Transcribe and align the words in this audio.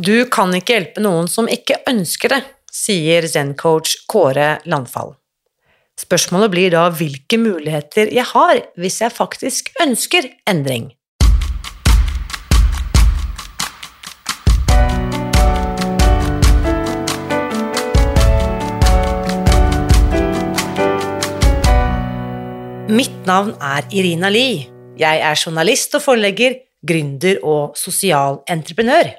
Du 0.00 0.24
kan 0.32 0.48
ikke 0.56 0.78
hjelpe 0.78 1.02
noen 1.04 1.26
som 1.28 1.48
ikke 1.50 1.82
ønsker 1.90 2.32
det, 2.32 2.38
sier 2.72 3.26
zen-coach 3.28 4.06
Kåre 4.08 4.54
Landfall. 4.64 5.12
Spørsmålet 6.00 6.52
blir 6.54 6.72
da 6.72 6.86
hvilke 6.88 7.36
muligheter 7.36 8.08
jeg 8.08 8.24
har 8.30 8.62
hvis 8.80 8.96
jeg 9.02 9.12
faktisk 9.12 9.68
ønsker 9.84 10.30
endring. 10.48 10.88
Mitt 22.88 23.26
navn 23.28 23.52
er 23.60 23.84
Irina 23.92 24.32
Lie. 24.32 24.70
Jeg 24.96 25.20
er 25.20 25.36
journalist 25.36 25.92
og 26.00 26.08
forlegger, 26.08 26.56
gründer 26.88 27.44
og 27.44 27.76
sosial 27.76 28.40
entreprenør. 28.48 29.18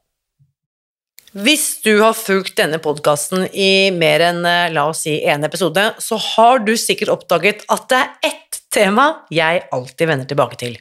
Hvis 1.31 1.77
du 1.79 2.01
har 2.01 2.11
fulgt 2.11 2.57
denne 2.59 2.75
podkasten 2.83 3.45
i 3.55 3.87
mer 3.95 4.19
enn 4.25 4.41
la 4.43 4.81
oss 4.89 5.05
si 5.05 5.13
én 5.23 5.45
episode, 5.47 5.85
så 6.03 6.17
har 6.19 6.59
du 6.67 6.73
sikkert 6.75 7.13
oppdaget 7.13 7.61
at 7.71 7.85
det 7.87 7.99
er 8.01 8.33
ett 8.33 8.57
tema 8.67 9.05
jeg 9.31 9.61
alltid 9.71 10.09
vender 10.09 10.27
tilbake 10.27 10.59
til. 10.59 10.75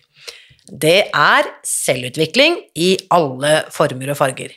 Det 0.66 1.04
er 1.14 1.46
selvutvikling 1.66 2.56
i 2.74 2.96
alle 3.14 3.60
former 3.70 4.10
og 4.10 4.18
farger. 4.18 4.50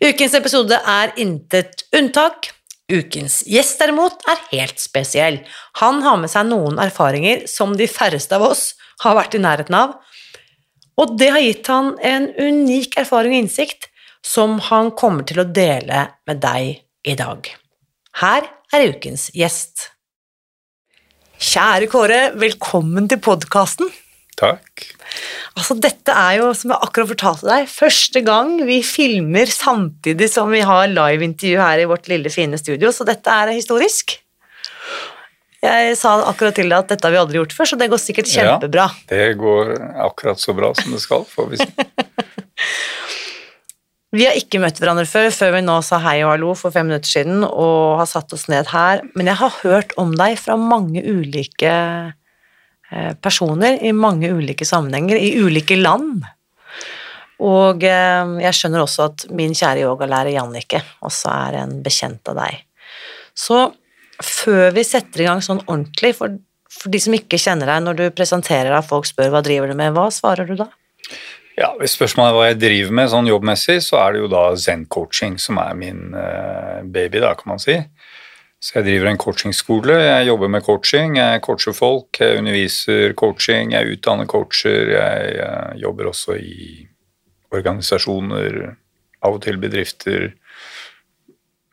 Ukens 0.00 0.38
episode 0.38 0.80
er 0.80 1.12
intet 1.20 1.84
unntak. 1.92 2.48
Ukens 2.88 3.42
gjest 3.44 3.84
derimot 3.84 4.24
er 4.32 4.40
helt 4.54 4.80
spesiell. 4.80 5.42
Han 5.82 6.00
har 6.08 6.16
med 6.22 6.32
seg 6.32 6.48
noen 6.48 6.80
erfaringer 6.80 7.44
som 7.52 7.76
de 7.76 7.84
færreste 7.84 8.32
av 8.32 8.48
oss 8.48 8.70
har 9.04 9.20
vært 9.20 9.36
i 9.36 9.44
nærheten 9.44 9.76
av, 9.76 9.98
og 10.98 11.14
det 11.20 11.28
har 11.36 11.44
gitt 11.44 11.68
han 11.68 11.92
en 12.00 12.32
unik 12.32 12.96
erfaring 13.04 13.36
og 13.36 13.44
innsikt 13.44 13.90
som 14.28 14.58
han 14.68 14.92
kommer 14.98 15.24
til 15.28 15.40
å 15.42 15.46
dele 15.46 16.08
med 16.28 16.42
deg 16.42 16.82
i 17.08 17.14
dag. 17.18 17.48
Her 18.20 18.48
er 18.74 18.90
ukens 18.92 19.28
gjest. 19.36 19.92
Kjære 21.38 21.88
Kåre, 21.88 22.20
velkommen 22.36 23.06
til 23.08 23.20
podkasten. 23.22 23.88
Takk. 24.38 24.84
Altså, 25.58 25.74
dette 25.80 26.14
er 26.14 26.38
jo, 26.38 26.50
som 26.54 26.74
jeg 26.74 26.84
akkurat 26.84 27.10
fortalte 27.14 27.48
deg, 27.48 27.70
første 27.70 28.22
gang 28.26 28.52
vi 28.68 28.78
filmer 28.86 29.50
samtidig 29.50 30.28
som 30.30 30.52
vi 30.54 30.60
har 30.66 30.90
liveintervju 30.92 31.58
her 31.62 31.82
i 31.82 31.88
vårt 31.90 32.10
lille, 32.10 32.30
fine 32.30 32.58
studio, 32.60 32.92
så 32.94 33.06
dette 33.08 33.32
er 33.32 33.54
historisk. 33.54 34.18
Jeg 35.64 35.96
sa 35.98 36.12
akkurat 36.28 36.54
til 36.54 36.68
deg 36.70 36.84
at 36.84 36.92
dette 36.92 37.08
har 37.08 37.16
vi 37.16 37.22
aldri 37.22 37.40
gjort 37.40 37.56
før, 37.56 37.72
så 37.72 37.78
det 37.80 37.88
går 37.90 38.02
sikkert 38.02 38.30
kjempebra. 38.30 38.90
Ja, 38.92 39.08
det 39.10 39.24
går 39.40 39.72
akkurat 40.04 40.42
så 40.42 40.54
bra 40.54 40.70
som 40.78 40.94
det 40.94 41.02
skal, 41.02 41.26
får 41.26 41.50
vi 41.54 41.62
si. 41.64 41.70
Vi 44.16 44.24
har 44.24 44.36
ikke 44.38 44.60
møtt 44.62 44.78
hverandre 44.80 45.04
før, 45.04 45.28
før 45.36 45.50
vi 45.58 45.64
nå 45.66 45.74
sa 45.84 45.98
hei 46.00 46.22
og 46.22 46.30
hallo 46.32 46.54
for 46.56 46.72
fem 46.72 46.86
minutter 46.88 47.10
siden 47.10 47.42
og 47.44 47.98
har 48.00 48.08
satt 48.08 48.32
oss 48.32 48.46
ned 48.48 48.70
her, 48.72 49.02
men 49.12 49.28
jeg 49.28 49.36
har 49.42 49.58
hørt 49.60 49.92
om 50.00 50.14
deg 50.16 50.38
fra 50.40 50.56
mange 50.56 51.02
ulike 51.04 51.74
eh, 52.88 53.12
personer 53.20 53.76
i 53.84 53.92
mange 53.92 54.30
ulike 54.32 54.64
sammenhenger, 54.64 55.20
i 55.20 55.34
ulike 55.44 55.76
land. 55.76 56.24
Og 57.44 57.84
eh, 57.84 58.32
jeg 58.46 58.56
skjønner 58.56 58.86
også 58.86 59.10
at 59.10 59.26
min 59.28 59.52
kjære 59.52 59.84
yogalærer 59.84 60.32
Jannicke 60.38 60.80
også 61.04 61.34
er 61.34 61.60
en 61.66 61.76
bekjent 61.84 62.32
av 62.32 62.40
deg. 62.40 62.64
Så 63.36 63.66
før 64.24 64.72
vi 64.72 64.88
setter 64.88 65.26
i 65.26 65.28
gang 65.28 65.44
sånn 65.44 65.60
ordentlig, 65.66 66.14
for, 66.16 66.40
for 66.72 66.88
de 66.96 67.04
som 67.04 67.12
ikke 67.12 67.36
kjenner 67.44 67.68
deg, 67.74 67.84
når 67.84 68.00
du 68.00 68.06
presenterer 68.16 68.72
deg, 68.72 68.88
folk 68.88 69.04
spør 69.12 69.36
hva 69.36 69.44
driver 69.44 69.68
du 69.68 69.76
med, 69.76 69.92
hva 69.92 70.08
svarer 70.16 70.48
du 70.48 70.56
da? 70.64 70.72
Ja, 71.58 71.72
Hvis 71.80 71.96
spørsmålet 71.96 72.30
er 72.30 72.36
hva 72.36 72.46
jeg 72.52 72.58
driver 72.62 72.94
med 72.94 73.08
sånn 73.10 73.26
jobbmessig, 73.26 73.80
så 73.82 73.98
er 73.98 74.14
det 74.14 74.20
jo 74.22 74.28
da 74.30 74.42
zen-coaching 74.54 75.40
som 75.42 75.58
er 75.58 75.74
min 75.74 76.12
uh, 76.14 76.84
baby, 76.86 77.18
da, 77.24 77.32
kan 77.34 77.50
man 77.50 77.62
si. 77.62 77.74
Så 78.62 78.76
jeg 78.76 78.86
driver 78.86 79.10
en 79.10 79.18
coachingskole, 79.18 79.96
jeg 80.04 80.28
jobber 80.28 80.52
med 80.54 80.66
coaching, 80.66 81.18
jeg 81.18 81.42
coacher 81.42 81.74
folk, 81.74 82.20
jeg 82.22 82.38
underviser 82.38 83.16
coaching, 83.18 83.74
jeg 83.74 83.96
utdanner 83.96 84.30
coacher, 84.30 84.94
jeg 84.94 85.34
uh, 85.42 85.74
jobber 85.82 86.12
også 86.12 86.38
i 86.38 86.86
organisasjoner, 87.50 88.62
av 89.26 89.40
og 89.40 89.42
til 89.42 89.58
bedrifter, 89.58 90.30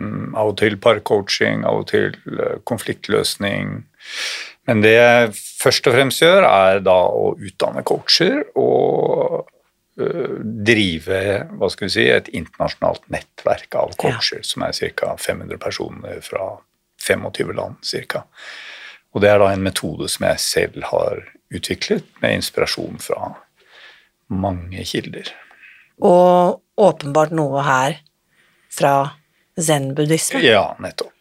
um, 0.02 0.31
av 0.34 0.56
og 0.56 0.59
til 0.66 0.81
parcoaching, 0.81 1.62
av 1.62 1.84
og 1.84 1.90
til 1.94 2.16
uh, 2.34 2.57
konfliktløsning. 2.66 3.84
Men 4.66 4.81
det 4.81 4.97
jeg 4.97 5.34
først 5.62 5.85
og 5.85 5.94
fremst 6.00 6.25
gjør, 6.25 6.47
er 6.50 6.81
da 6.81 7.03
å 7.06 7.35
utdanne 7.38 7.85
coacher 7.85 8.47
og 8.57 9.46
Eh, 9.46 9.54
drive 9.95 11.19
hva 11.56 11.69
skal 11.72 11.88
vi 11.88 11.94
si, 11.94 12.06
et 12.11 12.28
internasjonalt 12.35 13.06
nettverk 13.13 13.78
av 13.79 13.94
coacher, 13.95 14.41
ja. 14.41 14.47
som 14.47 14.66
er 14.67 14.75
ca. 14.97 15.13
500 15.17 15.59
personer 15.61 16.19
fra 16.25 16.50
25 17.06 17.53
land 17.56 17.79
ca. 18.11 18.25
Og 19.16 19.23
det 19.23 19.31
er 19.31 19.39
da 19.39 19.53
en 19.53 19.63
metode 19.63 20.09
som 20.11 20.28
jeg 20.28 20.44
selv 20.44 20.89
har 20.91 21.23
utviklet, 21.55 22.03
med 22.19 22.41
inspirasjon 22.41 23.00
fra 23.00 23.31
mange 24.34 24.84
kilder. 24.88 25.29
Og 26.03 26.59
åpenbart 26.81 27.31
noe 27.35 27.63
her 27.63 28.00
fra 28.73 28.95
zen-buddhisme. 29.55 30.41
Ja, 30.44 30.73
nettopp. 30.84 31.16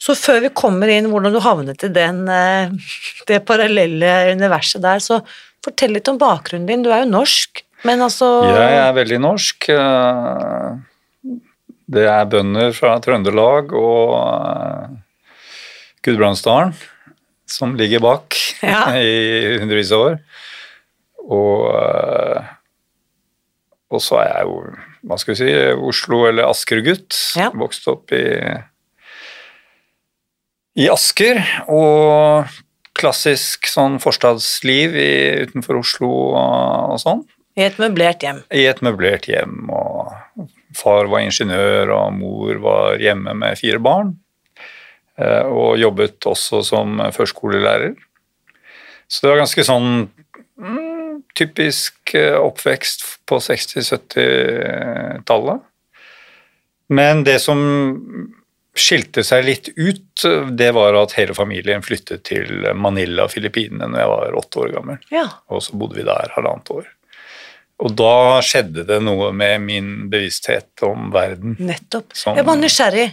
Så 0.00 0.14
før 0.16 0.44
vi 0.44 0.52
kommer 0.56 0.88
inn 0.92 1.10
hvordan 1.10 1.34
du 1.34 1.40
havnet 1.42 1.82
i 1.84 1.90
den, 1.92 2.22
eh, 2.30 2.70
det 3.26 3.42
parallelle 3.48 4.30
universet 4.36 4.84
der, 4.84 5.02
så 5.02 5.20
fortell 5.64 5.96
litt 5.96 6.08
om 6.08 6.20
bakgrunnen 6.20 6.68
din. 6.68 6.84
Du 6.86 6.92
er 6.92 7.02
jo 7.02 7.10
norsk. 7.10 7.64
Men 7.88 8.04
altså 8.04 8.28
Jeg 8.50 8.78
er 8.82 8.94
veldig 8.96 9.18
norsk. 9.24 9.68
Eh, 9.72 11.34
det 11.90 12.06
er 12.06 12.28
bønder 12.30 12.74
fra 12.76 12.94
Trøndelag 13.02 13.72
og 13.74 14.14
eh, 14.20 14.96
Gudbrandsdalen 16.06 16.74
som 17.50 17.74
ligger 17.78 18.02
bak 18.04 18.36
ja. 18.62 18.84
i 19.00 19.58
hundrevis 19.62 19.92
av 19.96 20.06
år. 20.10 20.16
Og, 21.30 21.66
eh, 21.76 22.54
og 23.90 24.02
så 24.04 24.20
er 24.22 24.30
jeg 24.30 24.48
jo, 24.48 24.56
hva 25.08 25.18
skal 25.20 25.34
vi 25.34 25.40
si, 25.42 25.52
Oslo- 25.90 26.24
eller 26.28 26.50
Asker-gutt. 26.50 27.16
Ja. 27.38 27.50
Vokst 27.58 27.88
opp 27.90 28.14
i, 28.14 28.24
i 30.78 30.88
Asker. 30.92 31.42
Og 31.72 32.50
klassisk 33.00 33.68
sånn 33.70 33.98
forstadsliv 34.02 34.96
i, 34.98 35.10
utenfor 35.48 35.80
Oslo 35.80 36.10
og, 36.30 36.96
og 36.96 37.02
sånn. 37.02 37.22
I 37.60 37.66
et 37.66 37.76
møblert 37.80 38.22
hjem. 38.24 38.38
I 38.56 38.64
et 38.70 38.80
møblert 38.84 39.26
hjem. 39.28 39.68
og 39.68 40.46
Far 40.76 41.08
var 41.12 41.20
ingeniør, 41.26 41.90
og 41.92 42.12
mor 42.16 42.56
var 42.64 42.96
hjemme 43.02 43.34
med 43.36 43.58
fire 43.60 43.80
barn. 43.84 44.14
Eh, 45.20 45.44
og 45.44 45.76
jobbet 45.80 46.26
også 46.30 46.62
som 46.64 47.00
førskolelærer. 47.12 47.94
Så 49.10 49.20
det 49.22 49.30
var 49.32 49.42
ganske 49.42 49.64
sånn 49.66 49.88
mm, 50.56 51.22
typisk 51.36 52.14
eh, 52.16 52.38
oppvekst 52.38 53.00
på 53.28 53.36
60-70-tallet. 53.44 55.58
Men 56.90 57.24
det 57.26 57.38
som 57.44 57.58
skilte 58.80 59.22
seg 59.26 59.44
litt 59.44 59.68
ut, 59.76 60.22
det 60.56 60.70
var 60.74 60.94
at 60.98 61.12
hele 61.18 61.34
familien 61.36 61.82
flyttet 61.84 62.20
til 62.30 62.46
Manila, 62.78 63.28
Filippinene, 63.30 63.86
når 63.90 63.98
jeg 64.00 64.10
var 64.14 64.38
åtte 64.40 64.58
år 64.62 64.70
gammel. 64.78 64.98
Ja. 65.12 65.26
Og 65.50 65.58
så 65.66 65.70
bodde 65.78 65.96
vi 65.98 66.04
der 66.06 66.32
halvannet 66.36 66.70
år. 66.72 66.84
Og 67.80 67.94
da 67.96 68.40
skjedde 68.44 68.84
det 68.88 69.00
noe 69.04 69.30
med 69.36 69.64
min 69.64 69.90
bevissthet 70.12 70.84
om 70.86 71.08
verden. 71.14 71.56
Nettopp. 71.58 72.12
Som, 72.16 72.36
jeg 72.36 72.46
bare 72.48 72.60
nysgjerrig. 72.60 73.08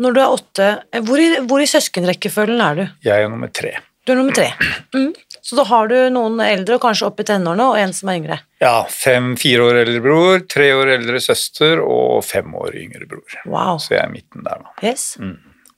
Når 0.00 0.16
du 0.16 0.20
er 0.22 0.34
åtte, 0.34 0.68
hvor 1.04 1.20
i, 1.20 1.28
hvor 1.44 1.60
i 1.60 1.68
søskenrekkefølgen 1.68 2.62
er 2.64 2.78
du? 2.78 2.84
Jeg 3.04 3.26
er 3.26 3.32
nummer 3.32 3.50
tre. 3.52 3.74
Du 4.08 4.14
er 4.14 4.22
nummer 4.22 4.36
tre. 4.36 4.52
Mm. 4.90 5.12
Så 5.40 5.54
da 5.54 5.62
har 5.68 5.86
du 5.88 5.94
noen 6.12 6.40
eldre, 6.42 6.76
og 6.76 6.82
kanskje 6.82 7.06
opp 7.06 7.20
i 7.22 7.24
tenårene, 7.28 7.64
og 7.70 7.78
en 7.78 7.92
som 7.94 8.10
er 8.10 8.16
yngre. 8.18 8.36
Ja, 8.60 8.82
fem-fire 8.90 9.68
år 9.68 9.78
eldre 9.84 10.02
bror, 10.04 10.42
tre 10.50 10.66
år 10.76 10.90
eldre 10.96 11.20
søster 11.22 11.80
og 11.84 12.24
fem 12.26 12.50
år 12.58 12.74
yngre 12.82 13.06
bror. 13.08 13.36
Wow. 13.46 13.78
Så 13.80 13.94
jeg 13.94 14.02
er 14.02 14.10
midten 14.12 14.44
der, 14.44 14.64
da. 14.66 14.74
Yes. 14.84 15.14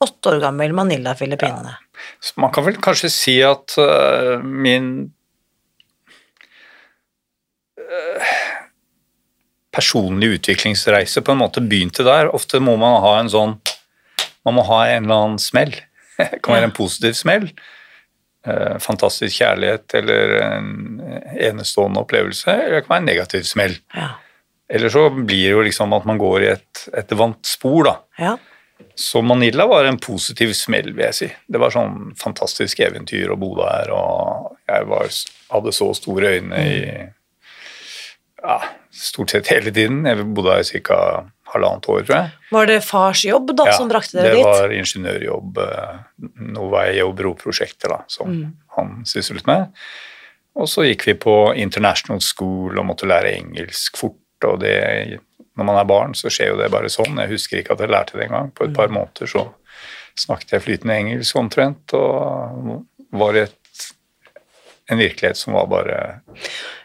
Åtte 0.02 0.32
år 0.32 0.40
gammel 0.42 0.74
Manila, 0.76 1.14
Filippinene. 1.18 1.76
Så 2.24 2.40
man 2.42 2.54
kan 2.56 2.66
vel 2.66 2.80
kanskje 2.82 3.12
si 3.12 3.36
at 3.46 3.76
uh, 3.78 4.40
min 4.42 5.12
personlige 9.72 10.38
utviklingsreise 10.38 11.22
på 11.24 11.32
en 11.32 11.40
måte 11.40 11.62
begynte 11.64 12.04
der. 12.06 12.30
Ofte 12.34 12.60
må 12.60 12.76
man 12.80 13.00
ha 13.04 13.18
en 13.20 13.32
sånn 13.32 13.58
Man 14.42 14.56
må 14.56 14.64
ha 14.66 14.80
en 14.90 15.04
eller 15.04 15.20
annen 15.22 15.38
smell. 15.38 15.70
Det 16.18 16.40
kan 16.42 16.56
være 16.56 16.66
en 16.66 16.74
positiv 16.74 17.14
smell. 17.14 17.44
Eh, 18.42 18.78
fantastisk 18.82 19.36
kjærlighet 19.38 19.94
eller 20.00 20.32
en 20.42 20.72
enestående 21.38 22.02
opplevelse. 22.02 22.50
Eller 22.50 22.80
det 22.80 22.80
kan 22.82 22.96
være 22.96 23.02
en 23.04 23.06
negativ 23.06 23.46
smell. 23.46 23.76
Ja. 23.94 24.08
Eller 24.66 24.90
så 24.90 25.04
blir 25.14 25.44
det 25.44 25.52
jo 25.52 25.62
liksom 25.62 25.94
at 25.94 26.08
man 26.10 26.18
går 26.18 26.42
i 26.42 26.50
et, 26.56 26.82
et 26.98 27.14
vant 27.14 27.38
spor, 27.46 27.86
da. 27.86 27.94
ja. 28.18 28.34
Så 28.98 29.22
Manila 29.22 29.66
var 29.66 29.84
en 29.84 29.98
positiv 30.02 30.52
smell, 30.58 30.90
vil 30.92 31.04
jeg 31.06 31.14
si. 31.14 31.28
Det 31.46 31.60
var 31.62 31.70
sånn 31.70 32.16
fantastisk 32.18 32.80
eventyr 32.82 33.30
å 33.30 33.38
bo 33.38 33.52
der, 33.60 33.92
og 33.94 34.56
jeg 34.68 34.88
var, 34.90 35.12
hadde 35.54 35.74
så 35.76 35.92
store 35.96 36.32
øyne 36.34 36.64
i 36.66 36.80
ja, 38.42 38.58
stort 38.90 39.30
sett 39.30 39.46
hele 39.52 39.70
tiden. 39.72 40.04
Jeg 40.04 40.26
bodde 40.34 40.56
der 40.56 40.80
ca. 40.82 40.98
halvannet 41.52 41.84
år, 41.92 42.04
tror 42.06 42.16
jeg. 42.16 42.30
Var 42.50 42.66
det 42.66 42.78
fars 42.84 43.24
jobb 43.28 43.50
da, 43.56 43.66
Ja, 43.68 43.72
som 43.76 43.88
brakte 43.90 44.16
dere 44.16 44.30
det 44.30 44.36
dit? 44.38 44.44
var 44.46 44.70
ingeniørjobb, 44.72 45.58
eh, 45.58 45.98
noe 46.54 46.70
vei- 46.72 47.02
og 47.04 47.14
broprosjektet 47.18 47.90
da, 47.90 47.98
som 48.08 48.28
Mm. 48.30 48.52
han 48.76 49.02
syslet 49.04 49.46
med. 49.46 49.66
Og 50.56 50.66
så 50.68 50.82
gikk 50.88 51.04
vi 51.04 51.14
på 51.14 51.54
international 51.56 52.20
school 52.20 52.78
og 52.78 52.86
måtte 52.86 53.04
lære 53.06 53.36
engelsk 53.36 53.96
fort, 53.96 54.16
og 54.44 54.60
det, 54.60 55.20
når 55.56 55.64
man 55.64 55.76
er 55.76 55.84
barn, 55.84 56.14
så 56.14 56.28
skjer 56.32 56.48
jo 56.54 56.56
det 56.56 56.70
bare 56.70 56.88
sånn. 56.88 57.18
Jeg 57.20 57.28
husker 57.28 57.58
ikke 57.58 57.72
at 57.72 57.80
jeg 57.80 57.88
lærte 57.90 58.12
det 58.18 58.30
engang. 58.30 58.50
På 58.54 58.64
et 58.64 58.70
Mm. 58.70 58.74
par 58.74 58.88
måneder 58.88 59.26
så 59.28 59.52
snakket 60.16 60.50
jeg 60.52 60.62
flytende 60.62 60.96
engelsk 60.96 61.36
omtrent, 61.36 61.92
og 61.92 62.86
var 63.12 63.36
i 63.36 63.46
en 64.90 64.98
virkelighet 64.98 65.36
som 65.36 65.52
var 65.52 65.66
bare 65.66 66.20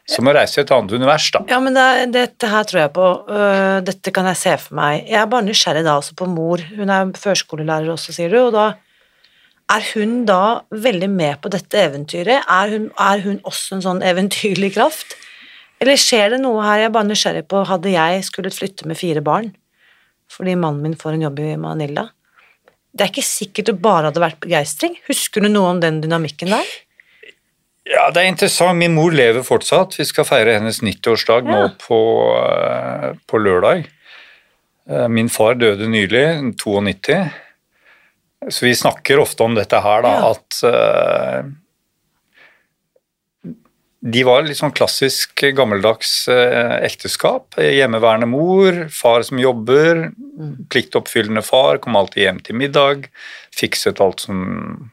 som 0.08 0.28
å 0.30 0.34
reise 0.38 0.62
i 0.62 0.64
et 0.64 0.72
annet 0.72 0.94
univers, 0.96 1.28
da. 1.36 1.44
Ja, 1.52 1.60
men 1.64 1.76
det, 1.76 1.86
dette 2.16 2.48
her 2.48 2.68
tror 2.68 2.82
jeg 2.86 2.94
på. 2.96 3.08
Øh, 3.28 3.78
dette 3.88 4.14
kan 4.16 4.30
jeg 4.32 4.40
se 4.40 4.54
for 4.64 4.78
meg. 4.80 5.02
Jeg 5.10 5.20
er 5.20 5.30
bare 5.32 5.48
nysgjerrig 5.48 5.84
da 5.88 5.98
også 6.00 6.16
på 6.18 6.30
mor. 6.32 6.64
Hun 6.78 6.94
er 6.94 7.12
førskolelærer 7.20 7.92
også, 7.92 8.16
sier 8.16 8.32
du, 8.32 8.40
og 8.46 8.54
da 8.56 8.68
er 9.76 9.84
hun 9.94 10.22
da 10.28 10.64
veldig 10.72 11.10
med 11.12 11.42
på 11.44 11.52
dette 11.52 11.80
eventyret? 11.90 12.48
Er 12.48 12.72
hun, 12.72 12.90
er 12.96 13.24
hun 13.26 13.42
også 13.44 13.78
en 13.78 13.84
sånn 13.84 14.04
eventyrlig 14.06 14.74
kraft? 14.78 15.18
Eller 15.84 16.00
skjer 16.00 16.34
det 16.34 16.42
noe 16.42 16.64
her 16.64 16.86
jeg 16.86 16.90
er 16.90 16.96
bare 16.96 17.10
nysgjerrig 17.10 17.46
på, 17.52 17.66
hadde 17.68 17.92
jeg 17.94 18.24
skulle 18.26 18.54
flytte 18.54 18.88
med 18.90 19.00
fire 19.00 19.24
barn 19.24 19.54
fordi 20.28 20.58
mannen 20.60 20.84
min 20.84 20.98
får 21.00 21.16
en 21.16 21.22
jobb 21.24 21.38
i 21.40 21.54
Manila? 21.56 22.02
Det 22.92 23.06
er 23.06 23.12
ikke 23.14 23.24
sikkert 23.24 23.70
det 23.70 23.76
bare 23.80 24.10
hadde 24.10 24.20
vært 24.20 24.42
begeistring. 24.44 24.98
Husker 25.08 25.44
du 25.44 25.48
noe 25.48 25.70
om 25.72 25.80
den 25.80 26.02
dynamikken 26.04 26.52
der? 26.52 26.74
Ja, 27.88 28.10
det 28.12 28.22
er 28.24 28.28
interessant. 28.32 28.78
Min 28.80 28.96
mor 28.98 29.14
lever 29.16 29.44
fortsatt. 29.48 29.96
Vi 30.00 30.06
skal 30.10 30.26
feire 30.28 30.58
hennes 30.58 30.82
90-årsdag 30.84 31.46
nå 31.48 31.60
Ja. 31.62 31.70
på, 31.80 32.00
eh, 32.44 33.14
på 33.28 33.40
lørdag. 33.40 33.86
Eh, 34.90 35.08
Min 35.08 35.30
far 35.30 35.54
døde 35.56 35.88
nylig, 35.88 36.56
92. 36.58 37.32
Så 38.50 38.62
vi 38.68 38.74
snakker 38.76 39.20
ofte 39.20 39.44
om 39.44 39.56
dette 39.56 39.80
her, 39.82 40.02
da, 40.02 40.10
Ja. 40.20 40.32
at 40.32 40.64
eh, 40.64 41.44
de 44.04 44.24
var 44.24 44.44
litt 44.44 44.58
sånn 44.58 44.72
klassisk 44.76 45.36
gammeldags 45.56 46.28
ekteskap. 46.30 47.56
Hjemmeværende 47.58 48.28
mor, 48.30 48.88
far 48.90 49.24
som 49.24 49.38
jobber, 49.40 50.12
pliktoppfyllende 50.70 51.44
far, 51.44 51.78
kom 51.80 51.96
alltid 51.96 52.24
hjem 52.24 52.44
til 52.44 52.56
middag, 52.56 53.08
fikset 53.52 54.00
alt 54.00 54.20
som 54.22 54.92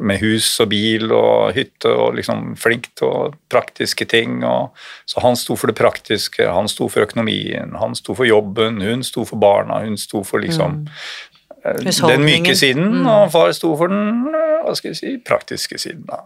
med 0.00 0.20
hus 0.22 0.48
og 0.62 0.70
bil 0.72 1.12
og 1.14 1.52
hytte 1.56 1.92
og 1.92 2.16
liksom 2.18 2.54
flink 2.60 2.90
til 2.98 3.34
praktiske 3.52 4.06
ting. 4.10 4.40
Og, 4.46 4.76
så 5.08 5.22
han 5.24 5.38
sto 5.38 5.56
for 5.60 5.70
det 5.70 5.78
praktiske, 5.78 6.46
han 6.48 6.70
sto 6.70 6.88
for 6.90 7.06
økonomien, 7.06 7.76
han 7.80 7.96
sto 7.98 8.16
for 8.18 8.28
jobben, 8.28 8.80
hun 8.84 9.04
sto 9.06 9.26
for 9.28 9.40
barna, 9.42 9.82
hun 9.84 9.98
sto 10.00 10.24
for 10.26 10.42
liksom 10.42 10.82
mm. 10.84 11.86
den 12.08 12.26
myke 12.26 12.56
siden, 12.56 13.02
og 13.04 13.30
far 13.34 13.52
sto 13.56 13.74
for 13.78 13.92
den 13.92 14.34
eh, 14.34 14.60
hva 14.64 14.76
skal 14.76 14.92
jeg 14.92 15.00
si, 15.00 15.14
praktiske 15.24 15.80
siden. 15.80 16.04
Da. 16.08 16.24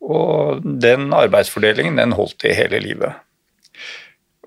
Og 0.00 0.62
den 0.64 1.10
arbeidsfordelingen 1.14 1.98
den 2.00 2.16
holdt 2.16 2.46
i 2.48 2.56
hele 2.56 2.80
livet. 2.82 3.18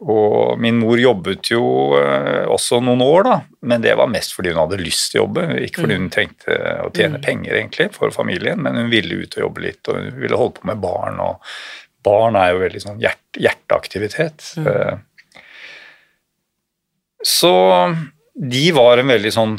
Og 0.04 0.60
min 0.60 0.82
mor 0.82 1.00
jobbet 1.00 1.52
jo 1.54 1.64
eh, 1.96 2.44
også 2.52 2.82
noen 2.84 3.04
år, 3.06 3.22
da, 3.28 3.38
men 3.70 3.84
det 3.84 3.94
var 4.00 4.12
mest 4.12 4.36
fordi 4.36 4.52
hun 4.52 4.64
hadde 4.66 4.82
lyst 4.82 5.12
til 5.12 5.22
å 5.22 5.24
jobbe. 5.24 5.46
Ikke 5.64 5.86
fordi 5.86 6.00
hun 6.00 6.10
trengte 6.12 6.58
å 6.84 6.90
tjene 6.96 7.22
penger 7.24 7.56
egentlig 7.56 7.88
for 7.96 8.12
familien, 8.16 8.60
men 8.66 8.82
hun 8.82 8.92
ville 8.92 9.22
ut 9.24 9.38
og 9.38 9.46
jobbe 9.46 9.64
litt, 9.64 9.82
og 9.88 10.02
hun 10.02 10.20
ville 10.26 10.40
holde 10.40 10.60
på 10.60 10.70
med 10.72 10.84
barn. 10.84 11.22
og 11.24 11.56
Barn 12.04 12.36
er 12.40 12.52
jo 12.52 12.64
veldig 12.66 12.84
sånn 12.84 13.00
hjert, 13.04 13.24
hjerteaktivitet. 13.40 14.50
Mm. 14.60 15.06
Så 17.24 17.54
de 18.34 18.66
var 18.76 19.00
en 19.00 19.14
veldig 19.14 19.32
sånn 19.32 19.56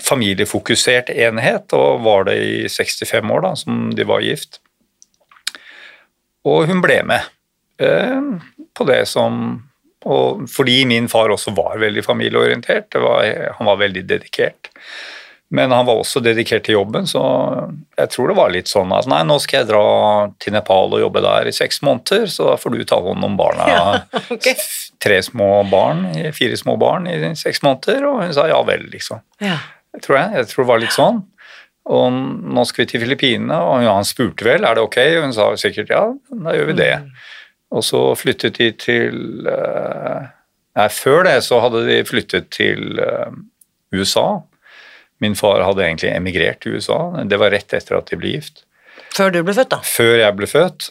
familiefokusert 0.00 1.12
enhet, 1.12 1.72
og 1.76 2.04
var 2.06 2.28
det 2.30 2.38
i 2.40 2.56
65 2.72 3.32
år 3.34 3.44
da, 3.44 3.54
som 3.58 3.90
de 3.92 4.06
var 4.08 4.24
gift. 4.24 4.62
Og 6.48 6.64
hun 6.70 6.80
ble 6.82 7.02
med 7.06 7.28
eh, 7.82 8.20
på 8.76 8.88
det 8.88 9.04
som 9.10 9.62
og 10.02 10.48
Fordi 10.50 10.80
min 10.90 11.04
far 11.06 11.30
også 11.30 11.52
var 11.54 11.76
veldig 11.78 12.02
familieorientert, 12.02 12.88
det 12.90 12.98
var, 12.98 13.26
han 13.54 13.68
var 13.68 13.76
veldig 13.78 14.02
dedikert. 14.02 14.70
Men 15.54 15.70
han 15.70 15.84
var 15.86 16.00
også 16.00 16.22
dedikert 16.24 16.64
til 16.64 16.78
jobben, 16.78 17.04
så 17.06 17.20
jeg 17.98 18.08
tror 18.10 18.30
det 18.32 18.36
var 18.38 18.52
litt 18.54 18.70
sånn 18.72 18.92
at 18.96 19.04
nei, 19.10 19.20
nå 19.28 19.36
skal 19.42 19.60
jeg 19.60 19.68
dra 19.68 19.82
til 20.40 20.54
Nepal 20.56 20.96
og 20.96 21.02
jobbe 21.02 21.20
der 21.22 21.50
i 21.50 21.52
seks 21.52 21.82
måneder, 21.84 22.24
så 22.32 22.46
da 22.48 22.54
får 22.58 22.72
du 22.72 22.84
ta 22.88 22.96
hånd 23.04 23.28
om 23.28 23.36
barna. 23.36 23.66
Ja, 23.72 24.22
okay. 24.32 24.56
Tre 25.02 25.18
små 25.26 25.50
barn, 25.68 26.06
fire 26.32 26.56
små 26.56 26.78
barn 26.80 27.06
i 27.10 27.34
seks 27.36 27.60
måneder, 27.66 28.06
og 28.08 28.22
hun 28.22 28.32
sa 28.32 28.46
ja 28.48 28.62
vel, 28.64 28.86
liksom. 28.94 29.20
Ja. 29.44 29.58
Jeg 29.92 30.06
tror 30.06 30.18
jeg. 30.18 30.32
Jeg 30.38 30.48
tror 30.48 30.64
det 30.64 30.70
var 30.70 30.82
litt 30.86 30.96
sånn. 30.96 31.20
Og 31.92 32.16
nå 32.56 32.64
skal 32.64 32.84
vi 32.84 32.90
til 32.94 33.04
Filippinene, 33.04 33.58
og 33.60 33.84
han 33.84 34.08
spurte 34.08 34.46
vel 34.46 34.64
er 34.64 34.78
det 34.78 34.86
ok, 34.86 34.98
og 35.18 35.26
hun 35.26 35.36
sa 35.36 35.50
sikkert 35.60 35.92
ja, 35.92 36.06
da 36.32 36.56
gjør 36.56 36.72
vi 36.72 36.78
det. 36.80 36.92
Og 37.72 37.84
så 37.86 38.00
flyttet 38.18 38.60
de 38.60 38.70
til 38.76 39.48
eh, 39.48 40.30
Nei, 40.72 40.88
før 40.88 41.26
det 41.26 41.34
så 41.44 41.58
hadde 41.60 41.82
de 41.84 41.98
flyttet 42.08 42.48
til 42.54 42.96
eh, 43.00 43.32
USA. 43.92 44.40
Min 45.20 45.36
far 45.36 45.60
hadde 45.66 45.84
egentlig 45.84 46.14
emigrert 46.14 46.62
til 46.64 46.78
USA. 46.78 46.98
Det 47.28 47.38
var 47.40 47.52
rett 47.52 47.74
etter 47.76 47.98
at 47.98 48.08
de 48.08 48.16
ble 48.20 48.32
gift. 48.38 48.64
Før 49.12 49.34
du 49.34 49.42
ble 49.44 49.52
født, 49.56 49.72
da. 49.74 49.82
Før 49.84 50.14
jeg 50.22 50.36
ble 50.38 50.48
født, 50.48 50.88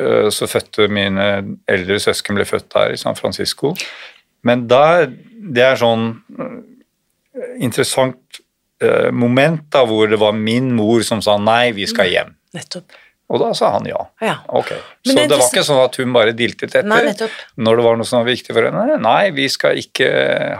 eh, 0.00 0.28
så 0.28 0.48
fødte 0.50 0.90
mine 0.92 1.28
eldre 1.72 1.96
søsken 2.04 2.36
ble 2.36 2.44
født 2.48 2.68
der 2.76 2.92
i 2.92 3.00
San 3.00 3.16
Francisco. 3.16 3.72
Men 4.44 4.66
der, 4.68 5.08
det 5.56 5.64
er 5.64 5.80
sånn 5.80 6.10
interessant 7.56 8.42
moment 9.16 9.62
da, 9.72 9.80
hvor 9.88 10.10
det 10.10 10.18
var 10.20 10.34
min 10.36 10.66
mor 10.76 11.00
som 11.06 11.22
sa 11.24 11.38
nei, 11.40 11.72
vi 11.72 11.86
skal 11.88 12.10
hjem. 12.10 12.34
Nettopp. 12.52 12.92
Og 13.32 13.40
da 13.40 13.50
sa 13.56 13.70
han 13.78 13.86
ja. 13.88 14.02
Ja. 14.20 14.34
Okay. 14.52 14.78
Så 15.04 15.14
det 15.16 15.28
det 15.30 15.38
var 15.40 15.48
ikke 15.48 15.64
sånn 15.64 15.80
at 15.80 15.96
hun 16.00 16.12
bare 16.14 16.34
diltet 16.36 16.74
etter 16.74 16.86
Nei, 16.86 17.00
når 17.56 17.80
det 17.80 17.86
var 17.86 17.96
noe 17.98 18.08
som 18.08 18.20
var 18.20 18.28
viktig 18.28 18.52
for 18.52 18.68
henne. 18.68 18.98
Nei, 19.00 19.30
vi 19.36 19.48
skal 19.52 19.80
ikke 19.80 20.10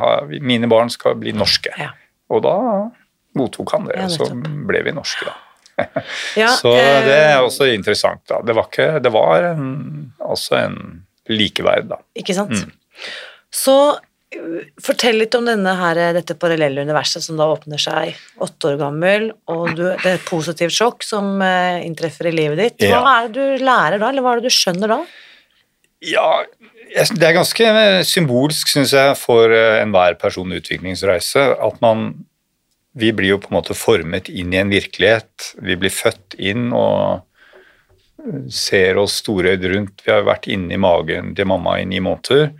ha, 0.00 0.12
mine 0.40 0.70
barn 0.72 0.92
skal 0.92 1.18
bli 1.20 1.34
norske. 1.36 1.74
Ja. 1.80 1.92
Og 2.32 2.40
da 2.46 2.56
mottok 3.38 3.74
han 3.76 3.88
det, 3.90 3.98
Ja, 3.98 4.08
og 4.08 4.14
så 4.14 4.30
ble 4.68 4.80
vi 4.86 4.94
norske, 4.96 5.28
da. 5.28 5.36
Ja, 6.38 6.52
Så 6.54 6.70
eh, 6.78 7.00
det 7.04 7.18
er 7.18 7.42
også 7.42 7.68
interessant, 7.72 8.22
da. 8.30 8.40
Det 8.46 8.54
var, 8.56 8.70
ikke, 8.70 8.88
det 9.02 9.12
var 9.12 9.48
en, 9.52 9.68
også 10.22 10.58
en 10.62 10.80
likeverd, 11.30 11.90
da. 11.90 12.00
Ikke 12.18 12.36
sant? 12.36 12.54
Mm. 12.54 13.10
Så 13.54 13.76
fortell 14.82 15.18
litt 15.20 15.34
om 15.38 15.46
denne 15.48 15.72
her, 15.78 15.98
eh, 15.98 16.12
dette 16.16 16.34
parallelle 16.40 16.82
universet 16.86 17.22
som 17.24 17.36
da 17.40 17.46
åpner 17.52 17.80
seg, 17.80 18.14
åtte 18.42 18.72
år 18.72 18.78
gammel, 18.80 19.30
og 19.50 19.74
du, 19.76 19.84
det 20.02 20.06
er 20.10 20.18
et 20.18 20.28
positivt 20.28 20.74
sjokk 20.74 21.02
som 21.06 21.40
eh, 21.44 21.82
inntreffer 21.86 22.28
i 22.30 22.34
livet 22.34 22.58
ditt. 22.62 22.84
Hva 22.88 23.00
Ja. 23.00 23.14
er 23.24 23.28
det 23.28 23.34
du 23.58 23.64
lærer 23.64 23.98
da, 24.02 24.08
eller 24.10 24.22
hva 24.24 24.34
er 24.36 24.40
det 24.42 24.50
du 24.50 24.56
skjønner 24.56 24.88
da? 24.94 25.00
Ja, 26.04 26.28
det 26.94 27.24
er 27.24 27.32
ganske 27.38 27.68
symbolsk, 28.04 28.68
syns 28.68 28.92
jeg, 28.92 29.16
for 29.16 29.50
eh, 29.50 29.80
enhver 29.82 30.18
person 30.20 30.52
utviklingsreise 30.60 31.48
at 31.58 31.80
man 31.84 32.12
Vi 32.96 33.08
blir 33.10 33.32
jo 33.32 33.38
på 33.42 33.48
en 33.50 33.56
måte 33.56 33.74
formet 33.74 34.28
inn 34.30 34.52
i 34.54 34.58
en 34.60 34.68
virkelighet. 34.70 35.56
Vi 35.58 35.74
blir 35.74 35.90
født 35.90 36.36
inn 36.38 36.68
og 36.70 37.24
eh, 38.22 38.44
ser 38.54 39.00
oss 39.02 39.16
storøyd 39.18 39.64
rundt. 39.72 40.04
Vi 40.06 40.12
har 40.12 40.22
vært 40.22 40.46
inne 40.46 40.76
i 40.76 40.78
magen 40.78 41.32
til 41.34 41.48
mamma 41.50 41.80
i 41.80 41.88
ni 41.90 41.98
måneder. 41.98 42.52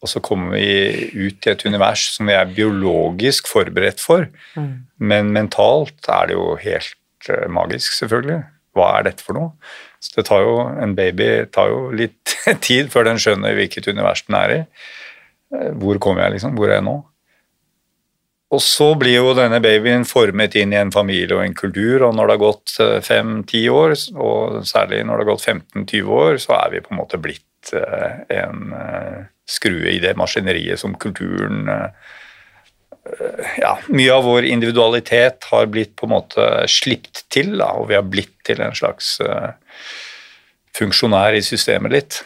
Og 0.00 0.08
så 0.08 0.20
kommer 0.24 0.56
vi 0.56 1.10
ut 1.12 1.44
i 1.44 1.52
et 1.52 1.66
univers 1.68 2.06
som 2.14 2.30
vi 2.30 2.36
er 2.36 2.48
biologisk 2.48 3.50
forberedt 3.50 4.00
for. 4.00 4.24
Men 4.96 5.34
mentalt 5.34 6.08
er 6.08 6.30
det 6.30 6.38
jo 6.38 6.54
helt 6.62 7.28
eh, 7.28 7.46
magisk, 7.52 7.92
selvfølgelig. 7.98 8.40
Hva 8.76 8.88
er 8.96 9.10
dette 9.10 9.26
for 9.26 9.36
noe? 9.36 9.52
Så 10.00 10.14
det 10.16 10.26
tar 10.30 10.46
jo, 10.46 10.56
En 10.80 10.94
baby 10.96 11.28
tar 11.52 11.68
jo 11.68 11.90
litt 11.92 12.36
tid 12.66 12.88
før 12.92 13.10
den 13.10 13.20
skjønner 13.20 13.56
hvilket 13.58 13.90
univers 13.92 14.24
den 14.24 14.40
er 14.40 14.54
i. 14.54 14.60
Eh, 15.52 15.70
hvor 15.76 16.00
kommer 16.00 16.24
jeg, 16.24 16.38
liksom? 16.38 16.56
Hvor 16.56 16.70
er 16.70 16.78
jeg 16.78 16.86
nå? 16.88 16.96
Og 18.50 18.62
så 18.64 18.88
blir 18.98 19.20
jo 19.20 19.34
denne 19.36 19.60
babyen 19.62 20.02
formet 20.08 20.56
inn 20.58 20.72
i 20.72 20.80
en 20.80 20.90
familie 20.90 21.36
og 21.36 21.44
en 21.44 21.52
kultur, 21.54 22.06
og 22.08 22.16
når 22.16 22.26
det 22.26 22.34
har 22.38 22.46
gått 22.46 22.72
eh, 22.82 22.96
fem-ti 23.04 23.66
år, 23.68 23.92
og 24.16 24.64
særlig 24.66 25.04
når 25.04 25.20
det 25.20 25.26
har 25.26 25.30
gått 25.34 25.44
15-20 25.44 26.16
år, 26.24 26.40
så 26.40 26.56
er 26.56 26.72
vi 26.72 26.82
på 26.86 26.94
en 26.94 27.02
måte 27.02 27.20
blitt 27.20 27.44
en 27.70 28.72
skrue 29.50 29.90
i 29.92 30.00
det 30.02 30.14
maskineriet 30.18 30.80
som 30.80 30.94
kulturen 30.98 31.68
ja, 33.58 33.78
mye 33.88 34.12
av 34.12 34.24
vår 34.24 34.44
individualitet 34.44 35.46
har 35.50 35.70
blitt 35.72 35.94
på 35.98 36.06
en 36.06 36.14
måte 36.14 36.46
slipt 36.70 37.24
til, 37.32 37.56
da, 37.58 37.72
og 37.80 37.88
vi 37.90 37.96
har 37.98 38.06
blitt 38.06 38.34
til 38.46 38.60
en 38.62 38.76
slags 38.76 39.16
uh, 39.24 39.56
funksjonær 40.76 41.36
i 41.38 41.42
systemet 41.44 41.94
litt. 41.94 42.20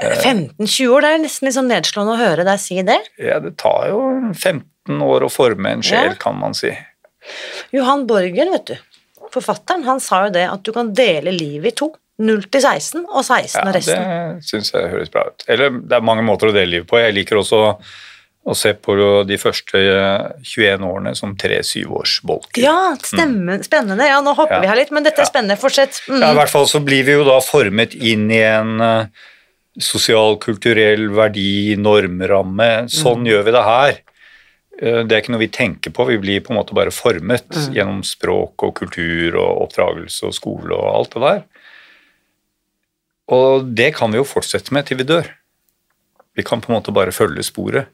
15-20 0.00 0.92
år, 0.94 1.04
det 1.04 1.10
er 1.12 1.22
nesten 1.24 1.48
litt 1.48 1.56
sånn 1.56 1.68
nedslående 1.68 2.14
å 2.14 2.20
høre 2.20 2.44
deg 2.48 2.60
si 2.62 2.78
det. 2.86 3.00
Ja, 3.20 3.40
det 3.42 3.56
tar 3.60 3.90
jo 3.90 4.04
15 4.32 5.02
år 5.04 5.26
å 5.26 5.32
forme 5.32 5.74
en 5.76 5.84
sjel, 5.84 6.14
ja. 6.14 6.20
kan 6.20 6.38
man 6.40 6.56
si. 6.56 6.72
Johan 7.74 8.06
Borgen, 8.08 8.52
vet 8.54 8.72
du, 8.72 8.76
forfatteren, 9.34 9.84
han 9.88 10.00
sa 10.02 10.24
jo 10.26 10.34
det 10.38 10.46
at 10.48 10.64
du 10.64 10.72
kan 10.76 10.94
dele 10.96 11.34
livet 11.36 11.74
i 11.74 11.78
to. 11.82 11.90
0 12.20 12.44
til 12.52 12.60
16 12.60 13.02
og 13.06 13.24
16 13.24 13.56
ja, 13.56 13.64
og 13.64 13.74
resten. 13.74 14.12
Det 14.36 14.48
syns 14.50 14.72
jeg 14.74 14.92
høres 14.92 15.12
bra 15.12 15.24
ut. 15.30 15.44
Eller 15.48 15.72
det 15.80 15.96
er 15.96 16.06
mange 16.06 16.24
måter 16.26 16.50
å 16.50 16.54
dele 16.54 16.76
livet 16.76 16.90
på. 16.90 17.00
Jeg 17.00 17.16
liker 17.16 17.40
også 17.40 17.62
å 18.40 18.56
se 18.56 18.72
på 18.80 18.94
de 19.28 19.36
første 19.40 19.80
21 19.80 20.66
eh, 20.66 20.84
årene 20.86 21.12
som 21.16 21.34
tre 21.38 21.60
syvårsbolker. 21.66 22.62
Ja, 22.62 22.94
mm. 22.96 23.60
spennende. 23.66 24.06
Ja, 24.08 24.20
nå 24.24 24.34
hopper 24.36 24.58
ja. 24.58 24.62
vi 24.64 24.70
her 24.70 24.80
litt, 24.80 24.92
men 24.94 25.04
dette 25.06 25.22
er 25.24 25.28
spennende. 25.28 25.58
Fortsett. 25.60 26.00
Mm. 26.08 26.22
Ja, 26.22 26.30
I 26.32 26.38
hvert 26.40 26.52
fall 26.52 26.68
så 26.70 26.80
blir 26.84 27.04
vi 27.08 27.18
jo 27.18 27.26
da 27.28 27.36
formet 27.44 27.94
inn 27.96 28.30
i 28.32 28.40
en 28.46 28.80
uh, 28.80 29.26
sosial, 29.80 30.38
kulturell 30.42 31.10
verdi, 31.16 31.76
normramme. 31.80 32.70
Sånn 32.92 33.26
mm. 33.26 33.30
gjør 33.32 33.46
vi 33.46 33.56
det 33.56 33.66
her. 33.68 34.00
Uh, 34.80 35.00
det 35.04 35.12
er 35.12 35.20
ikke 35.20 35.36
noe 35.36 35.44
vi 35.44 35.52
tenker 35.60 35.94
på, 35.96 36.08
vi 36.08 36.20
blir 36.22 36.44
på 36.44 36.54
en 36.54 36.62
måte 36.62 36.76
bare 36.76 36.94
formet 36.94 37.48
mm. 37.52 37.72
gjennom 37.76 38.00
språk 38.08 38.64
og 38.66 38.76
kultur 38.80 39.36
og 39.36 39.66
oppdragelse 39.66 40.32
og 40.32 40.36
skole 40.36 40.72
og 40.80 40.88
alt 40.94 41.16
det 41.16 41.26
der. 41.28 41.44
Og 43.30 43.70
det 43.78 43.92
kan 43.96 44.10
vi 44.12 44.18
jo 44.20 44.26
fortsette 44.26 44.74
med 44.74 44.88
til 44.88 45.00
vi 45.00 45.06
dør. 45.08 45.28
Vi 46.36 46.44
kan 46.46 46.62
på 46.62 46.70
en 46.70 46.78
måte 46.78 46.94
bare 46.94 47.14
følge 47.14 47.44
sporet. 47.46 47.90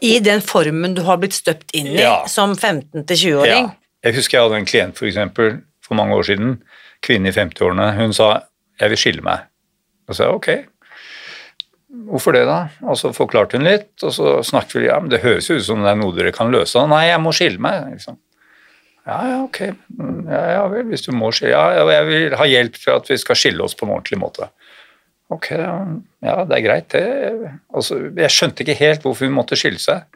I 0.00 0.18
den 0.22 0.40
formen 0.44 0.94
du 0.96 1.02
har 1.06 1.18
blitt 1.20 1.36
støpt 1.36 1.74
inn 1.76 1.90
i 1.92 2.00
ja. 2.00 2.20
som 2.30 2.54
15-20-åring? 2.54 3.70
Ja. 3.70 3.76
Jeg 4.06 4.16
husker 4.16 4.38
jeg 4.38 4.46
hadde 4.46 4.60
en 4.62 4.68
klient 4.68 4.98
for, 4.98 5.08
eksempel, 5.10 5.58
for 5.84 5.98
mange 5.98 6.16
år 6.16 6.28
siden, 6.30 6.60
kvinne 7.04 7.28
i 7.28 7.36
50-årene. 7.36 7.92
Hun 7.98 8.14
sa 8.16 8.46
'jeg 8.80 8.90
vil 8.90 8.98
skille 8.98 9.22
meg'. 9.22 9.48
Og 10.08 10.14
så 10.14 10.22
sa 10.22 10.24
jeg 10.24 10.34
ok. 10.34 10.48
Hvorfor 11.90 12.32
det, 12.32 12.46
da? 12.46 12.68
Og 12.86 12.96
så 12.96 13.10
forklarte 13.12 13.58
hun 13.58 13.66
litt, 13.66 13.90
og 14.02 14.12
så 14.14 14.42
snakket 14.46 14.74
vi 14.78 14.86
ja, 14.86 14.98
men 15.00 15.10
det 15.10 15.24
høres 15.24 15.50
jo 15.50 15.56
ut 15.58 15.64
som 15.66 15.82
det 15.82 15.90
er 15.90 15.98
noe 15.98 16.14
dere 16.14 16.32
kan 16.32 16.50
løse. 16.50 16.78
Nei, 16.86 17.08
jeg 17.10 17.20
må 17.20 17.32
skille 17.34 17.58
meg. 17.58 17.88
Liksom. 17.90 18.18
Ja, 19.08 19.18
ja, 19.26 19.38
ok. 19.42 19.60
Ja, 20.30 20.42
ja 20.54 20.66
vel, 20.70 20.86
hvis 20.92 21.02
du 21.02 21.10
må 21.16 21.32
skille 21.34 21.56
Ja, 21.56 21.88
jeg 21.90 22.06
vil 22.06 22.36
ha 22.38 22.46
hjelp 22.46 22.78
til 22.78 22.94
at 22.94 23.10
vi 23.10 23.18
skal 23.18 23.38
skille 23.38 23.64
oss 23.64 23.74
på 23.74 23.88
en 23.88 23.94
ordentlig 23.96 24.20
måte. 24.22 24.50
Ok, 25.30 25.50
ja, 25.54 26.36
det 26.44 26.56
er 26.56 26.64
greit, 26.64 26.88
det. 26.90 27.50
Altså, 27.70 28.00
jeg 28.18 28.34
skjønte 28.34 28.64
ikke 28.64 28.80
helt 28.80 29.04
hvorfor 29.06 29.28
hun 29.28 29.36
måtte 29.36 29.58
skille 29.58 29.78
seg. 29.82 30.08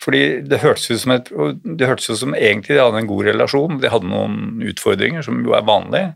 Fordi 0.00 0.40
det 0.48 0.62
hørtes 0.62 0.88
ut 0.88 1.02
som, 1.02 1.12
et, 1.12 1.28
det 1.64 1.88
hørtes 1.88 2.08
ut 2.08 2.22
som 2.22 2.36
egentlig 2.36 2.78
de 2.78 2.80
hadde 2.80 3.02
en 3.02 3.10
god 3.10 3.26
relasjon, 3.28 3.80
de 3.82 3.90
hadde 3.92 4.08
noen 4.08 4.62
utfordringer, 4.70 5.26
som 5.26 5.42
jo 5.44 5.52
er 5.56 5.66
vanlig. 5.68 6.06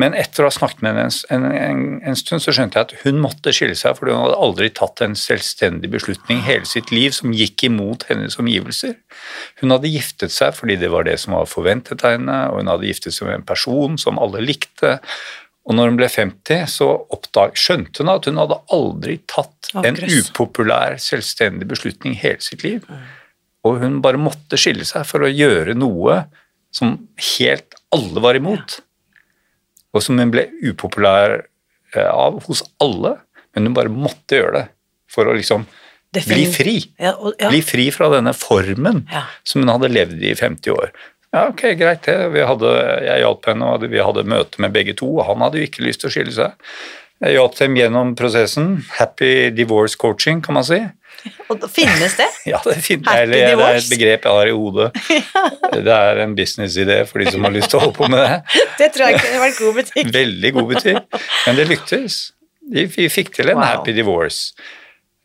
Men 0.00 0.16
etter 0.16 0.42
å 0.42 0.48
ha 0.48 0.54
snakket 0.54 0.80
med 0.82 0.96
henne 0.96 1.04
en, 1.36 1.44
en, 1.52 1.82
en, 2.00 2.16
stund, 2.16 2.40
så 2.42 2.54
skjønte 2.56 2.80
jeg 2.80 2.88
at 2.88 2.94
hun 3.04 3.20
måtte 3.22 3.52
skille 3.54 3.76
seg, 3.78 3.94
fordi 3.98 4.14
hun 4.14 4.22
hadde 4.24 4.38
aldri 4.46 4.70
tatt 4.72 5.02
en 5.04 5.14
selvstendig 5.18 5.90
beslutning 5.92 6.40
hele 6.46 6.66
sitt 6.66 6.88
liv 6.90 7.12
som 7.14 7.34
gikk 7.36 7.66
imot 7.68 8.06
hennes 8.08 8.38
omgivelser. 8.40 8.96
Hun 9.60 9.74
hadde 9.74 9.92
giftet 9.92 10.32
seg 10.34 10.56
fordi 10.56 10.78
det 10.80 10.90
var 10.94 11.04
det 11.06 11.18
som 11.20 11.36
var 11.36 11.50
forventet 11.50 12.02
av 12.08 12.16
henne, 12.16 12.38
og 12.50 12.62
hun 12.62 12.72
hadde 12.72 12.88
giftet 12.88 13.14
seg 13.14 13.28
med 13.28 13.42
en 13.42 13.46
person 13.52 14.00
som 14.00 14.18
alle 14.18 14.42
likte, 14.42 14.96
og 15.62 15.76
når 15.78 15.92
hun 15.92 15.98
ble 16.00 16.08
50, 16.10 16.64
så 16.70 16.88
oppdag, 17.14 17.54
skjønte 17.58 18.02
hun 18.02 18.10
at 18.10 18.26
hun 18.26 18.40
hadde 18.40 18.58
aldri 18.74 19.18
tatt 19.30 19.70
en 19.78 19.98
upopulær, 20.02 20.96
selvstendig 21.00 21.68
beslutning 21.70 22.16
hele 22.18 22.42
sitt 22.42 22.64
liv. 22.66 22.88
Og 23.62 23.78
hun 23.78 24.00
bare 24.02 24.18
måtte 24.18 24.58
skille 24.58 24.86
seg 24.88 25.06
for 25.06 25.22
å 25.22 25.30
gjøre 25.30 25.76
noe 25.78 26.24
som 26.74 26.96
helt 27.36 27.78
alle 27.94 28.24
var 28.24 28.38
imot. 28.38 28.80
Og 29.94 30.02
som 30.02 30.18
hun 30.18 30.32
ble 30.34 30.48
upopulær 30.66 31.38
eh, 31.94 32.10
av 32.10 32.40
hos 32.48 32.64
alle, 32.82 33.20
men 33.54 33.68
hun 33.68 33.76
bare 33.76 33.92
måtte 33.92 34.40
gjøre 34.40 34.56
det 34.56 34.66
for 35.12 35.28
å 35.28 35.36
liksom 35.36 35.68
bli 36.12 36.44
fri. 36.52 36.76
Ja, 37.00 37.14
og, 37.14 37.36
ja. 37.40 37.52
Bli 37.52 37.62
fri 37.64 37.86
fra 37.94 38.10
denne 38.12 38.34
formen 38.36 39.04
som 39.48 39.62
hun 39.62 39.70
hadde 39.72 39.92
levd 39.92 40.24
i 40.24 40.32
i 40.32 40.36
50 40.36 40.74
år. 40.74 40.90
Ja, 41.32 41.46
ok, 41.48 41.62
greit 41.80 42.04
det. 42.04 42.16
Hadde, 42.44 42.72
jeg 43.06 43.22
hjalp 43.24 43.46
henne, 43.48 43.68
og 43.72 43.86
vi 43.88 44.02
hadde 44.04 44.26
møte 44.28 44.60
med 44.60 44.74
begge 44.74 44.92
to. 44.98 45.08
og 45.16 45.30
Han 45.30 45.44
hadde 45.44 45.62
jo 45.62 45.68
ikke 45.68 45.86
lyst 45.86 46.02
til 46.04 46.10
å 46.10 46.12
skille 46.12 46.34
seg. 46.36 46.58
Jeg 47.22 47.38
hjalp 47.38 47.54
dem 47.56 47.78
gjennom 47.78 48.16
prosessen. 48.18 48.74
Happy 48.98 49.48
divorce 49.54 49.96
coaching, 49.96 50.42
kan 50.44 50.58
man 50.58 50.66
si. 50.66 50.80
Og 51.52 51.62
finnes 51.70 52.16
det? 52.18 52.26
ja, 52.50 52.58
det, 52.64 52.80
finnes, 52.82 53.06
eller, 53.06 53.32
det 53.36 53.66
er 53.66 53.78
et 53.78 53.90
begrep 53.92 54.26
jeg 54.26 54.38
har 54.38 54.50
i 54.50 54.54
hodet. 54.56 54.88
Det 55.72 55.92
er 55.94 56.18
en 56.20 56.34
businessidé 56.36 56.98
for 57.08 57.22
de 57.22 57.30
som 57.32 57.46
har 57.46 57.52
lyst 57.54 57.70
til 57.72 57.78
å 57.78 57.86
holde 57.86 57.96
på 57.96 58.08
med 58.12 58.20
det. 58.20 58.58
det 58.80 58.90
tror 58.92 59.08
jeg 59.08 59.22
kunne 59.22 59.38
vært 59.40 59.60
god 59.62 59.78
butikk. 59.78 60.10
Veldig 60.12 60.50
god 60.58 60.66
butikk. 60.68 61.20
Men 61.46 61.56
det 61.56 61.64
lyktes. 61.70 62.16
Vi 62.74 63.08
fikk 63.12 63.32
til 63.38 63.54
en 63.54 63.56
wow. 63.56 63.64
happy 63.70 63.94
divorce. 63.96 64.52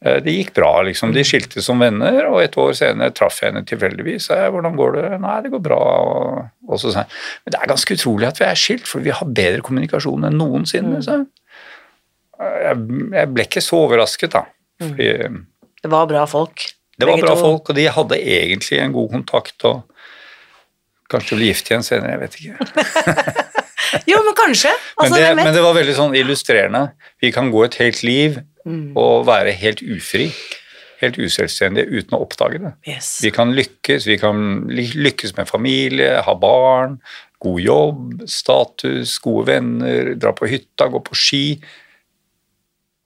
Eh, 0.05 0.19
det 0.23 0.35
gikk 0.35 0.53
bra, 0.53 0.71
liksom. 0.85 1.13
De 1.13 1.23
skilte 1.25 1.61
som 1.65 1.81
venner, 1.81 2.27
og 2.29 2.41
et 2.43 2.57
år 2.59 2.75
senere 2.77 3.13
traff 3.17 3.41
jeg 3.41 3.51
henne 3.51 3.65
tilfeldigvis. 3.65 4.29
Jeg 4.29 4.51
'hvordan 4.53 4.77
går 4.77 4.91
det?' 4.93 5.19
'Nei, 5.21 5.41
det 5.41 5.51
går 5.51 5.63
bra'. 5.65 6.49
Og, 6.67 6.79
så 6.79 6.91
sa 6.91 6.99
jeg 6.99 7.09
men 7.45 7.51
det 7.51 7.59
er 7.61 7.73
ganske 7.73 7.93
utrolig 7.93 8.27
at 8.27 8.39
vi 8.39 8.45
er 8.45 8.55
skilt, 8.55 8.87
for 8.87 8.99
vi 8.99 9.09
har 9.09 9.25
bedre 9.25 9.61
kommunikasjon 9.61 10.25
enn 10.25 10.37
noensinne. 10.37 11.01
Så 11.01 11.25
jeg, 12.37 12.77
jeg 13.13 13.33
ble 13.33 13.43
ikke 13.43 13.61
så 13.61 13.75
overrasket, 13.87 14.31
da. 14.31 14.45
Mm. 14.79 14.89
Fordi, 14.89 15.07
det 15.83 15.91
var 15.91 16.05
bra 16.05 16.25
folk? 16.25 16.73
Det 16.99 17.07
var 17.07 17.21
bra 17.21 17.35
folk, 17.35 17.69
og 17.69 17.75
de 17.75 17.87
hadde 17.87 18.17
egentlig 18.21 18.79
en 18.79 18.93
god 18.93 19.09
kontakt. 19.11 19.65
og 19.65 19.83
Kanskje 21.09 21.37
bli 21.37 21.47
gift 21.47 21.71
igjen 21.71 21.83
senere, 21.83 22.11
jeg 22.11 22.19
vet 22.19 22.35
ikke. 22.41 23.53
jo, 24.09 24.21
men 24.25 24.35
kanskje. 24.37 24.71
Altså, 24.97 25.15
men, 25.15 25.19
det, 25.21 25.33
men, 25.39 25.51
det, 25.55 25.63
var 25.65 25.75
veldig 25.77 25.97
sånn 25.97 26.15
illustrerende. 26.17 26.83
Vi 27.23 27.31
kan 27.35 27.51
gå 27.53 27.65
et 27.67 27.77
helt 27.81 28.03
liv 28.05 28.39
mm. 28.67 28.95
og 28.99 29.27
være 29.29 29.55
helt 29.57 29.83
ufri. 29.85 30.29
Helt 30.97 31.19
uselvstendige 31.21 31.91
uten 31.93 32.15
å 32.17 32.23
oppdage 32.25 32.61
det. 32.63 32.71
Yes. 32.89 33.11
Vi 33.21 33.29
kan 33.33 33.51
lykkes, 33.53 34.07
vi 34.09 34.17
kan 34.17 34.39
lykkes 34.71 35.35
med 35.37 35.49
familie, 35.49 36.15
ha 36.25 36.33
barn, 36.41 36.97
god 37.43 37.59
jobb, 37.61 37.99
status, 38.29 39.17
gode 39.21 39.45
venner, 39.51 40.15
dra 40.17 40.33
på 40.33 40.49
hytta, 40.49 40.89
gå 40.89 41.03
på 41.05 41.17
ski. 41.17 41.43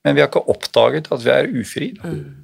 Men 0.06 0.16
vi 0.16 0.24
har 0.24 0.32
ikke 0.32 0.48
oppdaget 0.54 1.12
at 1.12 1.26
vi 1.26 1.34
er 1.34 1.52
ufri. 1.62 1.92
Mm. 2.00 2.42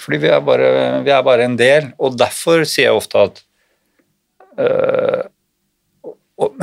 Fordi 0.00 0.22
vi 0.22 0.30
er, 0.32 0.40
bare, 0.40 0.70
vi 1.04 1.12
er, 1.12 1.22
bare, 1.24 1.46
en 1.46 1.58
del. 1.58 1.90
Og 2.00 2.16
derfor 2.18 2.64
sier 2.64 2.88
jeg 2.88 2.96
ofte 2.96 3.26
at 3.26 3.42
øh, 4.56 5.21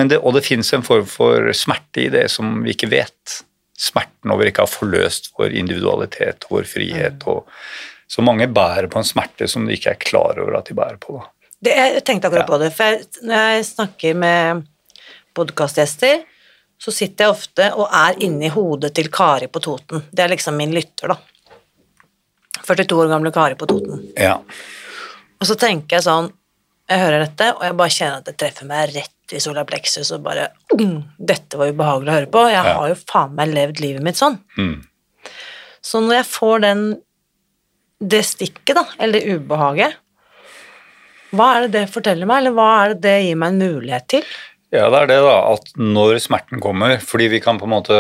det, 0.08 0.22
og 0.24 0.38
det 0.38 0.46
finnes 0.46 0.72
en 0.74 0.86
form 0.86 1.08
for 1.10 1.52
smerte 1.58 2.06
i 2.06 2.10
det 2.14 2.30
som 2.32 2.62
vi 2.64 2.72
ikke 2.76 2.92
vet 2.92 3.40
smerten 3.80 4.32
over 4.34 4.48
ikke 4.50 4.64
å 4.64 4.68
ha 4.68 4.72
forløst 4.72 5.32
vår 5.40 5.56
individualitet 5.60 6.48
vår 6.52 6.68
frihet. 6.68 7.20
Mm. 7.24 7.28
Og 7.32 8.10
så 8.10 8.24
mange 8.26 8.48
bærer 8.52 8.90
på 8.92 9.00
en 9.00 9.08
smerte 9.08 9.48
som 9.52 9.68
de 9.68 9.76
ikke 9.76 9.94
er 9.94 10.02
klar 10.02 10.40
over 10.42 10.60
at 10.60 10.70
de 10.70 10.76
bærer 10.78 11.00
på. 11.02 11.20
Det, 11.60 11.76
jeg 11.76 12.04
tenkte 12.08 12.30
akkurat 12.30 12.46
ja. 12.46 12.50
på 12.50 12.60
det, 12.62 12.70
for 12.76 12.92
jeg, 12.92 13.24
når 13.28 13.48
jeg 13.50 13.66
snakker 13.74 14.20
med 14.20 14.68
podkastgjester, 15.36 16.24
så 16.80 16.94
sitter 16.96 17.26
jeg 17.26 17.36
ofte 17.36 17.68
og 17.76 17.92
er 17.92 18.20
inni 18.24 18.48
hodet 18.54 18.94
til 18.96 19.10
Kari 19.12 19.50
på 19.52 19.62
Toten. 19.64 20.06
Det 20.12 20.24
er 20.24 20.32
liksom 20.32 20.56
min 20.60 20.72
lytter, 20.76 21.12
da. 21.12 21.18
42 22.64 23.00
år 23.04 23.12
gamle 23.12 23.32
Kari 23.36 23.58
på 23.60 23.68
Toten. 23.68 24.06
Ja. 24.16 24.38
Og 25.40 25.48
så 25.48 25.56
tenker 25.60 25.98
jeg 25.98 26.06
sånn 26.06 26.34
Jeg 26.90 27.04
hører 27.04 27.22
dette, 27.22 27.52
og 27.54 27.64
jeg 27.64 27.76
bare 27.78 27.94
kjenner 27.94 28.22
at 28.22 28.26
det 28.26 28.38
treffer 28.42 28.66
meg 28.66 28.94
rett 28.96 29.14
i 29.36 29.42
sola 29.44 29.66
plexus 29.68 30.12
og 30.16 30.24
bare 30.26 30.50
mm, 30.74 31.20
Dette 31.32 31.60
var 31.60 31.72
ubehagelig 31.72 32.12
å 32.12 32.18
høre 32.18 32.32
på. 32.34 32.46
Jeg 32.50 32.76
har 32.78 32.90
jo 32.92 32.98
faen 33.04 33.36
meg 33.38 33.54
levd 33.54 33.82
livet 33.84 34.06
mitt 34.06 34.20
sånn. 34.20 34.40
Mm. 34.58 34.78
Så 35.86 36.02
når 36.04 36.22
jeg 36.22 36.30
får 36.32 36.66
den 36.66 36.84
det 38.00 38.22
stikket, 38.24 38.78
da, 38.78 38.86
eller 38.98 39.20
det 39.20 39.40
ubehaget, 39.40 39.98
hva 41.36 41.50
er 41.56 41.66
det 41.66 41.74
det 41.76 41.92
forteller 41.94 42.30
meg, 42.30 42.42
eller 42.42 42.56
hva 42.58 42.70
er 42.78 42.94
det 42.94 43.02
det 43.04 43.18
gir 43.28 43.38
meg 43.40 43.54
en 43.54 43.60
mulighet 43.62 44.08
til? 44.16 44.32
Ja, 44.74 44.88
det 44.94 45.04
er 45.04 45.12
det, 45.12 45.20
da, 45.26 45.36
at 45.52 45.72
når 45.82 46.20
smerten 46.24 46.62
kommer, 46.64 46.98
fordi 47.02 47.30
vi 47.34 47.42
kan 47.44 47.60
på 47.62 47.66
en 47.66 47.74
måte 47.74 47.98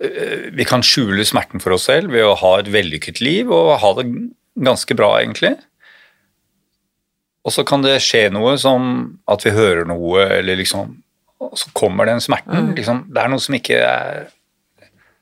eh, 0.00 0.48
Vi 0.56 0.66
kan 0.68 0.84
skjule 0.84 1.24
smerten 1.28 1.62
for 1.62 1.76
oss 1.76 1.86
selv 1.90 2.14
ved 2.16 2.24
å 2.24 2.36
ha 2.40 2.56
et 2.60 2.72
vellykket 2.72 3.20
liv 3.24 3.52
og 3.52 3.76
ha 3.82 3.92
det 4.00 4.08
ganske 4.56 4.96
bra, 4.96 5.14
egentlig. 5.20 5.54
Og 7.46 7.54
så 7.54 7.62
kan 7.66 7.84
det 7.84 8.00
skje 8.02 8.26
noe 8.34 8.56
som 8.58 8.88
at 9.30 9.44
vi 9.46 9.54
hører 9.54 9.86
noe, 9.88 10.24
eller 10.40 10.58
liksom 10.58 10.96
Og 11.38 11.52
så 11.60 11.68
kommer 11.76 12.08
den 12.08 12.22
smerten. 12.24 12.72
Liksom, 12.74 13.04
det 13.12 13.22
er 13.22 13.28
noe 13.30 13.42
som 13.44 13.54
ikke 13.58 13.76
er 13.84 14.26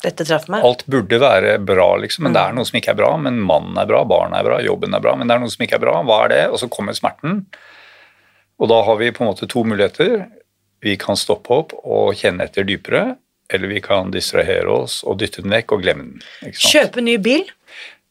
Dette 0.04 0.24
traff 0.28 0.46
meg. 0.52 0.62
Alt 0.64 0.84
burde 0.86 1.18
være 1.20 1.56
bra, 1.64 1.88
liksom, 1.96 2.26
men 2.26 2.34
det 2.36 2.40
er 2.42 2.56
noe 2.56 2.68
som 2.68 2.76
ikke 2.76 2.92
er 2.92 2.98
bra. 2.98 3.10
Men 3.16 3.38
mannen 3.40 3.78
er 3.80 3.88
bra, 3.88 4.02
barna 4.04 4.38
er 4.40 4.46
bra, 4.46 4.58
jobben 4.62 4.94
er 4.94 5.02
bra, 5.04 5.14
men 5.16 5.28
det 5.28 5.34
er 5.36 5.40
noe 5.42 5.52
som 5.52 5.64
ikke 5.64 5.78
er 5.78 5.84
bra. 5.84 5.94
Hva 6.04 6.18
er 6.26 6.32
det? 6.32 6.42
Og 6.52 6.60
så 6.60 6.68
kommer 6.72 6.96
smerten. 6.96 7.38
Og 8.60 8.68
da 8.70 8.82
har 8.84 8.98
vi 9.00 9.10
på 9.16 9.24
en 9.24 9.30
måte 9.32 9.48
to 9.50 9.64
muligheter. 9.64 10.26
Vi 10.84 10.98
kan 11.00 11.16
stoppe 11.16 11.56
opp 11.56 11.72
og 11.82 12.12
kjenne 12.20 12.44
etter 12.44 12.68
dypere, 12.68 13.14
eller 13.52 13.72
vi 13.72 13.80
kan 13.84 14.12
distrahere 14.12 14.68
oss 14.72 15.00
og 15.08 15.18
dytte 15.22 15.42
den 15.44 15.56
vekk 15.56 15.72
og 15.76 15.84
glemme 15.84 16.06
den. 16.12 16.52
Kjøpe 16.52 17.04
ny 17.04 17.16
bil. 17.24 17.48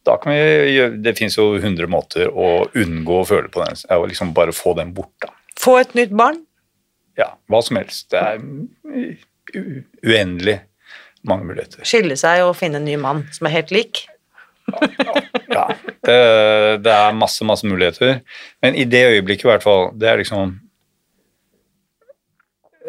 Da 0.03 0.17
kan 0.19 0.33
vi 0.33 0.39
gjøre, 0.73 0.97
Det 1.03 1.15
fins 1.17 1.37
jo 1.37 1.53
100 1.55 1.87
måter 1.91 2.27
å 2.27 2.67
unngå 2.75 3.21
å 3.21 3.27
føle 3.27 3.51
på 3.51 3.63
den. 3.63 3.79
Ja, 3.87 3.99
og 4.01 4.09
liksom 4.11 4.33
bare 4.35 4.55
få 4.55 4.75
den 4.79 4.93
bort, 4.95 5.13
da. 5.23 5.31
Få 5.59 5.77
et 5.79 5.93
nytt 5.95 6.11
barn. 6.11 6.41
Ja, 7.19 7.33
hva 7.51 7.61
som 7.63 7.77
helst. 7.79 8.09
Det 8.11 8.19
er 8.19 8.41
uendelig 10.03 10.57
mange 11.27 11.47
muligheter. 11.47 11.85
Skille 11.87 12.17
seg 12.19 12.43
og 12.43 12.55
finne 12.59 12.81
en 12.81 12.87
ny 12.87 12.97
mann 12.99 13.23
som 13.35 13.47
er 13.47 13.55
helt 13.59 13.71
lik. 13.75 14.05
Ja, 15.53 15.67
det, 16.07 16.19
det 16.83 16.93
er 16.93 17.15
masse, 17.15 17.45
masse 17.47 17.67
muligheter. 17.67 18.21
Men 18.63 18.75
i 18.79 18.85
det 18.89 19.03
øyeblikket, 19.11 19.45
i 19.45 19.51
hvert 19.51 19.65
fall, 19.65 19.91
det 19.99 20.09
er 20.09 20.21
liksom 20.21 20.55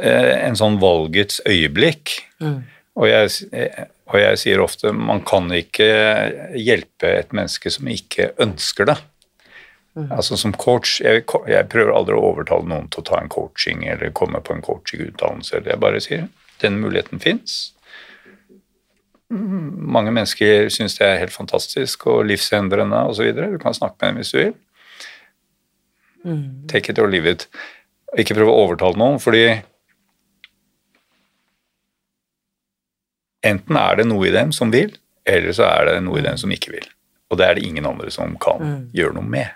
eh, 0.00 0.47
en 0.47 0.56
sånn 0.59 0.78
valgets 0.83 1.42
øyeblikk. 1.44 2.16
Og, 2.40 3.09
jeg, 3.11 3.33
eh, 3.52 3.85
og 4.13 4.21
jeg 4.21 4.41
sier 4.41 4.61
ofte 4.61 4.93
man 4.93 5.23
kan 5.25 5.49
ikke 5.55 5.89
hjelpe 6.61 7.09
et 7.09 7.33
menneske 7.37 7.73
som 7.73 7.89
ikke 7.89 8.33
ønsker 8.43 8.91
det. 8.91 8.99
Altså 9.95 10.37
Som 10.37 10.53
coach 10.59 10.99
jeg, 11.01 11.23
jeg 11.49 11.69
prøver 11.71 11.95
aldri 11.95 12.17
å 12.17 12.33
overtale 12.33 12.67
noen 12.67 12.89
til 12.91 13.05
å 13.05 13.07
ta 13.07 13.21
en 13.21 13.31
coaching 13.31 13.85
eller 13.87 14.11
komme 14.17 14.41
på 14.43 14.57
en 14.57 14.65
coachingutdannelse. 14.65 15.63
Jeg 15.65 15.81
bare 15.81 16.03
sier 16.03 16.27
den 16.63 16.81
muligheten 16.83 17.23
fins. 17.23 17.75
Mange 19.31 20.13
mennesker 20.15 20.69
syns 20.71 20.99
det 20.99 21.07
er 21.07 21.23
helt 21.23 21.35
fantastisk 21.35 22.07
og 22.11 22.27
livsendrende 22.29 23.05
osv. 23.11 23.31
Du 23.39 23.59
kan 23.63 23.77
snakke 23.77 23.97
med 24.01 24.11
dem 24.11 24.21
hvis 24.21 24.35
du 24.35 24.39
vil. 24.41 24.53
Take 26.71 26.93
it 26.93 26.99
or 26.99 27.09
leave 27.11 27.31
it. 27.31 27.47
Ikke 28.19 28.37
prøve 28.37 28.53
å 28.53 28.67
overtale 28.67 28.99
noen, 28.99 29.21
fordi 29.23 29.47
enten 33.45 33.79
er 33.81 34.01
det 34.01 34.09
noe 34.09 34.29
i 34.29 34.35
dem 34.35 34.53
som 34.57 34.73
vil, 34.75 34.95
eller 35.29 35.57
så 35.57 35.69
er 35.69 35.91
det 35.91 35.99
noe 36.07 36.21
i 36.21 36.25
dem 36.27 36.39
som 36.41 36.53
ikke 36.53 36.75
vil. 36.75 36.89
Og 37.33 37.41
det 37.41 37.47
er 37.47 37.59
det 37.59 37.67
ingen 37.67 37.87
andre 37.89 38.11
som 38.15 38.37
kan 38.43 38.89
gjøre 38.95 39.17
noe 39.17 39.27
med. 39.27 39.53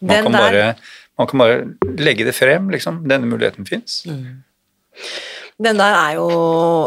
Man 0.00 0.24
kan, 0.26 0.34
bare, 0.34 0.64
man 1.20 1.28
kan 1.30 1.42
bare 1.42 1.58
legge 2.00 2.26
det 2.26 2.34
frem, 2.34 2.70
liksom. 2.72 3.04
Denne 3.08 3.28
muligheten 3.30 3.68
fins. 3.68 4.00
Den 5.60 5.80
der 5.80 5.96
er 5.96 6.16
jo 6.16 6.28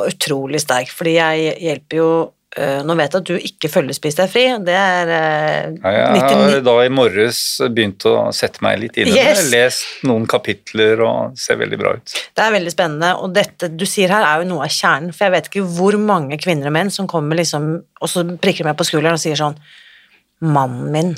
utrolig 0.09 0.63
sterk, 0.63 0.91
fordi 0.91 1.15
jeg 1.19 1.53
hjelper 1.61 1.99
jo 1.99 2.09
Nå 2.53 2.93
vet 2.99 3.15
jeg 3.15 3.21
at 3.23 3.29
du 3.31 3.33
ikke 3.49 3.69
følger 3.71 3.95
Spis 3.97 4.17
deg 4.19 4.29
fri, 4.29 4.43
det 4.61 4.75
er 4.77 5.09
øh, 5.09 5.77
Ja, 5.81 5.91
jeg 5.95 6.19
99 6.19 6.41
har 6.53 6.59
da 6.67 6.75
i 6.85 6.91
morges 6.93 7.39
begynt 7.73 8.05
å 8.05 8.15
sette 8.35 8.61
meg 8.61 8.77
litt 8.83 8.99
inn 9.01 9.09
i 9.09 9.15
Yes. 9.17 9.39
det. 9.41 9.47
Lest 9.55 10.03
noen 10.05 10.27
kapitler 10.29 11.01
og 11.01 11.37
ser 11.39 11.57
veldig 11.57 11.79
bra 11.81 11.95
ut. 11.97 12.13
Det 12.37 12.43
er 12.45 12.53
veldig 12.53 12.73
spennende, 12.75 13.09
og 13.17 13.33
dette 13.33 13.71
du 13.73 13.85
sier 13.89 14.13
her 14.13 14.21
er 14.27 14.43
jo 14.43 14.49
noe 14.51 14.67
av 14.67 14.73
kjernen, 14.75 15.09
for 15.15 15.25
jeg 15.25 15.33
vet 15.37 15.49
ikke 15.49 15.65
hvor 15.79 15.97
mange 15.97 16.37
kvinner 16.37 16.69
og 16.69 16.75
menn 16.77 16.93
som 16.93 17.09
kommer 17.09 17.39
liksom, 17.41 17.71
og 18.01 18.11
så 18.11 18.25
prikker 18.37 18.69
meg 18.69 18.77
på 18.77 18.85
skulderen 18.85 19.17
og 19.17 19.23
sier 19.25 19.39
sånn 19.39 19.57
Mannen 20.43 20.91
min 20.91 21.13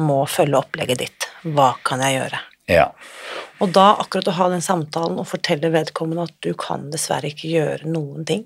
må 0.00 0.22
følge 0.30 0.58
opplegget 0.58 0.98
ditt, 1.02 1.26
hva 1.54 1.74
kan 1.86 2.00
jeg 2.04 2.18
gjøre? 2.18 2.38
Ja. 2.70 2.86
Og 3.60 3.72
da 3.74 3.90
akkurat 4.00 4.28
å 4.30 4.34
ha 4.38 4.46
den 4.52 4.62
samtalen 4.64 5.18
og 5.20 5.26
fortelle 5.28 5.70
vedkommende 5.74 6.28
at 6.30 6.36
du 6.46 6.52
kan 6.58 6.86
dessverre 6.92 7.28
ikke 7.32 7.50
gjøre 7.50 7.90
noen 7.90 8.24
ting. 8.24 8.44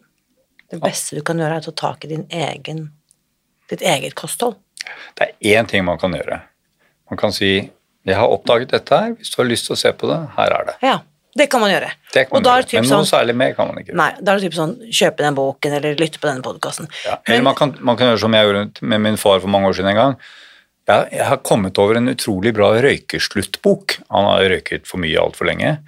Det 0.71 0.81
beste 0.83 1.19
du 1.19 1.23
kan 1.27 1.39
gjøre, 1.39 1.59
er 1.59 1.65
å 1.65 1.73
ta 1.73 1.77
tak 1.89 2.05
i 2.05 2.13
din 2.15 2.27
egen, 2.33 2.87
ditt 3.71 3.83
eget 3.85 4.15
kosthold. 4.19 4.57
Det 5.19 5.29
er 5.29 5.59
én 5.59 5.69
ting 5.69 5.85
man 5.87 5.99
kan 6.01 6.13
gjøre. 6.13 6.41
Man 7.11 7.21
kan 7.21 7.33
si 7.33 7.71
'Jeg 8.05 8.17
har 8.17 8.29
oppdaget 8.29 8.69
dette 8.69 8.93
her. 8.93 9.15
Hvis 9.17 9.31
du 9.33 9.41
har 9.41 9.49
lyst 9.49 9.67
til 9.67 9.75
å 9.75 9.81
se 9.81 9.93
på 9.93 10.09
det, 10.09 10.21
her 10.37 10.53
er 10.53 10.65
det'. 10.69 10.77
Ja, 10.83 11.01
det 11.35 11.47
kan 11.51 11.61
man 11.61 11.71
gjøre. 11.71 11.91
Det 12.13 12.29
kan 12.29 12.43
man 12.43 12.47
er 12.47 12.63
gjøre. 12.63 12.69
typ 12.69 12.81
Men 12.81 12.89
noe 12.91 12.99
sånn 12.99 13.11
særlig 13.11 13.35
mer 13.35 13.55
kan 13.55 13.67
man 13.69 13.79
ikke. 13.81 13.95
Nei, 13.95 14.11
da 14.21 14.33
er 14.33 14.39
det 14.39 14.51
typ 14.51 14.59
sånn 14.59 14.75
kjøpe 14.91 15.25
den 15.25 15.35
boken 15.35 15.73
eller 15.73 15.97
lytte 15.97 16.21
på 16.21 16.29
denne 16.29 16.43
podkasten. 16.43 16.89
Ja. 17.05 17.17
Eller 17.27 17.43
man 17.43 17.55
kan, 17.55 17.77
man 17.81 17.97
kan 17.97 18.09
gjøre 18.09 18.21
som 18.21 18.37
jeg 18.37 18.47
gjorde 18.47 18.83
med 18.83 19.01
min 19.01 19.17
far 19.17 19.41
for 19.41 19.49
mange 19.49 19.69
år 19.69 19.79
siden 19.79 19.91
en 19.95 19.97
gang. 19.97 20.17
Jeg, 20.87 21.09
jeg 21.13 21.25
har 21.25 21.37
kommet 21.39 21.79
over 21.79 21.97
en 21.97 22.13
utrolig 22.13 22.53
bra 22.55 22.75
røykesluttbok. 22.85 23.99
Han 24.11 24.25
har 24.29 24.49
røyket 24.53 24.87
for 24.87 25.01
mye 25.01 25.17
altfor 25.17 25.49
lenge. 25.49 25.79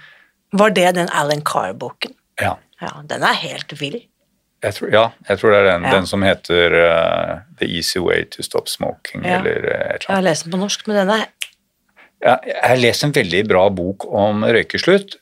Var 0.56 0.70
det 0.70 0.94
den 0.96 1.12
Alan 1.12 1.44
Carr-boken? 1.44 2.14
Ja. 2.40 2.56
Ja, 2.80 3.02
den 3.04 3.22
er 3.22 3.36
helt 3.36 3.72
vill. 3.80 4.00
Jeg 4.64 4.74
tror, 4.74 4.88
ja, 4.92 5.04
jeg 5.28 5.38
tror 5.38 5.52
det 5.52 5.58
er 5.60 5.66
den, 5.68 5.82
Ja. 5.84 5.90
den 5.98 6.06
som 6.08 6.22
heter 6.24 6.74
uh, 6.80 7.40
The 7.60 7.66
Easy 7.68 7.98
Way 8.00 8.24
to 8.32 8.42
Stop 8.42 8.68
Smoking, 8.72 9.24
Ja. 9.24 9.38
eller 9.40 9.56
uh, 9.58 9.70
et 9.70 9.74
eller 9.76 9.92
annet. 9.92 10.06
Jeg 10.08 10.16
har 10.16 10.22
lest 10.22 10.44
den 10.46 10.52
på 10.52 10.60
norsk, 10.62 10.86
men 10.88 10.96
den 10.96 11.10
er 11.18 11.26
Ja, 12.24 12.38
jeg 12.46 12.62
har 12.64 12.76
lest 12.80 13.04
en 13.04 13.12
veldig 13.12 13.42
bra 13.48 13.68
bok 13.70 14.06
om 14.08 14.42
røykeslutt. 14.42 15.18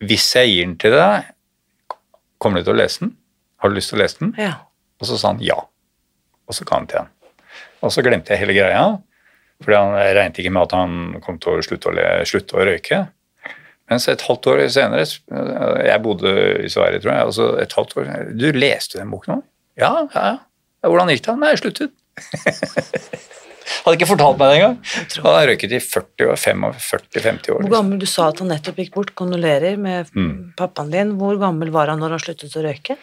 Hvis 0.00 0.30
jeg 0.34 0.48
gir 0.48 0.64
den 0.64 0.78
til 0.80 0.94
deg, 0.96 1.26
kommer 2.40 2.58
du 2.62 2.64
til 2.64 2.72
å 2.74 2.78
lese 2.80 3.00
den? 3.04 3.12
Har 3.60 3.68
du 3.68 3.76
lyst 3.76 3.90
til 3.92 3.98
å 3.98 4.02
lese 4.02 4.18
den? 4.22 4.32
Ja. 4.38 4.54
Og 4.98 5.06
så 5.06 5.18
sa 5.20 5.28
han 5.34 5.42
ja. 5.44 5.58
Og 6.48 6.54
så 6.56 6.64
ga 6.64 6.78
han 6.80 6.86
til 6.88 7.02
han. 7.02 7.10
Og 7.84 7.92
så 7.92 8.02
glemte 8.02 8.32
jeg 8.32 8.40
hele 8.40 8.56
greia, 8.56 8.86
for 9.62 9.74
jeg 9.74 10.16
regnet 10.16 10.38
ikke 10.40 10.50
med 10.54 10.62
at 10.64 10.72
han 10.78 11.20
kom 11.22 11.38
til 11.38 11.58
å 11.58 11.62
slutte 11.66 11.90
å, 11.92 12.24
slutte 12.26 12.56
å 12.56 12.64
røyke. 12.66 13.02
Mens 13.90 14.08
et 14.12 14.20
halvt 14.26 14.46
år 14.52 14.60
senere 14.68 15.04
Jeg 15.88 16.02
bodde 16.04 16.32
i 16.64 16.68
Sverige, 16.68 17.00
tror 17.00 17.12
jeg. 17.14 17.26
altså 17.30 17.46
et 17.62 17.72
halvt 17.72 17.96
år 17.96 18.04
senere, 18.10 18.36
Du 18.38 18.48
leste 18.52 18.98
den 19.00 19.10
boken 19.14 19.38
òg? 19.38 19.42
Ja, 19.78 19.92
ja, 20.14 20.24
ja. 20.32 20.36
Hvordan 20.88 21.08
gikk 21.10 21.24
det? 21.26 21.36
Nei, 21.40 21.48
jeg 21.54 21.62
sluttet. 21.62 21.90
Hadde 23.84 23.96
ikke 23.98 24.08
fortalt 24.10 24.38
meg 24.40 24.48
det 24.50 24.56
engang. 24.58 24.76
Han 25.22 25.34
har 25.36 25.48
røyket 25.50 25.74
i 25.76 25.80
40 25.82 26.30
år, 26.32 26.38
45-50 26.40 27.50
år. 27.52 27.60
Hvor 27.66 27.74
gammel 27.74 27.98
Du 28.00 28.06
sa 28.08 28.28
at 28.32 28.40
han 28.42 28.48
nettopp 28.52 28.78
gikk 28.80 28.94
bort. 28.94 29.12
Kondolerer 29.18 29.76
med 29.80 30.08
Mm. 30.16 30.52
pappaen 30.56 30.90
din. 30.90 31.12
Hvor 31.20 31.36
gammel 31.40 31.70
var 31.74 31.88
han 31.92 32.00
når 32.00 32.16
han 32.16 32.22
sluttet 32.24 32.56
å 32.56 32.62
røyke? 32.64 32.96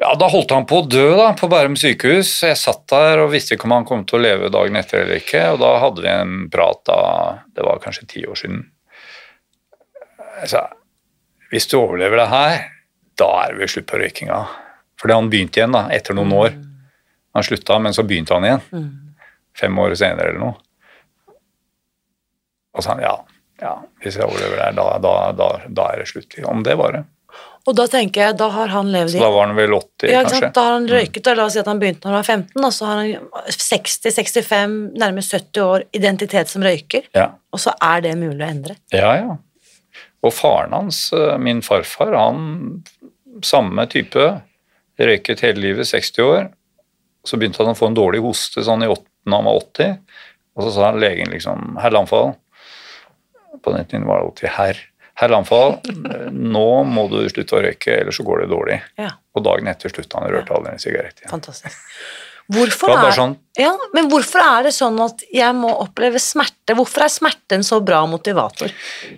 Ja, 0.00 0.14
Da 0.18 0.26
holdt 0.28 0.50
han 0.50 0.66
på 0.66 0.80
å 0.82 0.88
dø 0.88 1.14
da, 1.16 1.32
på 1.38 1.48
Bærum 1.48 1.76
sykehus. 1.78 2.42
Jeg 2.42 2.56
satt 2.56 2.86
der 2.90 3.18
og 3.22 3.30
visste 3.30 3.54
ikke 3.54 3.64
om 3.68 3.76
han 3.76 3.84
kom 3.84 4.04
til 4.04 4.18
å 4.18 4.22
leve 4.22 4.50
dagen 4.50 4.76
etter 4.76 5.02
eller 5.04 5.20
ikke. 5.20 5.52
Og 5.52 5.60
da 5.60 5.78
hadde 5.78 6.02
vi 6.02 6.08
en 6.08 6.48
prat 6.50 6.80
da, 6.84 7.38
det 7.54 7.62
var 7.64 7.78
kanskje 7.84 8.08
ti 8.08 8.24
år 8.26 8.34
siden. 8.40 8.64
Sa 10.50 10.66
hvis 11.54 11.68
du 11.70 11.76
overlever 11.78 12.18
det 12.18 12.28
her, 12.32 12.54
da 13.20 13.26
er 13.44 13.58
det 13.60 13.68
slutt 13.70 13.86
på 13.86 14.00
røykinga. 14.00 14.40
Fordi 14.98 15.14
han 15.14 15.28
begynte 15.30 15.60
igjen 15.60 15.74
da, 15.76 15.84
etter 15.94 16.16
noen 16.18 16.32
år. 16.34 16.56
Han 17.36 17.46
slutta, 17.46 17.76
men 17.78 17.94
så 17.94 18.02
begynte 18.02 18.34
han 18.34 18.46
igjen. 18.48 18.88
Fem 19.54 19.78
år 19.78 19.94
senere 19.94 20.32
eller 20.32 20.42
noe. 20.42 20.56
Og 22.74 22.82
så 22.82 22.90
han 22.94 23.04
ja, 23.04 23.14
ja, 23.62 23.74
hvis 24.02 24.18
jeg 24.18 24.26
overlever 24.26 24.56
det 24.58 24.64
her, 24.64 24.74
da, 24.80 24.86
da, 24.98 25.12
da, 25.38 25.48
da 25.70 25.88
er 25.92 26.02
det 26.02 26.08
slutt. 26.10 26.34
Om 26.50 26.64
det 26.66 26.74
bare. 26.80 27.04
Og 27.64 27.76
da 27.78 27.86
tenker 27.88 28.26
jeg, 28.26 28.36
da 28.36 28.50
har 28.52 28.68
han 28.74 28.90
levd 28.92 29.14
Så 29.14 29.16
i 29.16 29.22
da 29.22 29.30
var 29.32 29.46
han 29.46 29.56
vel 29.56 29.72
80, 29.78 30.10
ja, 30.10 30.20
kanskje. 30.26 30.50
Da 30.58 30.64
har 30.66 30.74
han 30.76 30.88
røyket, 30.90 31.22
da. 31.24 31.32
la 31.38 31.46
oss 31.46 31.54
si 31.56 31.62
at 31.62 31.70
han 31.70 31.80
begynte 31.80 32.04
når 32.04 32.12
han 32.12 32.18
var 32.18 32.28
15, 32.34 32.66
og 32.66 32.74
så 32.76 32.90
har 32.90 33.00
han 33.00 33.54
60-65, 33.54 34.74
nærmest 35.00 35.32
70 35.38 35.64
år 35.64 35.86
identitet 35.96 36.50
som 36.52 36.66
røyker, 36.66 37.06
Ja. 37.16 37.30
og 37.54 37.62
så 37.62 37.72
er 37.80 38.04
det 38.04 38.18
mulig 38.20 38.42
å 38.42 38.50
endre. 38.50 38.76
Ja, 38.92 39.14
ja. 39.22 39.38
Og 40.24 40.32
faren 40.32 40.72
hans, 40.72 41.06
eh, 41.12 41.36
min 41.38 41.60
farfar, 41.64 42.14
han 42.16 42.84
samme 43.44 43.84
type, 43.92 44.28
røyket 44.98 45.42
hele 45.44 45.60
livet, 45.60 45.86
60 45.90 46.22
år. 46.24 46.48
Så 47.26 47.36
begynte 47.40 47.60
han 47.64 47.72
å 47.74 47.78
få 47.78 47.88
en 47.90 47.96
dårlig 47.98 48.22
hoste 48.24 48.62
sånn 48.64 48.84
i 48.86 48.88
8, 48.92 49.04
når 49.26 49.40
han 49.40 49.48
var 49.48 49.60
80, 49.60 49.94
og 50.54 50.64
så 50.66 50.72
sa 50.74 50.88
han 50.90 51.00
legen 51.02 51.32
liksom 51.32 51.78
Herr 51.82 51.90
Landfall 51.90 52.34
På 53.64 53.72
den 53.72 53.86
tiden 53.88 54.04
var 54.06 54.20
det 54.20 54.26
alltid 54.28 54.52
herr. 54.54 54.80
Herr 55.16 55.30
Landfall, 55.32 55.76
nå 56.30 56.66
må 56.84 57.04
du 57.08 57.20
slutte 57.30 57.56
å 57.56 57.62
røyke, 57.64 57.94
ellers 58.00 58.18
så 58.18 58.24
går 58.26 58.42
det 58.42 58.48
dårlig. 58.50 58.80
Ja, 58.98 59.12
Og 59.34 59.44
dagen 59.46 59.68
etter 59.70 59.88
slutta 59.92 60.18
han 60.18 60.26
å 60.28 60.32
røre 60.34 60.56
aldri 60.56 60.72
en 60.74 60.82
sigarett 60.82 61.20
igjen. 61.22 61.30
fantastisk. 61.30 61.78
Hvorfor 62.52 62.92
er, 62.92 63.08
sånn 63.16 63.38
ja, 63.56 63.70
men 63.94 64.10
hvorfor 64.12 64.42
er 64.42 64.66
det 64.66 64.72
sånn 64.76 64.98
at 65.00 65.22
jeg 65.32 65.56
må 65.56 65.70
oppleve 65.80 66.20
smerte? 66.20 66.74
Hvorfor 66.76 67.06
er 67.06 67.12
smerten 67.12 67.64
så 67.64 67.78
bra 67.80 68.02
motivator? 68.10 68.72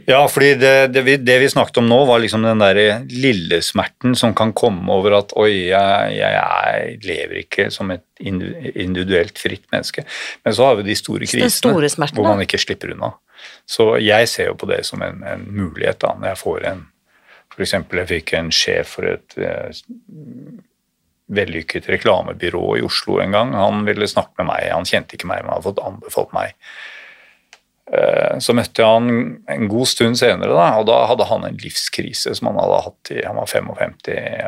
Ja, 0.07 0.21
fordi 0.31 0.53
det, 0.61 0.73
det, 0.95 1.03
vi, 1.09 1.17
det 1.19 1.39
vi 1.43 1.49
snakket 1.51 1.81
om 1.83 1.89
nå, 1.91 1.99
var 2.07 2.23
liksom 2.23 2.47
den 2.47 2.62
der 2.62 2.81
lille 3.11 3.59
smerten 3.67 4.15
som 4.19 4.35
kan 4.37 4.55
komme 4.55 4.87
over 4.95 5.19
at 5.19 5.35
oi, 5.41 5.51
jeg, 5.73 6.15
jeg, 6.21 6.37
jeg 6.37 6.99
lever 7.09 7.41
ikke 7.43 7.69
som 7.75 7.91
et 7.97 8.05
individuelt 8.23 9.41
fritt 9.43 9.67
menneske. 9.75 10.07
Men 10.47 10.55
så 10.55 10.71
har 10.71 10.79
vi 10.79 10.87
de 10.91 10.99
store 11.01 11.27
krisene 11.27 11.51
store 11.51 11.91
hvor 12.15 12.29
man 12.29 12.45
ikke 12.47 12.62
slipper 12.62 12.95
unna. 12.95 13.15
Så 13.67 13.97
jeg 14.05 14.31
ser 14.31 14.53
jo 14.53 14.61
på 14.61 14.71
det 14.71 14.85
som 14.87 15.03
en, 15.03 15.25
en 15.27 15.49
mulighet 15.51 15.99
da, 16.05 16.15
når 16.15 16.35
jeg 16.35 16.43
får 16.45 16.71
en 16.71 16.87
eksempel, 17.65 18.03
jeg 18.03 18.11
fikk 18.11 18.35
en 18.37 18.51
sjef 18.53 18.97
for 18.99 19.09
et 19.09 19.37
eh, 19.41 19.71
vellykket 21.27 21.89
reklamebyrå 21.91 22.77
i 22.79 22.85
Oslo 22.87 23.21
en 23.23 23.35
gang. 23.35 23.55
Han 23.55 23.85
ville 23.87 24.09
snakke 24.09 24.43
med 24.43 24.53
meg, 24.53 24.69
han 24.71 24.87
kjente 24.87 25.17
ikke 25.17 25.31
meg, 25.31 25.43
men 25.43 25.57
hadde 25.57 25.69
fått 25.71 25.83
anbefalt 25.83 26.33
meg. 26.37 26.55
Eh, 27.93 28.39
Så 28.43 28.55
møtte 28.55 28.83
jeg 28.83 28.95
han 28.99 29.11
en 29.49 29.69
god 29.71 29.87
stund 29.91 30.19
senere, 30.19 30.55
da, 30.55 30.69
og 30.81 30.87
da 30.91 31.01
hadde 31.11 31.29
han 31.31 31.45
en 31.47 31.59
livskrise 31.62 32.35
som 32.35 32.51
han 32.51 32.59
hadde 32.59 32.81
hatt 32.89 33.12
i 33.15 33.21
Han 33.27 33.39
var 33.39 33.47
55 33.47 34.01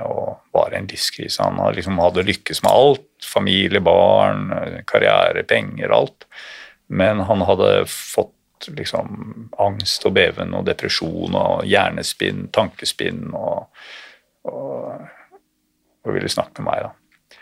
og 0.06 0.38
var 0.54 0.72
i 0.72 0.80
en 0.80 0.88
livskrise. 0.90 1.42
Han 1.42 1.60
hadde 1.62 1.78
liksom 1.78 2.00
hadde 2.02 2.26
lykkes 2.26 2.62
med 2.62 2.72
alt. 2.72 3.06
Familie, 3.24 3.80
barn, 3.82 4.50
karriere, 4.86 5.42
penger, 5.42 5.90
alt. 5.94 6.26
Men 6.88 7.20
han 7.20 7.42
hadde 7.46 7.86
fått 7.90 8.34
liksom 8.74 9.50
angst 9.58 10.06
og 10.06 10.16
beven 10.16 10.54
og 10.56 10.66
depresjon 10.66 11.34
og 11.38 11.66
hjernespinn, 11.68 12.48
tankespinn 12.54 13.28
og, 13.36 13.68
og, 14.50 15.06
og 16.08 16.16
ville 16.18 16.30
snakke 16.32 16.62
med 16.64 16.72
meg, 16.72 16.88
da. 16.88 17.38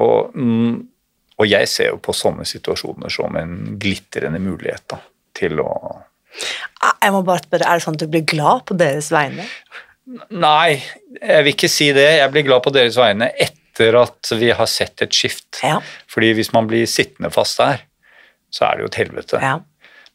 Og, 0.00 0.36
mm, 0.36 0.76
og 1.40 1.48
jeg 1.48 1.68
ser 1.68 1.90
jo 1.92 1.98
på 2.02 2.14
sånne 2.16 2.46
situasjoner 2.48 3.12
som 3.12 3.36
en 3.40 3.54
glitrende 3.80 4.40
mulighet 4.42 4.86
da, 4.92 5.00
til 5.36 5.60
å 5.64 5.70
Ah, 6.80 6.94
Jeg 7.02 7.10
må 7.10 7.24
bare 7.26 7.42
spørre, 7.42 7.66
Er 7.66 7.80
det 7.80 7.82
sånn 7.82 7.96
at 7.98 8.02
du 8.04 8.10
blir 8.12 8.22
glad 8.22 8.62
på 8.68 8.76
deres 8.78 9.08
vegne? 9.10 9.42
Nei, 10.30 10.78
jeg 11.18 11.42
vil 11.44 11.52
ikke 11.52 11.70
si 11.70 11.88
det. 11.92 12.06
Jeg 12.20 12.30
blir 12.30 12.44
glad 12.46 12.62
på 12.62 12.70
deres 12.74 12.94
vegne 12.96 13.32
etter 13.34 13.98
at 13.98 14.30
vi 14.38 14.52
har 14.54 14.68
sett 14.70 15.02
et 15.02 15.14
skift. 15.14 15.58
Ja. 15.66 15.80
Fordi 16.10 16.30
hvis 16.38 16.52
man 16.54 16.70
blir 16.70 16.86
sittende 16.90 17.32
fast 17.34 17.58
der, 17.58 17.82
så 18.54 18.68
er 18.68 18.78
det 18.78 18.86
jo 18.86 18.92
et 18.92 19.00
helvete. 19.02 19.42
ja. 19.42 19.58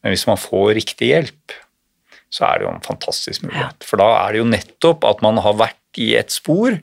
Men 0.02 0.12
hvis 0.14 0.26
man 0.28 0.38
får 0.38 0.74
riktig 0.76 1.08
hjelp, 1.10 1.54
så 2.30 2.44
er 2.46 2.58
det 2.60 2.66
jo 2.66 2.72
en 2.72 2.84
fantastisk 2.84 3.42
mulighet. 3.42 3.84
For 3.84 3.98
da 3.98 4.06
er 4.20 4.34
det 4.34 4.38
jo 4.38 4.48
nettopp 4.48 5.04
at 5.08 5.22
man 5.24 5.40
har 5.42 5.56
vært 5.58 5.98
i 5.98 6.12
et 6.18 6.30
spor 6.30 6.76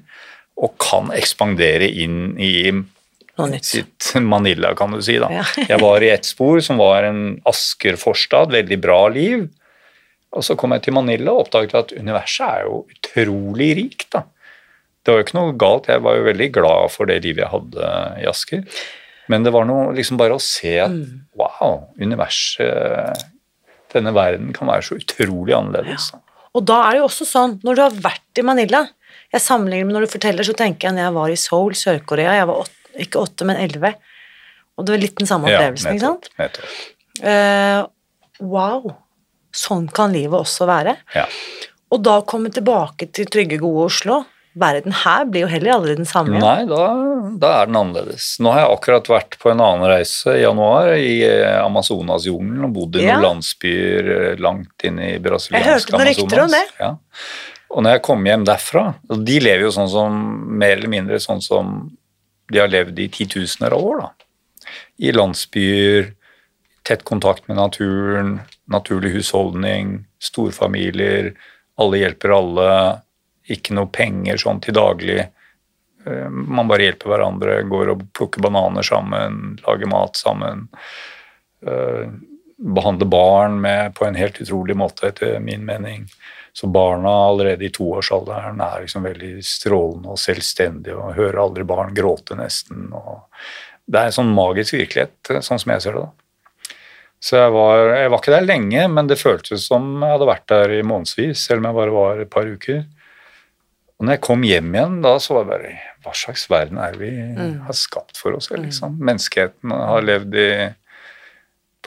og 0.59 0.75
kan 0.81 1.09
ekspandere 1.15 1.87
inn 1.89 2.35
i 2.37 2.53
sitt 3.65 4.11
Manila, 4.21 4.75
kan 4.77 4.93
du 4.93 5.01
si. 5.01 5.17
da. 5.21 5.29
Ja. 5.33 5.45
jeg 5.71 5.81
var 5.81 6.05
i 6.05 6.11
et 6.13 6.27
spor 6.27 6.61
som 6.61 6.81
var 6.81 7.07
en 7.07 7.39
Asker 7.49 7.97
forstad, 7.99 8.53
veldig 8.53 8.79
bra 8.81 9.01
liv. 9.13 9.47
Og 10.33 10.45
så 10.45 10.57
kom 10.57 10.73
jeg 10.73 10.85
til 10.85 10.95
Manila 10.97 11.33
og 11.33 11.47
oppdaget 11.47 11.75
at 11.77 11.93
universet 11.97 12.45
er 12.45 12.67
jo 12.67 12.83
utrolig 12.89 13.73
rikt. 13.81 14.09
da. 14.15 14.23
Det 15.03 15.11
var 15.11 15.19
jo 15.19 15.25
ikke 15.27 15.39
noe 15.39 15.55
galt, 15.59 15.89
jeg 15.91 16.03
var 16.05 16.17
jo 16.17 16.27
veldig 16.29 16.49
glad 16.55 16.93
for 16.93 17.09
det 17.09 17.19
livet 17.25 17.43
jeg 17.43 17.51
hadde 17.51 17.93
i 18.21 18.27
Asker. 18.29 18.63
Men 19.31 19.45
det 19.45 19.53
var 19.55 19.67
noe 19.67 19.93
liksom 19.95 20.19
bare 20.19 20.37
å 20.37 20.41
se 20.41 20.77
at 20.83 20.95
wow, 21.39 21.87
universet 22.01 23.29
Denne 23.93 24.09
verden 24.09 24.47
kan 24.55 24.65
være 24.65 24.81
så 24.87 24.95
utrolig 24.97 25.53
annerledes. 25.53 26.07
Ja. 26.15 26.17
Og 26.57 26.63
da 26.65 26.79
er 26.87 26.95
det 26.95 27.01
jo 27.03 27.09
også 27.11 27.27
sånn, 27.29 27.51
når 27.61 27.75
du 27.77 27.81
har 27.83 27.97
vært 28.07 28.39
i 28.41 28.45
Manila 28.45 28.79
Jeg 29.33 29.41
sammenligner 29.41 29.87
med 29.89 29.97
når 29.97 30.05
du 30.07 30.11
forteller, 30.13 30.45
så 30.45 30.53
tenker 30.57 30.87
jeg 30.89 30.95
når 30.97 31.07
jeg 31.07 31.15
var 31.17 31.33
i 31.33 31.37
Seoul, 31.41 31.73
Sør-Korea 31.77 32.35
Jeg 32.37 32.49
var 32.51 32.59
åtte, 32.65 32.91
ikke 33.01 33.21
åtte, 33.23 33.47
men 33.49 33.57
elleve. 33.63 33.95
Og 34.77 34.85
det 34.85 34.93
var 34.95 35.01
litt 35.01 35.17
den 35.21 35.29
samme 35.29 35.49
opplevelsen, 35.49 35.95
ikke 35.95 36.05
sant? 36.05 36.29
nettopp. 36.41 36.75
Eh, 37.29 37.79
wow. 38.45 38.85
Sånn 39.53 39.87
kan 39.93 40.13
livet 40.13 40.37
også 40.39 40.65
være. 40.69 40.95
Ja. 41.13 41.25
Og 41.93 42.01
da 42.05 42.19
komme 42.25 42.49
tilbake 42.53 43.09
til 43.13 43.27
trygge, 43.29 43.59
gode 43.61 43.89
Oslo. 43.91 44.23
Verden 44.57 44.93
her 44.93 45.23
blir 45.29 45.47
jo 45.47 45.49
heller 45.49 45.71
aldri 45.79 45.95
den 45.97 46.05
samme. 46.05 46.37
Nei, 46.41 46.65
da, 46.69 46.81
da 47.41 47.51
er 47.63 47.69
den 47.69 47.77
annerledes. 47.79 48.35
Nå 48.41 48.51
har 48.53 48.63
jeg 48.67 48.75
akkurat 48.75 49.07
vært 49.09 49.37
på 49.41 49.49
en 49.49 49.61
annen 49.65 49.89
reise 49.89 50.35
i 50.37 50.43
januar 50.43 50.91
i 50.93 51.15
eh, 51.25 51.55
Amazonasjungelen 51.63 52.67
og 52.67 52.75
bodd 52.75 52.99
i 52.99 53.05
Ja. 53.07 53.15
noen 53.17 53.25
landsbyer 53.31 54.11
eh, 54.17 54.35
langt 54.41 54.85
inn 54.85 55.01
i 55.01 55.15
brasiliansk 55.21 55.57
Amazonas. 55.57 55.65
Jeg 55.65 55.73
hørte 55.73 55.97
noen 55.97 56.09
rykter 56.11 56.43
om 56.45 56.53
det. 56.53 56.63
Ja. 56.81 56.91
Og 57.73 57.81
når 57.83 57.95
jeg 57.97 58.03
kom 58.05 58.25
hjem 58.27 58.43
derfra 58.45 58.83
og 59.09 59.23
De 59.25 59.39
lever 59.41 59.65
jo 59.65 59.73
sånn 59.73 59.89
som 59.89 60.17
mer 60.61 60.75
eller 60.77 60.91
mindre 60.91 61.19
sånn 61.21 61.41
som 61.41 61.75
de 62.51 62.59
har 62.59 62.69
levd 62.69 62.99
i 62.99 63.07
titusener 63.09 63.73
av 63.73 63.81
år. 63.81 64.01
da. 64.03 64.09
I 64.99 65.13
landsbyer, 65.15 66.11
tett 66.85 67.03
kontakt 67.07 67.47
med 67.47 67.57
naturen, 67.57 68.35
naturlig 68.69 69.13
husholdning, 69.15 70.03
storfamilier, 70.21 71.31
alle 71.79 72.01
hjelper 72.03 72.35
alle, 72.35 72.67
ikke 73.49 73.73
noe 73.73 73.89
penger 73.89 74.37
sånn 74.37 74.61
til 74.61 74.75
daglig. 74.77 75.23
Eh, 76.05 76.29
Man 76.29 76.67
bare 76.69 76.85
hjelper 76.89 77.09
hverandre, 77.13 77.63
går 77.63 77.93
og 77.95 78.05
plukker 78.13 78.43
bananer 78.43 78.85
sammen, 78.85 79.57
lager 79.65 79.89
mat 79.89 80.19
sammen. 80.19 80.67
eh, 81.65 82.11
Behandler 82.63 83.09
barn 83.09 83.57
med, 83.61 83.95
på 83.95 84.05
en 84.05 84.15
helt 84.15 84.37
utrolig 84.39 84.75
måte, 84.77 85.07
etter 85.09 85.39
min 85.39 85.65
mening. 85.65 86.05
Så 86.53 86.67
barna 86.69 87.09
allerede 87.09 87.65
i 87.65 87.71
toårsalderen 87.73 88.59
er 88.61 88.83
liksom 88.83 89.07
veldig 89.07 89.31
strålende 89.45 90.13
og 90.13 90.19
selvstendige 90.21 90.97
og 90.99 91.15
hører 91.17 91.39
aldri 91.41 91.65
barn 91.65 91.95
gråte, 91.97 92.37
nesten. 92.37 92.91
Det 93.85 93.99
er 93.99 94.11
en 94.11 94.17
sånn 94.19 94.33
magisk 94.35 94.77
virkelighet, 94.77 95.15
eh, 95.33 95.41
sånn 95.41 95.61
som 95.61 95.73
jeg 95.73 95.81
ser 95.81 95.97
det. 95.97 96.03
da. 96.03 96.11
Så 97.23 97.39
jeg 97.39 97.53
var, 97.55 97.93
jeg 97.95 98.11
var 98.11 98.19
ikke 98.19 98.35
der 98.35 98.45
lenge, 98.45 98.87
men 98.91 99.07
det 99.07 99.15
føltes 99.21 99.65
som 99.69 99.85
jeg 100.03 100.11
hadde 100.11 100.27
vært 100.27 100.45
der 100.51 100.73
i 100.75 100.83
månedsvis, 100.83 101.45
selv 101.47 101.61
om 101.63 101.69
jeg 101.69 101.77
bare 101.79 101.95
var 101.95 102.21
et 102.21 102.31
par 102.33 102.49
uker. 102.51 102.83
Og 103.97 104.05
når 104.05 104.17
jeg 104.17 104.23
kom 104.27 104.43
hjem 104.43 104.73
igjen, 104.75 104.97
da 105.05 105.13
så 105.23 105.37
var 105.37 105.45
det 105.47 105.53
bare 105.53 105.73
Hva 106.03 106.13
slags 106.19 106.49
verden 106.51 106.79
er 106.83 106.97
vi 106.99 107.09
har 107.63 107.75
skapt 107.79 108.19
for 108.19 108.35
oss? 108.35 108.49
Liksom? 108.51 108.97
Menneskeheten 108.99 109.71
har 109.71 110.03
levd 110.03 110.35
i 110.35 110.47
et 110.65 110.75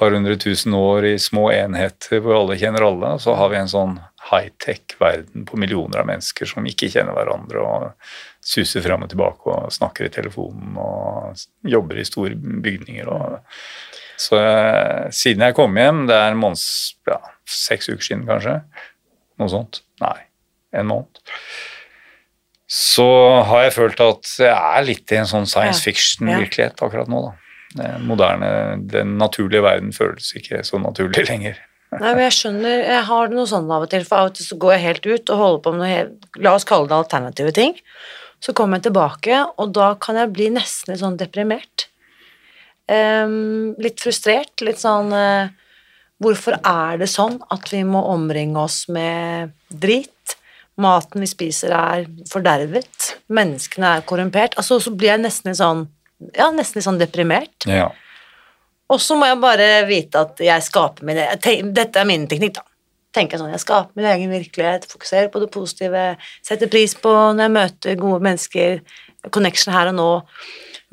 par 0.01 0.17
hundre 0.17 0.39
tusen 0.41 0.73
år 0.73 1.05
i 1.11 1.19
små 1.21 1.51
enheter 1.53 2.23
hvor 2.25 2.39
alle 2.39 2.57
kjenner 2.57 2.87
alle. 2.87 3.13
Og 3.19 3.21
så 3.21 3.37
har 3.37 3.53
vi 3.53 3.61
en 3.61 3.69
sånn 3.69 3.99
high-tech 4.31 4.97
verden 5.01 5.45
på 5.47 5.59
millioner 5.61 6.03
av 6.03 6.09
mennesker 6.09 6.49
som 6.51 6.67
ikke 6.67 6.91
kjenner 6.93 7.15
hverandre 7.17 7.63
og 7.63 8.11
suser 8.47 8.85
fram 8.85 9.05
og 9.07 9.13
tilbake 9.13 9.53
og 9.53 9.75
snakker 9.75 10.09
i 10.09 10.13
telefonen 10.15 10.79
og 10.81 11.39
jobber 11.67 12.01
i 12.01 12.07
store 12.07 12.35
bygninger. 12.37 13.11
Og 13.11 13.39
så 14.21 14.41
eh, 14.41 15.07
siden 15.15 15.47
jeg 15.47 15.57
kom 15.59 15.79
hjem, 15.79 16.05
det 16.11 16.19
er 16.19 16.33
en 16.33 16.43
måned, 16.43 16.63
ja, 17.11 17.21
seks 17.47 17.91
uker 17.93 18.05
siden 18.09 18.27
kanskje, 18.29 18.61
noe 19.41 19.53
sånt, 19.53 19.83
nei, 20.03 20.19
en 20.77 20.91
måned, 20.91 21.23
så 22.67 23.09
har 23.47 23.67
jeg 23.67 23.77
følt 23.77 24.01
at 24.03 24.31
jeg 24.43 24.51
er 24.51 24.87
litt 24.87 25.13
i 25.15 25.21
en 25.21 25.29
sånn 25.31 25.47
science 25.47 25.85
fiction-virkelighet 25.87 26.83
akkurat 26.83 27.11
nå. 27.11 27.23
da. 27.29 27.35
Den 27.77 28.07
moderne, 28.09 28.49
den 28.89 29.17
naturlige 29.21 29.63
verden 29.63 29.93
føles 29.95 30.33
ikke 30.39 30.63
så 30.67 30.81
naturlig 30.83 31.27
lenger. 31.31 31.61
Nei, 32.01 32.13
men 32.13 32.23
jeg 32.27 32.37
skjønner, 32.37 32.85
jeg 32.85 33.03
har 33.09 33.33
noe 33.33 33.49
sånn 33.49 33.71
av 33.73 33.87
og 33.87 33.91
til, 33.93 34.05
for 34.07 34.21
av 34.21 34.31
og 34.31 34.37
til 34.37 34.47
så 34.47 34.59
går 34.61 34.75
jeg 34.75 34.85
helt 34.85 35.07
ut 35.09 35.33
og 35.33 35.43
holder 35.43 35.61
på 35.65 35.73
med 35.75 35.83
noe 35.83 36.43
la 36.45 36.55
oss 36.57 36.67
kalle 36.69 36.91
det 36.91 36.97
alternative 36.99 37.53
ting. 37.57 37.77
Så 38.45 38.53
kommer 38.57 38.79
jeg 38.79 38.89
tilbake, 38.89 39.39
og 39.57 39.73
da 39.77 39.93
kan 40.01 40.19
jeg 40.21 40.33
bli 40.37 40.51
nesten 40.55 40.93
litt 40.93 41.03
sånn 41.03 41.17
deprimert. 41.21 41.87
Um, 42.87 43.73
litt 43.83 44.03
frustrert, 44.03 44.53
litt 44.63 44.79
sånn 44.79 45.11
uh, 45.11 45.49
Hvorfor 46.23 46.55
er 46.63 47.01
det 47.01 47.09
sånn 47.13 47.35
at 47.53 47.67
vi 47.69 47.83
må 47.85 48.01
omringe 48.09 48.63
oss 48.63 48.87
med 48.89 49.51
drit? 49.69 50.37
Maten 50.81 51.21
vi 51.21 51.29
spiser 51.29 51.75
er 51.77 52.07
fordervet, 52.31 53.11
menneskene 53.33 53.99
er 53.99 54.07
korrumpert. 54.09 54.57
Altså, 54.61 54.79
så 54.81 54.93
blir 54.97 55.13
jeg 55.13 55.25
nesten 55.25 55.51
litt 55.51 55.61
sånn 55.61 55.83
ja, 56.37 56.49
nesten 56.55 56.79
litt 56.79 56.87
sånn 56.87 57.01
deprimert. 57.01 57.67
Ja. 57.69 57.91
Og 58.93 59.03
så 59.03 59.17
må 59.19 59.27
jeg 59.27 59.43
bare 59.43 59.69
vite 59.89 60.23
at 60.23 60.41
jeg 60.43 60.65
skaper 60.67 61.07
min 61.07 61.19
Dette 61.75 62.03
er 62.03 62.09
min 62.09 62.27
teknikk, 62.31 62.61
da. 62.61 62.67
Tenker 63.17 63.41
sånn, 63.41 63.55
Jeg 63.55 63.65
skaper 63.65 63.97
min 63.97 64.07
egen 64.11 64.33
virkelighet, 64.35 64.87
fokuserer 64.91 65.31
på 65.33 65.41
det 65.41 65.49
positive, 65.55 66.05
setter 66.45 66.71
pris 66.71 66.93
på 67.01 67.11
når 67.11 67.47
jeg 67.47 67.55
møter 67.55 67.99
gode 68.01 68.21
mennesker, 68.27 68.83
connection 69.33 69.73
her 69.75 69.91
og 69.91 69.97
nå. 69.97 70.11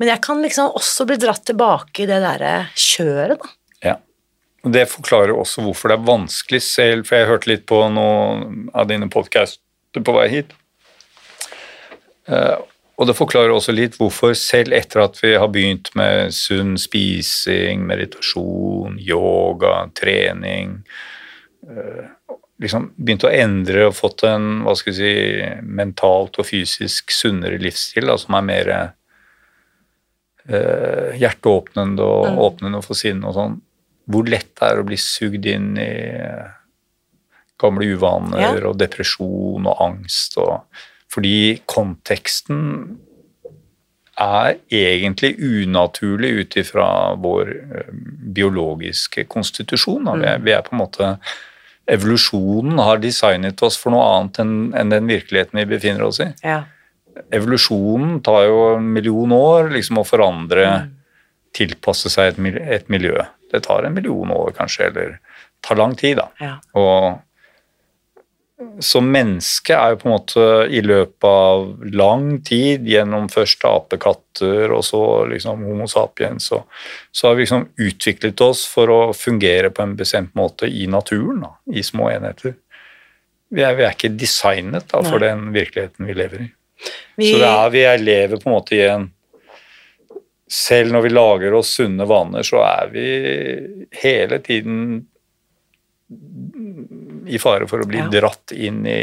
Men 0.00 0.10
jeg 0.10 0.22
kan 0.24 0.40
liksom 0.42 0.72
også 0.74 1.06
bli 1.06 1.18
dratt 1.20 1.44
tilbake 1.46 2.02
i 2.02 2.08
det 2.10 2.18
derre 2.24 2.54
kjøret, 2.80 3.44
da. 3.44 3.52
Ja. 3.84 3.94
Og 4.64 4.72
Det 4.72 4.88
forklarer 4.90 5.36
også 5.36 5.62
hvorfor 5.66 5.92
det 5.92 5.98
er 5.98 6.08
vanskelig 6.08 6.62
selv, 6.64 7.06
for 7.06 7.20
jeg 7.20 7.30
hørte 7.30 7.52
litt 7.52 7.66
på 7.70 7.82
noen 7.92 8.70
av 8.74 8.88
dine 8.90 9.10
podkaster 9.12 10.02
på 10.02 10.16
vei 10.16 10.28
hit. 10.32 10.56
Eh, 12.26 12.56
og 12.94 13.08
det 13.08 13.16
forklarer 13.18 13.50
også 13.54 13.72
litt 13.74 13.96
hvorfor 13.98 14.34
selv 14.38 14.74
etter 14.76 15.02
at 15.02 15.18
vi 15.22 15.32
har 15.34 15.48
begynt 15.50 15.90
med 15.98 16.30
sunn 16.34 16.76
spising, 16.78 17.82
meditasjon, 17.88 18.98
yoga, 19.02 19.90
trening 19.98 20.76
eh, 21.66 22.04
liksom 22.62 22.92
Begynt 22.94 23.26
å 23.26 23.32
endre 23.34 23.88
og 23.88 23.96
fått 23.98 24.22
en 24.28 24.62
hva 24.64 24.76
skal 24.78 24.94
vi 24.94 24.98
si, 25.00 25.14
mentalt 25.66 26.38
og 26.38 26.46
fysisk 26.46 27.10
sunnere 27.12 27.58
livsstil, 27.60 28.06
da, 28.08 28.14
som 28.20 28.36
er 28.38 28.46
mer 28.46 28.70
eh, 30.46 31.10
hjerteåpnende 31.18 32.06
og 32.06 32.38
åpnende 32.46 32.80
for 32.84 32.94
sinnet 32.98 33.26
og 33.32 33.34
sånn. 33.36 33.56
Hvor 34.06 34.28
lett 34.30 34.52
det 34.54 34.68
er 34.70 34.80
å 34.80 34.86
bli 34.86 34.98
sugd 35.00 35.46
inn 35.50 35.74
i 35.80 35.90
gamle 37.60 37.90
uvaner 37.96 38.40
Ja. 38.40 38.54
og 38.68 38.78
depresjon 38.78 39.66
og 39.66 39.80
angst 39.80 40.38
og 40.38 40.60
Fordi 41.14 41.60
konteksten 41.70 42.60
er 44.20 44.60
egentlig 44.70 45.34
unaturlig 45.42 46.30
ut 46.38 46.56
ifra 46.60 46.86
vår 47.18 47.50
eh, 47.50 47.90
biologiske 48.36 49.26
konstitusjon. 49.30 50.06
Vi, 50.20 50.28
er, 50.28 50.38
vi 50.42 50.54
på 50.54 50.74
en 50.74 50.82
måte 50.84 51.16
Evolusjonen 51.84 52.78
har 52.80 52.96
designet 53.02 53.60
oss 53.60 53.76
for 53.76 53.92
noe 53.92 54.04
annet 54.14 54.38
enn, 54.40 54.54
den 54.88 55.10
virkeligheten 55.10 55.58
vi 55.60 55.66
befinner 55.74 56.06
oss 56.06 56.22
i 56.24 56.30
Ja. 56.40 56.62
evolusjonen 57.28 58.22
tar 58.24 58.46
jo 58.46 58.62
en 58.78 58.86
million 58.94 59.34
år 59.36 59.68
liksom 59.74 60.00
å 60.00 60.06
forandre 60.08 60.64
tilpasse 61.54 62.08
seg 62.08 62.32
et, 62.32 62.56
et 62.78 62.88
miljø. 62.88 63.18
Det 63.52 63.60
tar 63.68 63.84
en 63.84 63.94
million 63.94 64.32
år 64.32 64.54
kanskje, 64.56 64.88
eller 64.88 65.18
tar 65.60 65.76
lang 65.76 65.92
tid, 65.94 66.16
da. 66.22 66.26
Ja. 66.40 66.54
Og 66.72 67.20
så 68.78 69.00
mennesket 69.02 69.74
er 69.74 69.92
jo 69.92 69.98
på 69.98 70.06
en 70.06 70.12
måte 70.12 70.42
i 70.70 70.80
løpet 70.84 71.26
av 71.26 71.86
lang 71.90 72.26
tid, 72.46 72.84
gjennom 72.86 73.26
først 73.32 73.64
apekatter 73.66 74.70
og 74.74 74.84
så 74.86 75.00
liksom 75.30 75.64
Homo 75.66 75.88
sapiens, 75.90 76.52
og 76.54 76.68
så 77.10 77.28
har 77.28 77.34
vi 77.38 77.42
liksom 77.42 77.66
utviklet 77.82 78.44
oss 78.46 78.62
for 78.70 78.92
å 78.94 79.00
fungere 79.16 79.72
på 79.74 79.82
en 79.82 79.96
bestemt 79.98 80.34
måte 80.38 80.70
i 80.70 80.86
naturen, 80.90 81.42
da, 81.42 81.50
i 81.74 81.82
små 81.82 82.12
enheter. 82.12 82.54
Vi 83.54 83.62
er, 83.62 83.74
vi 83.78 83.86
er 83.86 83.96
ikke 83.96 84.14
designet 84.14 84.86
da, 84.90 85.02
for 85.02 85.18
Nei. 85.18 85.32
den 85.32 85.50
virkeligheten 85.54 86.06
vi 86.06 86.16
lever 86.18 86.46
i. 86.46 86.48
Vi, 87.18 87.32
Så 87.32 87.42
er, 87.42 87.74
vi 87.74 87.82
er, 87.86 88.02
lever 88.02 88.38
på 88.38 88.50
en 88.50 88.56
måte 88.56 88.78
i 88.78 88.86
en 88.86 89.10
Selv 90.54 90.92
når 90.92 91.02
vi 91.06 91.10
lager 91.10 91.54
oss 91.56 91.70
sunne 91.78 92.04
vaner, 92.06 92.44
så 92.46 92.60
er 92.62 92.90
vi 92.92 93.04
hele 94.02 94.38
tiden 94.44 95.06
i 97.26 97.38
fare 97.40 97.66
for 97.70 97.82
å 97.84 97.88
bli 97.88 97.98
Ja. 98.02 98.08
dratt 98.12 98.52
inn 98.52 98.86
i 98.86 99.00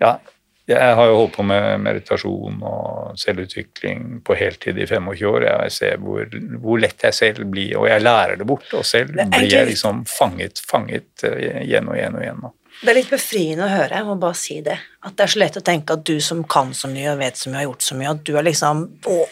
Ja, 0.00 0.18
jeg 0.66 0.94
har 0.94 1.06
jo 1.06 1.16
holdt 1.16 1.36
på 1.36 1.44
med 1.46 1.80
meditasjon 1.82 2.62
og 2.62 3.18
selvutvikling 3.18 4.22
på 4.26 4.34
heltid 4.38 4.78
i 4.78 4.86
25 4.86 5.26
år. 5.28 5.46
Jeg 5.46 5.72
ser 5.74 5.96
hvor, 6.02 6.26
hvor 6.62 6.80
lett 6.82 7.02
jeg 7.02 7.14
selv 7.14 7.44
blir, 7.50 7.76
og 7.78 7.88
jeg 7.90 8.02
lærer 8.02 8.38
det 8.38 8.46
bort. 8.46 8.66
Og 8.78 8.84
selv 8.86 9.14
blir 9.14 9.48
jeg 9.50 9.68
liksom 9.72 10.04
fanget, 10.10 10.62
fanget 10.66 11.24
eh, 11.28 11.62
igjen 11.66 11.88
og 11.90 11.96
igjen 11.98 12.14
og 12.18 12.22
igjen. 12.22 12.44
det 12.82 12.90
er 12.90 12.98
litt 12.98 13.10
befriende 13.10 13.66
å 13.66 13.70
høre, 13.70 13.90
jeg 13.98 14.06
må 14.06 14.16
bare 14.18 14.38
si 14.38 14.60
det. 14.60 14.78
At 15.04 15.16
det 15.18 15.26
er 15.26 15.34
så 15.34 15.42
lett 15.42 15.58
å 15.60 15.64
tenke 15.66 15.98
at 15.98 16.04
du 16.08 16.16
som 16.20 16.42
kan 16.44 16.72
så 16.74 16.88
mye 16.90 17.12
og 17.12 17.18
vet 17.22 17.36
så 17.38 17.50
mye 17.50 17.58
og 17.58 17.60
har 17.62 17.68
gjort 17.70 17.82
så 17.88 17.98
mye, 17.98 18.10
at 18.10 18.24
du 18.24 18.32
er 18.38 18.48
liksom 18.48 18.86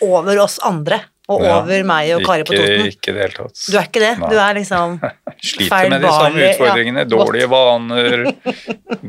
over 0.07 0.39
oss 0.45 0.59
andre. 0.67 1.01
Og 1.31 1.45
Ja, 1.45 1.61
over 1.61 1.85
meg 1.87 2.11
og 2.17 2.25
Kari 2.27 2.45
på 2.49 2.57
Toten. 2.57 2.89
ikke 2.91 3.13
i 3.13 3.15
det 3.15 3.23
hele 3.23 3.37
tatt. 3.37 3.61
Du 3.71 3.77
er 3.79 3.85
ikke 3.87 4.03
det. 4.03 4.13
Nei. 4.19 4.31
Du 4.33 4.39
er 4.43 4.57
liksom 4.59 4.97
Sliter 5.51 5.91
med 5.93 6.03
de 6.05 6.11
samme 6.13 6.47
utfordringene. 6.49 7.05
ja, 7.05 7.11
Dårlige 7.13 7.49
vaner, 7.53 8.25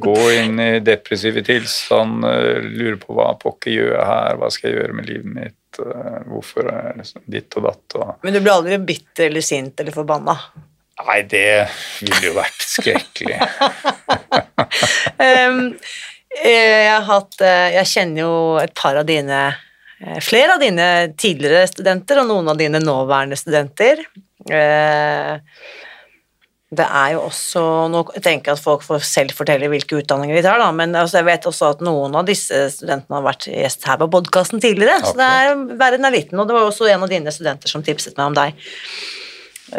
gå 0.06 0.18
inn 0.38 0.62
i 0.62 0.70
depressive 0.86 1.44
tilstander, 1.48 2.62
lure 2.70 3.00
på 3.02 3.18
hva 3.18 3.32
pokker 3.42 3.74
gjør 3.74 3.96
jeg 3.98 4.06
her, 4.12 4.38
hva 4.40 4.52
skal 4.54 4.70
jeg 4.70 4.78
gjøre 4.80 4.98
med 5.00 5.10
livet 5.10 5.34
mitt, 5.40 5.82
eh, 5.82 6.20
hvorfor 6.30 6.70
er 6.72 6.92
det 6.92 6.94
liksom 7.02 7.26
ditt 7.36 7.58
og 7.60 7.68
datt 7.68 7.98
og 8.00 8.14
Men 8.28 8.38
du 8.38 8.40
blir 8.40 8.54
aldri 8.54 8.78
bitter 8.94 9.28
eller 9.28 9.44
sint 9.46 9.82
eller 9.82 9.96
forbanna. 9.96 10.38
Nei, 11.02 11.22
det 11.26 11.46
ville 12.06 12.30
jo 12.30 12.38
vært 12.38 12.68
skrekkelig. 12.70 13.42
Eh, 15.22 16.48
jeg, 16.48 16.88
har 16.88 17.04
hatt, 17.04 17.36
eh, 17.44 17.74
jeg 17.76 17.90
kjenner 17.92 18.22
jo 18.24 18.36
et 18.62 18.72
par 18.78 18.96
av 18.96 19.04
dine 19.10 19.40
Flere 20.26 20.56
av 20.56 20.62
dine 20.64 20.88
tidligere 21.20 21.68
studenter 21.70 22.24
og 22.24 22.30
noen 22.32 22.50
av 22.50 22.58
dine 22.58 22.80
nåværende 22.82 23.38
studenter. 23.38 24.02
Eh, 24.50 25.38
Det 26.72 26.86
er 26.88 27.10
jo 27.14 27.26
også 27.28 27.62
Nå 27.92 28.00
tenker 28.24 28.54
jeg 28.54 28.56
at 28.56 28.64
folk 28.64 28.84
får 28.88 29.04
selv 29.04 29.36
fortelle 29.36 29.68
hvilke 29.68 29.98
utdanninger 30.00 30.38
de 30.38 30.44
tar, 30.46 30.58
da, 30.58 30.70
men 30.72 30.96
altså 30.96 31.20
jeg 31.20 31.28
vet 31.28 31.48
også 31.50 31.74
at 31.76 31.82
noen 31.84 32.16
av 32.16 32.26
disse 32.30 32.62
studentene 32.72 33.18
har 33.18 33.26
vært 33.26 33.50
gjest 33.52 33.84
her 33.90 34.00
på 34.00 34.08
podkasten 34.14 34.64
tidligere, 34.64 35.02
så 35.04 35.12
det 35.20 35.28
er, 35.28 35.52
verden 35.82 36.08
er 36.08 36.16
liten, 36.16 36.40
og 36.40 36.48
det 36.48 36.56
var 36.56 36.70
også 36.70 36.88
en 36.88 37.04
av 37.04 37.12
dine 37.12 37.34
studenter 37.36 37.68
som 37.68 37.84
tipset 37.84 38.16
meg 38.16 38.32
om 38.32 38.38
deg. 38.40 38.64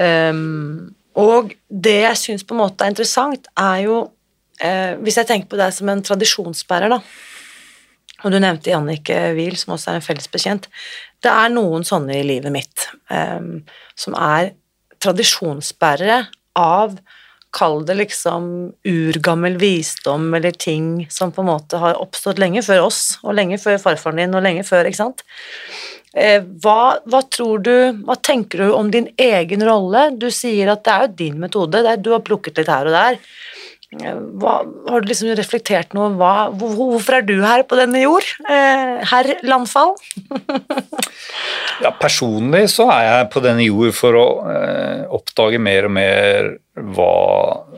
Ehm, 0.04 0.92
og 1.16 1.56
det 1.68 1.98
jeg 2.02 2.20
syns 2.20 2.44
på 2.44 2.54
en 2.54 2.62
måte 2.62 2.85
er 2.85 2.92
interessant, 2.92 3.48
er 3.56 3.82
jo 3.87 3.98
eh, 4.61 4.94
Hvis 5.00 5.16
jeg 5.18 5.26
tenker 5.28 5.48
på 5.48 5.58
deg 5.58 5.72
som 5.74 5.88
en 5.88 6.04
tradisjonsbærer, 6.04 6.92
da, 6.92 7.00
og 8.22 8.32
du 8.32 8.38
nevnte 8.42 8.72
Jannicke 8.72 9.18
Wiel, 9.37 9.56
som 9.58 9.74
også 9.76 9.92
er 9.92 10.00
en 10.00 10.06
fellesbekjent, 10.06 10.68
det 11.22 11.30
er 11.30 11.54
noen 11.54 11.85
sånne 11.87 12.18
i 12.18 12.26
livet 12.26 12.54
mitt 12.54 12.87
um, 13.11 13.61
som 13.98 14.16
er 14.18 14.54
tradisjonsbærere 15.02 16.24
av 16.58 16.98
Kall 17.52 17.82
det 17.85 17.98
liksom 17.98 18.44
urgammel 18.88 19.58
visdom 19.61 20.30
eller 20.35 20.54
ting 20.56 21.02
som 21.12 21.35
på 21.37 21.42
en 21.42 21.50
måte 21.50 21.76
har 21.82 21.98
oppstått 22.00 22.38
lenge 22.40 22.62
før 22.64 22.87
oss, 22.87 23.18
og 23.20 23.37
lenge 23.37 23.58
før 23.61 23.76
farfaren 23.82 24.22
din, 24.22 24.32
og 24.32 24.44
lenge 24.46 24.64
før, 24.64 24.88
ikke 24.88 25.02
sant? 25.02 25.20
Eh, 26.16 26.40
Hva, 26.64 26.96
hva 27.04 27.20
tror 27.28 27.61
du, 27.64 27.74
hva 28.06 28.16
tenker 28.16 28.64
du 28.64 28.72
om 28.72 28.88
din 28.92 29.11
egen 29.20 29.64
rolle? 29.68 30.06
Du 30.16 30.30
sier 30.32 30.72
at 30.72 30.85
det 30.87 30.94
er 30.94 31.04
jo 31.04 31.12
din 31.20 31.38
metode, 31.44 31.85
er, 31.85 32.00
du 32.00 32.14
har 32.14 32.24
plukket 32.24 32.62
litt 32.62 32.72
her 32.72 32.88
og 32.88 32.96
der. 32.96 33.20
Hva, 33.92 34.52
har 34.88 35.02
du 35.02 35.11
liksom 35.11 35.35
reflektert 35.37 35.92
noe? 35.92 36.14
Hva, 36.16 36.48
hvor, 36.57 36.72
hvorfor 36.78 37.18
er 37.18 37.26
du 37.28 37.35
her 37.44 37.64
på 37.68 37.76
denne 37.76 38.00
jord? 38.00 38.24
Eh, 38.48 39.02
herr 39.11 39.28
Landfall? 39.44 39.94
Ja, 41.83 41.90
personlig 42.00 42.66
så 42.72 42.87
er 42.94 43.05
jeg 43.05 43.28
på 43.35 43.42
denne 43.44 43.66
jord 43.66 43.92
for 43.96 44.16
å 44.16 44.26
eh, 44.48 45.05
oppdage 45.12 45.61
mer 45.61 45.88
og 45.88 45.94
mer 45.96 46.50
hva 46.96 47.12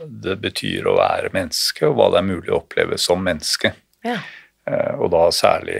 det 0.05 0.37
betyr 0.43 0.87
å 0.87 0.95
være 0.99 1.33
menneske, 1.35 1.87
og 1.89 1.97
hva 1.99 2.09
det 2.13 2.21
er 2.21 2.27
mulig 2.29 2.53
å 2.53 2.61
oppleve 2.61 2.99
som 3.01 3.23
menneske. 3.25 3.73
Ja. 4.05 4.19
Eh, 4.69 4.93
og 4.97 5.11
da 5.13 5.27
særlig 5.35 5.79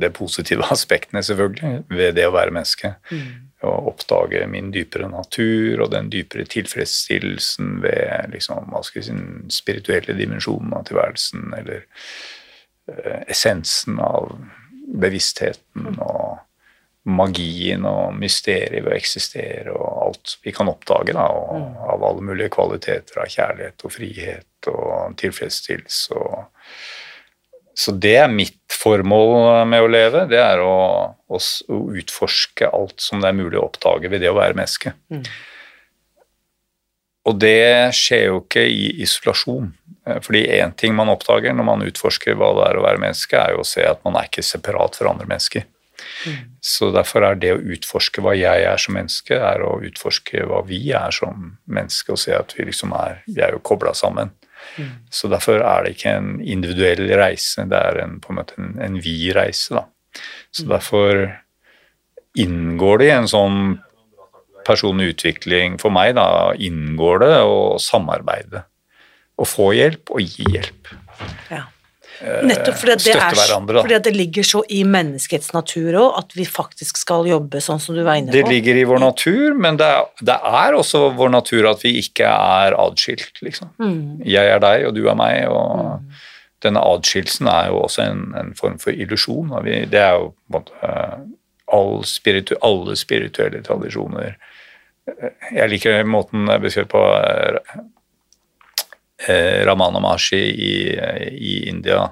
det 0.00 0.12
positive 0.16 0.68
aspektene, 0.74 1.24
selvfølgelig, 1.24 1.84
ved 1.90 2.14
det 2.18 2.28
å 2.28 2.34
være 2.36 2.54
menneske. 2.54 2.94
Å 3.64 3.74
oppdage 3.90 4.44
min 4.50 4.70
dypere 4.74 5.08
natur 5.10 5.84
og 5.84 5.92
den 5.94 6.10
dypere 6.12 6.46
tilfredsstillelsen 6.50 7.78
ved 7.84 8.34
liksom, 8.34 8.70
hva 8.72 8.82
skal 8.84 9.00
jeg 9.00 9.08
si, 9.08 9.16
den 9.16 9.52
spirituelle 9.54 10.16
dimensjonen 10.18 10.74
av 10.76 10.86
tilværelsen, 10.88 11.46
eller 11.58 11.84
eh, 12.92 13.22
essensen 13.32 14.00
av 14.04 14.34
bevisstheten 15.00 15.94
og 15.94 16.42
magien 17.04 17.84
og 17.84 18.16
mysteriet 18.16 18.80
ved 18.80 18.92
å 18.92 18.96
eksistere 18.96 19.72
og 19.74 19.88
alt 20.06 20.36
vi 20.44 20.52
kan 20.56 20.70
oppdage 20.72 21.12
da, 21.16 21.26
og, 21.28 21.80
av 21.84 22.04
alle 22.08 22.24
mulige 22.24 22.52
kvaliteter 22.54 23.20
av 23.20 23.32
kjærlighet 23.32 23.84
og 23.84 23.92
frihet 23.92 24.68
og 24.72 25.16
tilfredsstillelse. 25.20 26.16
Og, 26.16 26.44
så 27.74 27.94
det 27.98 28.16
er 28.22 28.30
mitt 28.30 28.60
formål 28.70 29.64
med 29.66 29.82
å 29.82 29.88
leve, 29.90 30.26
det 30.30 30.38
er 30.38 30.62
å, 30.62 30.76
å, 31.10 31.40
å 31.40 31.80
utforske 31.98 32.68
alt 32.70 33.02
som 33.02 33.22
det 33.22 33.32
er 33.32 33.38
mulig 33.38 33.58
å 33.58 33.66
oppdage 33.66 34.10
ved 34.12 34.22
det 34.22 34.30
å 34.30 34.38
være 34.38 34.54
menneske. 34.58 34.94
Og 37.24 37.38
det 37.40 37.94
skjer 37.96 38.26
jo 38.28 38.40
ikke 38.42 38.64
i 38.68 38.88
isolasjon. 39.04 39.70
Eh, 40.06 40.20
Fordi 40.24 40.44
én 40.58 40.74
ting 40.76 40.94
man 40.96 41.10
oppdager 41.12 41.56
når 41.56 41.66
man 41.66 41.86
utforsker 41.86 42.36
hva 42.38 42.52
det 42.58 42.66
er 42.68 42.80
å 42.80 42.84
være 42.84 43.00
menneske, 43.00 43.38
er 43.40 43.56
jo 43.56 43.62
å 43.64 43.68
se 43.68 43.84
at 43.88 44.02
man 44.04 44.18
er 44.20 44.28
ikke 44.28 44.44
separat 44.44 45.00
fra 45.00 45.14
andre 45.14 45.28
mennesker. 45.30 45.64
Så 46.60 46.90
derfor 46.92 47.24
er 47.24 47.38
det 47.40 47.52
å 47.54 47.62
utforske 47.74 48.22
hva 48.24 48.34
jeg 48.36 48.64
er 48.68 48.80
som 48.80 48.96
menneske, 48.96 49.36
er 49.36 49.64
å 49.64 49.78
utforske 49.84 50.44
hva 50.48 50.60
vi 50.66 50.80
er 50.96 51.14
som 51.14 51.54
menneske, 51.64 52.12
og 52.12 52.20
se 52.20 52.34
at 52.36 52.52
vi 52.56 52.66
liksom 52.68 52.92
er 52.98 53.22
Vi 53.26 53.40
er 53.40 53.56
jo 53.56 53.62
kobla 53.64 53.94
sammen. 53.96 54.32
Så 55.12 55.30
derfor 55.32 55.62
er 55.62 55.84
det 55.84 55.94
ikke 55.94 56.14
en 56.18 56.36
individuell 56.40 57.06
reise, 57.18 57.66
det 57.70 57.80
er 57.80 58.02
en, 58.04 58.18
på 58.22 58.32
en 58.32 58.40
måte 58.40 58.58
en, 58.60 58.74
en 58.82 59.00
vi-reise, 59.02 59.74
da. 59.76 59.86
Så 60.54 60.66
derfor 60.70 61.24
inngår 62.38 63.00
det 63.00 63.08
i 63.08 63.14
en 63.14 63.30
sånn 63.30 63.58
personlig 64.64 65.12
utvikling 65.14 65.78
for 65.82 65.94
meg, 65.94 66.14
da, 66.18 66.54
inngår 66.56 67.22
det 67.24 67.34
å 67.44 67.58
samarbeide. 67.82 68.64
Å 69.34 69.46
få 69.48 69.72
hjelp 69.74 70.12
og 70.14 70.22
gi 70.22 70.46
hjelp. 70.54 70.92
Ja. 71.50 71.64
Nettopp 72.22 72.76
fordi 72.78 72.94
det, 73.02 73.14
er, 73.16 73.34
hverandre, 73.34 73.82
fordi 73.82 73.98
det 74.06 74.12
ligger 74.14 74.46
så 74.46 74.60
i 74.72 74.82
menneskets 74.86 75.50
natur 75.56 75.96
òg, 75.98 76.20
at 76.20 76.36
vi 76.38 76.46
faktisk 76.46 77.00
skal 77.00 77.26
jobbe 77.28 77.62
sånn 77.64 77.82
som 77.82 77.96
du 77.96 78.04
var 78.06 78.20
inne 78.20 78.30
på. 78.30 78.36
Det 78.36 78.52
ligger 78.52 78.78
i 78.78 78.84
vår 78.88 79.02
natur, 79.02 79.56
men 79.58 79.80
det 79.80 79.88
er, 79.96 80.06
det 80.30 80.38
er 80.62 80.78
også 80.78 81.08
vår 81.18 81.34
natur 81.34 81.70
at 81.72 81.82
vi 81.84 81.96
ikke 82.02 82.30
er 82.30 82.78
adskilt, 82.78 83.42
liksom. 83.44 83.72
Mm. 83.82 84.22
Jeg 84.28 84.54
er 84.54 84.62
deg, 84.62 84.86
og 84.88 84.94
du 84.96 85.02
er 85.10 85.18
meg, 85.18 85.48
og 85.50 86.04
denne 86.64 86.82
adskillelsen 86.94 87.50
er 87.50 87.72
jo 87.72 87.82
også 87.84 88.06
en, 88.06 88.26
en 88.40 88.52
form 88.56 88.78
for 88.80 88.94
illusjon. 88.94 89.52
Det 89.64 90.00
er 90.00 90.14
jo 90.20 90.30
på 90.32 90.60
en 90.60 90.60
måte 90.60 90.94
all 91.74 92.04
spiritu, 92.08 92.54
alle 92.62 92.96
spirituelle 92.96 93.62
tradisjoner. 93.64 94.36
Jeg 95.52 95.68
liker 95.68 96.06
måten 96.08 96.48
jeg 96.48 96.62
beskrev 96.62 96.88
på 96.92 97.02
eh, 97.18 97.58
eh, 97.58 97.82
Ramana 99.64 100.00
Mashi 100.02 100.40
i, 100.52 100.72
i 101.32 101.54
India, 101.68 102.10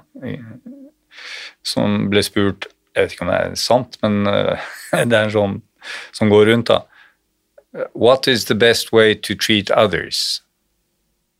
som 1.62 2.08
ble 2.10 2.22
spurt 2.24 2.68
Jeg 2.92 3.06
vet 3.06 3.12
ikke 3.14 3.24
om 3.24 3.30
det 3.32 3.36
er 3.40 3.54
sant, 3.56 3.98
men 4.02 4.26
eh, 4.28 4.64
det 5.08 5.16
er 5.16 5.26
en 5.26 5.32
sånn 5.32 5.54
som 6.12 6.28
går 6.32 6.50
rundt, 6.50 6.68
da. 6.68 6.82
What 7.96 8.28
is 8.28 8.44
the 8.50 8.54
best 8.54 8.92
way 8.92 9.14
to 9.14 9.34
treat 9.34 9.70
others? 9.72 10.42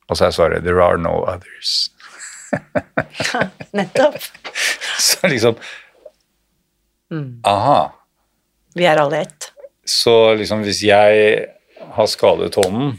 Og 0.09 0.17
så 0.17 0.27
er 0.31 0.37
svaret 0.37 0.65
There 0.65 0.81
are 0.83 0.97
no 0.97 1.21
others. 1.29 1.91
Nettopp. 3.77 4.17
Så 4.99 5.29
liksom 5.29 5.57
Mm. 7.13 7.41
Aha. 7.45 7.93
Vi 8.75 8.85
er 8.89 8.97
alle 8.97 9.19
ett. 9.27 9.51
Så 9.85 10.35
liksom 10.35 10.63
hvis 10.65 10.79
jeg 10.87 11.43
har 11.93 12.07
skadet 12.09 12.57
hånden, 12.57 12.95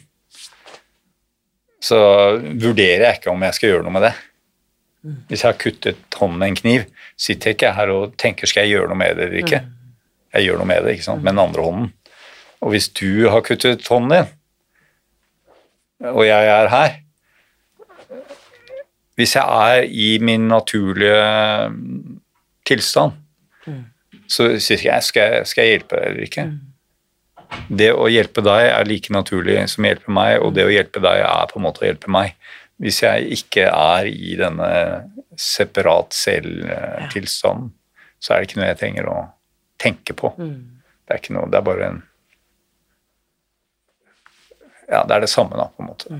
så 1.83 1.99
vurderer 2.39 3.07
jeg 3.07 3.19
ikke 3.19 3.33
om 3.33 3.43
jeg 3.43 3.57
skal 3.57 3.73
gjøre 3.73 3.85
noe 3.85 3.95
med 3.97 4.05
det. 4.07 4.13
Hvis 5.27 5.41
jeg 5.43 5.49
har 5.49 5.59
kuttet 5.59 6.15
hånden 6.15 6.39
med 6.39 6.53
en 6.53 6.59
kniv, 6.61 6.85
sitter 7.19 7.51
jeg 7.51 7.57
ikke 7.57 7.73
her 7.75 7.91
og 7.91 8.13
tenker 8.19 8.47
skal 8.47 8.63
jeg 8.63 8.77
gjøre 8.77 8.91
noe 8.93 8.99
med 9.01 9.17
det 9.17 9.25
eller 9.27 9.41
ikke. 9.41 9.59
Jeg 10.33 10.47
gjør 10.47 10.61
noe 10.61 10.69
med 10.69 10.85
det, 10.85 10.95
ikke 10.95 11.07
sant, 11.09 11.25
med 11.25 11.35
den 11.35 11.43
andre 11.43 11.65
hånden. 11.65 11.89
Og 12.63 12.71
hvis 12.71 12.87
du 12.95 13.27
har 13.29 13.43
kuttet 13.43 13.87
hånden 13.91 14.15
din, 14.15 14.31
og 16.13 16.25
jeg 16.27 16.47
er 16.51 16.67
her 16.67 16.95
Hvis 19.15 19.35
jeg 19.35 19.43
er 19.45 19.83
i 19.83 20.17
min 20.17 20.47
naturlige 20.49 21.69
tilstand, 22.65 23.11
så 24.27 24.47
sier 24.57 24.81
jeg 24.87 25.03
skal, 25.05 25.35
jeg 25.37 25.47
skal 25.47 25.67
jeg 25.67 25.75
hjelpe 25.75 25.99
deg 25.99 26.07
eller 26.07 26.25
ikke. 26.25 26.45
Det 27.67 27.91
å 27.95 28.09
hjelpe 28.11 28.43
deg 28.45 28.67
er 28.71 28.87
like 28.89 29.13
naturlig 29.13 29.57
som 29.71 29.85
å 29.85 29.91
hjelpe 29.91 30.13
meg, 30.13 30.35
og 30.43 30.53
det 30.57 30.65
å 30.67 30.73
hjelpe 30.73 31.01
deg 31.03 31.23
er 31.25 31.49
på 31.51 31.59
en 31.59 31.65
måte 31.65 31.83
å 31.83 31.87
hjelpe 31.87 32.11
meg. 32.13 32.35
Hvis 32.81 33.03
jeg 33.03 33.29
ikke 33.37 33.67
er 33.69 34.09
i 34.09 34.35
denne 34.39 34.69
separat 35.39 36.13
selv-tilstanden, 36.17 37.71
så 38.19 38.33
er 38.33 38.41
det 38.41 38.49
ikke 38.49 38.59
noe 38.61 38.69
jeg 38.71 38.79
trenger 38.81 39.09
å 39.11 39.17
tenke 39.81 40.15
på. 40.17 40.33
Det 40.37 41.15
er 41.15 41.21
ikke 41.21 41.35
noe, 41.35 41.49
det 41.51 41.59
er 41.59 41.67
bare 41.67 41.89
en 41.91 42.01
Ja, 44.83 45.05
det 45.07 45.15
er 45.15 45.23
det 45.23 45.31
samme, 45.31 45.55
da, 45.57 45.69
på 45.71 45.83
en 45.83 45.89
måte. 45.89 46.19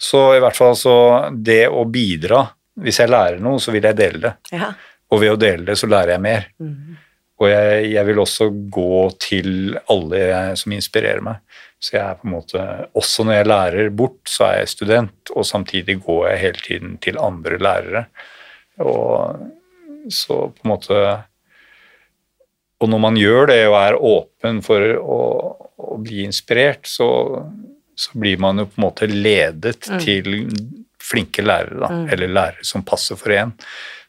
Så 0.00 0.34
i 0.36 0.40
hvert 0.42 0.56
fall 0.56 0.74
så 0.76 0.94
det 1.32 1.68
å 1.68 1.84
bidra 1.88 2.42
Hvis 2.82 2.98
jeg 3.00 3.12
lærer 3.12 3.38
noe, 3.40 3.60
så 3.60 3.72
vil 3.72 3.84
jeg 3.84 3.96
dele 3.96 4.18
det. 4.22 4.32
Ja. 4.56 4.70
Og 5.12 5.20
ved 5.20 5.34
å 5.34 5.40
dele 5.40 5.66
det, 5.68 5.76
så 5.76 5.86
lærer 5.86 6.14
jeg 6.14 6.22
mer. 6.24 6.46
Og 7.42 7.48
jeg, 7.50 7.86
jeg 7.96 8.06
vil 8.06 8.20
også 8.22 8.48
gå 8.70 8.98
til 9.22 9.78
alle 9.90 10.22
som 10.58 10.74
inspirerer 10.76 11.22
meg. 11.24 11.40
Så 11.82 11.96
jeg 11.96 12.04
er 12.04 12.18
på 12.20 12.28
en 12.28 12.34
måte 12.36 12.60
Også 12.98 13.24
når 13.26 13.40
jeg 13.40 13.48
lærer 13.50 13.90
bort, 13.90 14.20
så 14.30 14.46
er 14.46 14.60
jeg 14.60 14.70
student, 14.70 15.32
og 15.34 15.46
samtidig 15.48 15.98
går 16.04 16.28
jeg 16.30 16.42
hele 16.44 16.62
tiden 16.68 16.94
til 17.02 17.18
andre 17.18 17.58
lærere. 17.58 18.04
Og 18.78 19.42
så 20.10 20.38
på 20.54 20.62
en 20.64 20.70
måte 20.70 21.00
Og 22.82 22.90
når 22.90 23.02
man 23.02 23.18
gjør 23.18 23.50
det 23.50 23.60
og 23.66 23.76
er 23.80 23.98
åpen 23.98 24.62
for 24.62 24.94
å, 24.98 25.18
å 25.78 25.98
bli 26.02 26.24
inspirert, 26.26 26.86
så, 26.90 27.08
så 27.94 28.14
blir 28.18 28.40
man 28.42 28.62
jo 28.62 28.68
på 28.70 28.78
en 28.80 28.86
måte 28.86 29.06
ledet 29.10 29.84
til 30.02 30.32
flinke 31.02 31.42
lærere, 31.42 31.78
da. 31.78 31.90
Eller 32.14 32.30
lærere 32.30 32.66
som 32.66 32.82
passer 32.86 33.18
for 33.18 33.34
en. 33.34 33.52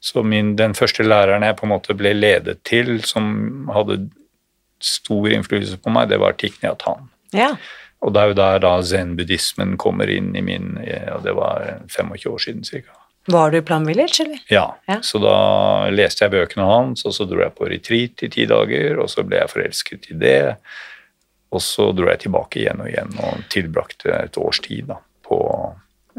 Så 0.04 0.24
min, 0.28 0.56
den 0.60 0.76
første 0.76 1.06
læreren 1.06 1.46
jeg 1.48 1.56
på 1.56 1.68
en 1.68 1.72
måte 1.72 1.96
ble 1.96 2.12
ledet 2.18 2.58
til, 2.68 2.98
som 3.08 3.70
hadde 3.72 4.02
stor 4.84 5.32
innflytelse 5.32 5.80
på 5.80 5.94
meg, 5.96 6.10
det 6.12 6.20
var 6.20 6.36
Thich 6.39 6.60
Nhat 6.63 6.84
Hanh. 6.88 7.08
ja. 7.36 7.54
Og 8.04 8.12
det 8.12 8.20
er 8.20 8.32
jo 8.34 8.36
der 8.36 8.58
da 8.60 8.72
zen-buddhismen 8.84 9.78
kommer 9.80 10.10
inn 10.12 10.34
i 10.36 10.42
min 10.44 10.74
ja, 10.84 11.22
Det 11.24 11.32
var 11.38 11.62
25 11.88 12.34
år 12.34 12.42
siden 12.44 12.66
ca. 12.68 12.98
Var 13.32 13.52
du 13.52 13.58
i 13.58 13.62
Plum 13.63 13.86
Village, 13.88 14.18
eller? 14.26 14.42
Ja. 14.52 14.66
Ja. 14.92 14.98
Så 15.02 15.22
da 15.24 15.88
leste 15.88 16.26
jeg 16.26 16.34
bøkene 16.34 16.66
hans, 16.68 17.06
og 17.08 17.16
så 17.16 17.24
dro 17.24 17.39
jeg 17.39 17.56
på 17.56 17.70
retreat 17.72 18.26
i 18.28 18.30
ti 18.34 18.44
dager, 18.50 19.00
og 19.00 19.08
så 19.08 19.24
ble 19.24 19.39
jeg 19.39 19.54
forelsket 19.54 20.10
i 20.12 20.18
det. 20.20 20.58
Og 21.56 21.63
så 21.63 21.94
dro 21.96 22.10
jeg 22.12 22.26
tilbake 22.26 22.60
igjen 22.60 22.84
og 22.84 22.92
igjen 22.92 23.16
og 23.24 23.48
tilbrakte 23.54 24.12
et 24.18 24.42
års 24.42 24.60
tid 24.66 24.89
da, 24.92 25.00
på 25.24 25.39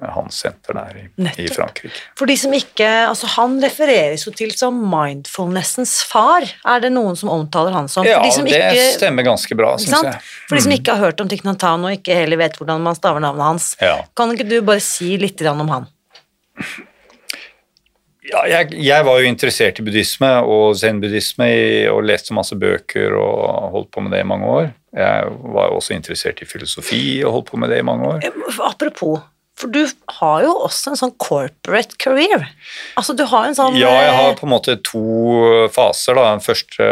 hans 0.02 0.40
senter 0.42 0.74
der 0.74 0.96
i, 0.98 1.04
i 1.44 1.48
Frankrike. 1.54 1.94
For 2.18 2.26
de 2.26 2.36
som 2.38 2.54
ikke 2.56 2.86
Altså, 3.04 3.28
han 3.36 3.56
refereres 3.62 4.24
jo 4.26 4.32
til 4.34 4.50
som 4.56 4.76
mindfulnessens 4.90 6.00
far. 6.10 6.46
Er 6.66 6.82
det 6.82 6.90
noen 6.94 7.16
som 7.18 7.30
omtaler 7.32 7.74
han 7.76 7.88
som? 7.90 8.06
Ja, 8.06 8.18
de 8.24 8.32
som 8.34 8.48
det 8.48 8.58
ikke, 8.58 8.88
stemmer 8.98 9.26
ganske 9.26 9.58
bra, 9.58 9.74
syns 9.78 9.94
jeg. 10.00 10.16
Mm. 10.16 10.32
For 10.48 10.58
de 10.58 10.64
som 10.66 10.74
ikke 10.74 10.96
har 10.96 11.06
hørt 11.08 11.22
om 11.22 11.30
Thich 11.30 11.44
og 11.46 11.86
ikke 11.92 12.16
heller 12.18 12.40
vet 12.42 12.58
hvordan 12.58 12.82
man 12.84 12.98
staver 12.98 13.22
navnet 13.22 13.46
hans, 13.46 13.70
Ja. 13.80 14.00
kan 14.16 14.34
ikke 14.34 14.48
du 14.50 14.58
bare 14.62 14.82
si 14.82 15.16
litt 15.20 15.40
om 15.46 15.68
han? 15.68 15.86
Ja, 18.24 18.40
jeg, 18.48 18.72
jeg 18.80 19.04
var 19.04 19.20
jo 19.20 19.28
interessert 19.28 19.78
i 19.78 19.84
buddhisme 19.84 20.30
og 20.48 20.78
zen-buddhisme 20.80 21.48
og 21.92 22.06
leste 22.08 22.32
masse 22.36 22.56
bøker 22.56 23.12
og 23.20 23.68
holdt 23.74 23.90
på 23.92 24.00
med 24.00 24.14
det 24.16 24.22
i 24.24 24.28
mange 24.30 24.48
år. 24.48 24.70
Jeg 24.96 25.28
var 25.54 25.74
også 25.74 25.92
interessert 25.96 26.40
i 26.40 26.48
filosofi 26.48 27.02
og 27.26 27.34
holdt 27.36 27.50
på 27.50 27.60
med 27.60 27.74
det 27.74 27.82
i 27.82 27.86
mange 27.86 28.08
år. 28.14 28.24
Apropos, 28.64 29.20
for 29.54 29.70
du 29.70 29.84
har 30.18 30.42
jo 30.42 30.52
også 30.66 30.90
en 30.92 30.98
sånn 30.98 31.12
corporate 31.22 31.94
career. 32.02 32.48
Altså, 32.98 33.14
du 33.14 33.22
har 33.30 33.46
en 33.46 33.54
sånn 33.54 33.76
Ja, 33.78 33.92
jeg 34.02 34.14
har 34.16 34.32
eh, 34.32 34.38
på 34.40 34.48
en 34.48 34.54
måte 34.54 34.74
to 34.82 35.68
faser. 35.74 36.18
da. 36.18 36.32
Den 36.34 36.42
første 36.42 36.88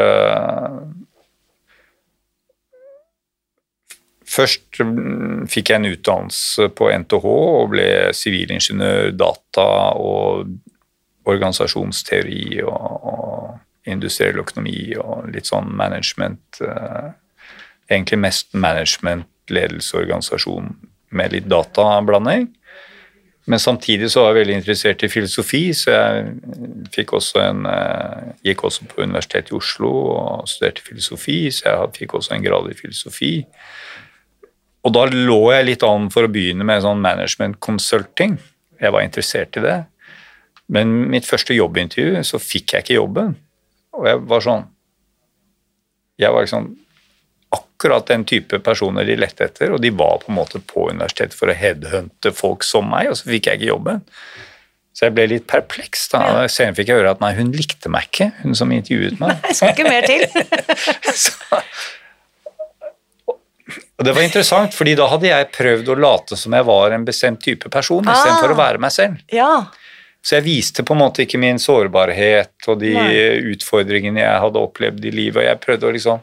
Først 4.32 4.78
mm, 4.80 5.48
fikk 5.52 5.72
jeg 5.72 5.80
en 5.82 5.90
utdannelse 5.90 6.70
på 6.78 6.88
NTH 7.02 7.26
og 7.28 7.72
ble 7.74 7.88
sivilingeniør, 8.16 9.10
data 9.20 9.66
og 10.00 10.54
organisasjonsteori 11.28 12.62
og, 12.64 13.04
og 13.12 13.90
industriell 13.92 14.40
økonomi 14.40 14.94
og 15.02 15.28
litt 15.34 15.50
sånn 15.50 15.68
management. 15.76 16.62
eh, 16.64 17.10
Egentlig 17.90 18.22
mest 18.22 18.54
management, 18.56 19.28
ledelse, 19.52 19.98
organisasjon 19.98 20.70
med 21.12 21.32
litt 21.34 21.48
datablanding. 21.50 22.48
Men 23.50 23.58
samtidig 23.58 24.10
så 24.12 24.22
var 24.22 24.32
jeg 24.32 24.44
veldig 24.44 24.56
interessert 24.60 25.02
i 25.02 25.10
filosofi, 25.10 25.62
så 25.74 25.90
jeg 25.90 27.06
også 27.10 27.40
en, 27.42 27.64
eh, 27.66 28.34
gikk 28.46 28.62
også 28.68 28.86
på 28.86 29.02
Universitetet 29.02 29.50
i 29.50 29.56
Oslo 29.56 29.90
og 29.90 30.48
studerte 30.48 30.84
filosofi, 30.86 31.50
så 31.50 31.64
jeg 31.66 31.94
fikk 31.96 32.14
også 32.14 32.36
en 32.36 32.44
grad 32.44 32.70
i 32.70 32.78
filosofi. 32.78 33.32
Og 34.84 34.94
da 34.94 35.06
lå 35.10 35.52
jeg 35.52 35.66
litt 35.66 35.82
an 35.82 36.08
for 36.10 36.26
å 36.26 36.30
begynne 36.30 36.64
med 36.64 36.82
sånn 36.82 37.02
management 37.02 37.58
consulting. 37.60 38.38
Jeg 38.80 38.92
var 38.92 39.02
interessert 39.02 39.56
i 39.56 39.60
det. 39.60 39.86
Men 40.68 41.10
mitt 41.10 41.26
første 41.26 41.54
jobbintervju 41.54 42.22
så 42.24 42.38
fikk 42.38 42.74
jeg 42.74 42.84
ikke 42.84 43.00
jobben. 43.00 43.34
Og 43.98 44.06
jeg 44.06 44.22
var 44.28 44.40
sånn 44.40 44.68
Jeg 46.20 46.30
var 46.30 46.44
liksom 46.44 46.76
akkurat 47.82 48.06
den 48.06 48.22
type 48.24 48.58
personer 48.62 49.04
de 49.08 49.16
lette 49.18 49.44
etter, 49.48 49.72
og 49.74 49.80
de 49.82 49.90
var 49.90 50.20
på 50.22 50.30
en 50.30 50.36
måte 50.38 50.60
på 50.62 50.84
universitetet 50.92 51.34
for 51.34 51.50
å 51.50 51.56
headhunte 51.58 52.30
folk 52.32 52.62
som 52.62 52.86
meg, 52.88 53.10
og 53.10 53.16
så 53.18 53.26
fikk 53.32 53.48
jeg 53.50 53.58
ikke 53.60 53.70
jobben. 53.72 54.02
Så 54.94 55.06
jeg 55.08 55.14
ble 55.16 55.24
litt 55.26 55.46
perpleks. 55.48 56.04
da. 56.12 56.20
Ja. 56.42 56.48
Senere 56.52 56.76
fikk 56.78 56.88
jeg 56.92 56.98
høre 57.00 57.10
at 57.16 57.20
nei, 57.24 57.32
hun 57.34 57.50
likte 57.56 57.88
meg 57.90 58.06
ikke, 58.10 58.30
hun 58.44 58.54
som 58.54 58.70
intervjuet 58.70 59.18
meg. 59.22 59.38
Nei, 59.42 59.52
skal 59.56 59.72
ikke 59.72 59.88
mer 59.88 60.06
til. 60.06 60.26
Så, 61.24 61.32
og 63.72 64.04
det 64.06 64.12
var 64.16 64.24
interessant, 64.26 64.74
fordi 64.74 64.94
da 64.98 65.06
hadde 65.08 65.28
jeg 65.30 65.50
prøvd 65.54 65.90
å 65.94 65.98
late 66.02 66.36
som 66.38 66.52
jeg 66.56 66.66
var 66.66 66.92
en 66.96 67.04
bestemt 67.06 67.40
type 67.44 67.70
person, 67.72 68.04
Ah. 68.08 68.12
istedenfor 68.16 68.52
å 68.54 68.58
være 68.58 68.78
meg 68.82 68.90
selv. 68.92 69.20
Ja. 69.32 69.66
Så 70.22 70.36
jeg 70.38 70.44
viste 70.44 70.84
på 70.86 70.94
en 70.94 71.00
måte 71.02 71.22
ikke 71.24 71.38
min 71.40 71.58
sårbarhet 71.58 72.68
og 72.68 72.78
de 72.82 72.92
Nei. 72.94 73.14
utfordringene 73.54 74.20
jeg 74.22 74.40
hadde 74.44 74.60
opplevd 74.60 75.04
i 75.06 75.10
livet, 75.14 75.40
og 75.42 75.48
jeg 75.48 75.60
prøvde 75.64 75.88
å 75.88 75.94
liksom 75.96 76.20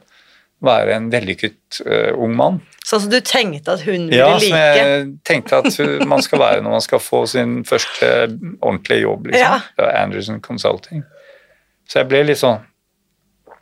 være 0.65 0.95
en 0.98 1.08
vellykket 1.12 1.80
uh, 1.88 2.12
ung 2.19 2.34
mann. 2.36 2.60
Sånn 2.86 3.06
som 3.06 3.12
du 3.12 3.19
tenkte 3.24 3.76
at 3.78 3.84
hun 3.86 4.08
ville 4.10 4.17
Ja, 4.19 4.39
som 4.41 4.56
jeg 4.58 5.04
tenkte 5.28 5.60
at 5.62 5.78
man 6.10 6.24
skal 6.26 6.41
være 6.41 6.63
når 6.65 6.76
man 6.78 6.84
skal 6.84 7.02
få 7.04 7.22
sin 7.30 7.60
første 7.67 8.10
ordentlige 8.60 9.06
jobb, 9.06 9.30
liksom. 9.32 9.62
Ja. 9.80 9.91
Anderson 10.02 10.41
Consulting. 10.43 11.04
Så 11.89 12.02
jeg 12.02 12.10
ble 12.12 12.24
litt 12.28 12.41
sånn 12.41 12.60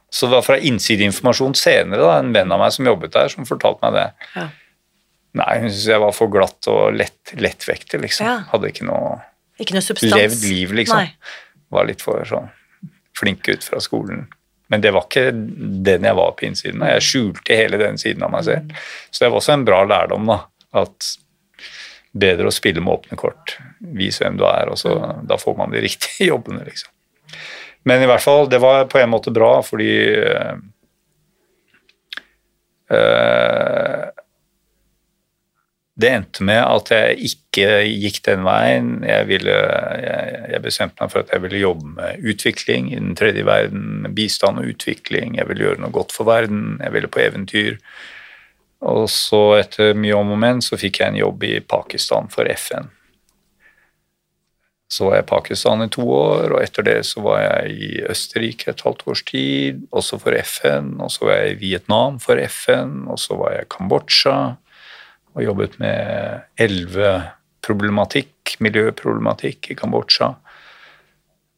Så 0.09 0.29
det 0.29 0.37
var 0.37 0.45
fra 0.47 0.55
innsideinformasjon 0.63 1.53
senere, 1.59 1.99
da, 1.99 2.13
en 2.21 2.31
venn 2.35 2.53
av 2.55 2.61
meg 2.61 2.71
som 2.73 2.87
jobbet 2.87 3.11
der, 3.13 3.27
som 3.33 3.45
fortalte 3.45 3.83
meg 3.83 3.97
det. 3.97 4.29
Ja. 4.37 4.45
Nei, 5.37 5.49
hun 5.59 5.67
syntes 5.67 5.89
jeg 5.91 6.01
var 6.01 6.13
for 6.15 6.31
glatt 6.31 6.69
og 6.71 6.95
lett, 6.95 7.33
lettvektig, 7.35 7.99
liksom. 8.05 8.25
Ja. 8.25 8.37
Hadde 8.53 8.71
ikke 8.71 8.87
noe 8.87 9.17
Ikke 9.59 9.75
noe 9.75 9.83
substans. 9.83 10.15
levd 10.15 10.47
liv, 10.47 10.73
liksom. 10.79 11.03
Nei. 11.03 11.35
Var 11.75 11.89
litt 11.89 12.01
for 12.05 12.23
sånn 12.25 12.47
flink 13.17 13.47
ut 13.49 13.65
fra 13.65 13.81
skolen. 13.83 14.27
Men 14.67 14.83
det 14.83 14.91
var 14.95 15.07
ikke 15.07 15.31
den 15.31 16.07
jeg 16.07 16.17
var 16.17 16.33
på 16.35 16.47
innsiden. 16.47 16.83
av. 16.83 16.97
Jeg 16.97 17.07
skjulte 17.07 17.55
hele 17.55 17.79
den 17.79 17.99
siden 18.01 18.25
av 18.27 18.33
meg 18.33 18.45
selv. 18.47 18.75
Så 19.09 19.23
det 19.23 19.31
var 19.31 19.39
også 19.39 19.55
en 19.55 19.65
bra 19.67 19.79
lærdom, 19.87 20.27
da. 20.27 20.41
At 20.83 21.13
bedre 22.17 22.49
å 22.49 22.55
spille 22.55 22.83
med 22.83 22.93
åpne 22.97 23.19
kort. 23.19 23.57
Vis 23.79 24.19
hvem 24.21 24.39
du 24.39 24.45
er, 24.49 24.71
og 24.71 24.79
så 24.81 24.95
da 25.27 25.37
får 25.39 25.57
man 25.59 25.73
de 25.73 25.83
riktige 25.85 26.29
jobbene, 26.31 26.65
liksom. 26.67 26.91
Men 27.87 28.03
i 28.03 28.09
hvert 28.09 28.23
fall, 28.23 28.49
det 28.51 28.59
var 28.59 28.89
på 28.91 28.99
en 28.99 29.11
måte 29.13 29.31
bra, 29.31 29.61
fordi 29.63 29.93
øh, 32.91 33.96
det 35.97 36.09
endte 36.13 36.45
med 36.45 36.59
at 36.61 36.91
jeg 36.93 37.31
ikke 37.31 37.69
gikk 37.89 38.19
den 38.27 38.43
veien. 38.45 38.89
Jeg, 39.07 39.25
ville, 39.31 39.53
jeg, 40.03 40.35
jeg 40.53 40.61
bestemte 40.61 41.01
meg 41.01 41.13
for 41.13 41.23
at 41.23 41.31
jeg 41.33 41.41
ville 41.41 41.63
jobbe 41.63 41.89
med 41.95 42.27
utvikling 42.33 42.91
i 42.91 42.99
den 42.99 43.15
tredje 43.17 43.45
verden, 43.47 44.03
med 44.03 44.13
bistand 44.17 44.61
og 44.61 44.69
utvikling. 44.75 45.39
Jeg 45.39 45.49
ville 45.49 45.65
gjøre 45.65 45.81
noe 45.81 45.95
godt 45.95 46.13
for 46.13 46.29
verden. 46.29 46.77
Jeg 46.83 46.93
ville 46.93 47.09
på 47.09 47.23
eventyr. 47.23 47.79
Og 48.85 49.07
så, 49.09 49.41
etter 49.57 49.97
mye 49.97 50.19
om 50.19 50.35
og 50.35 50.39
men, 50.43 50.61
så 50.61 50.77
fikk 50.77 51.01
jeg 51.01 51.15
en 51.15 51.19
jobb 51.23 51.47
i 51.49 51.55
Pakistan 51.65 52.29
for 52.29 52.45
FN. 52.53 52.91
Så 54.93 55.07
var 55.07 55.17
jeg 55.17 55.25
i 55.25 55.29
Pakistan 55.33 55.81
i 55.83 55.89
to 55.91 56.05
år, 56.13 56.53
og 56.53 56.61
etter 56.61 56.85
det 56.85 56.99
så 57.09 57.25
var 57.25 57.41
jeg 57.41 57.73
i 57.73 57.89
Østerrike 58.05 58.69
et 58.71 58.85
halvt 58.85 59.01
års 59.09 59.25
tid, 59.27 59.81
også 59.89 60.21
for 60.21 60.37
FN. 60.45 60.93
Og 61.01 61.09
så 61.11 61.25
var 61.25 61.41
jeg 61.41 61.57
i 61.57 61.59
Vietnam 61.65 62.21
for 62.21 62.37
FN, 62.45 63.01
og 63.09 63.17
så 63.19 63.41
var 63.41 63.57
jeg 63.57 63.65
i 63.65 63.71
Kambodsja 63.73 64.37
og 65.37 65.43
jobbet 65.45 65.77
med 65.81 66.41
elveproblematikk, 66.65 68.57
miljøproblematikk 68.63 69.71
i 69.71 69.77
Kambodsja. 69.77 70.31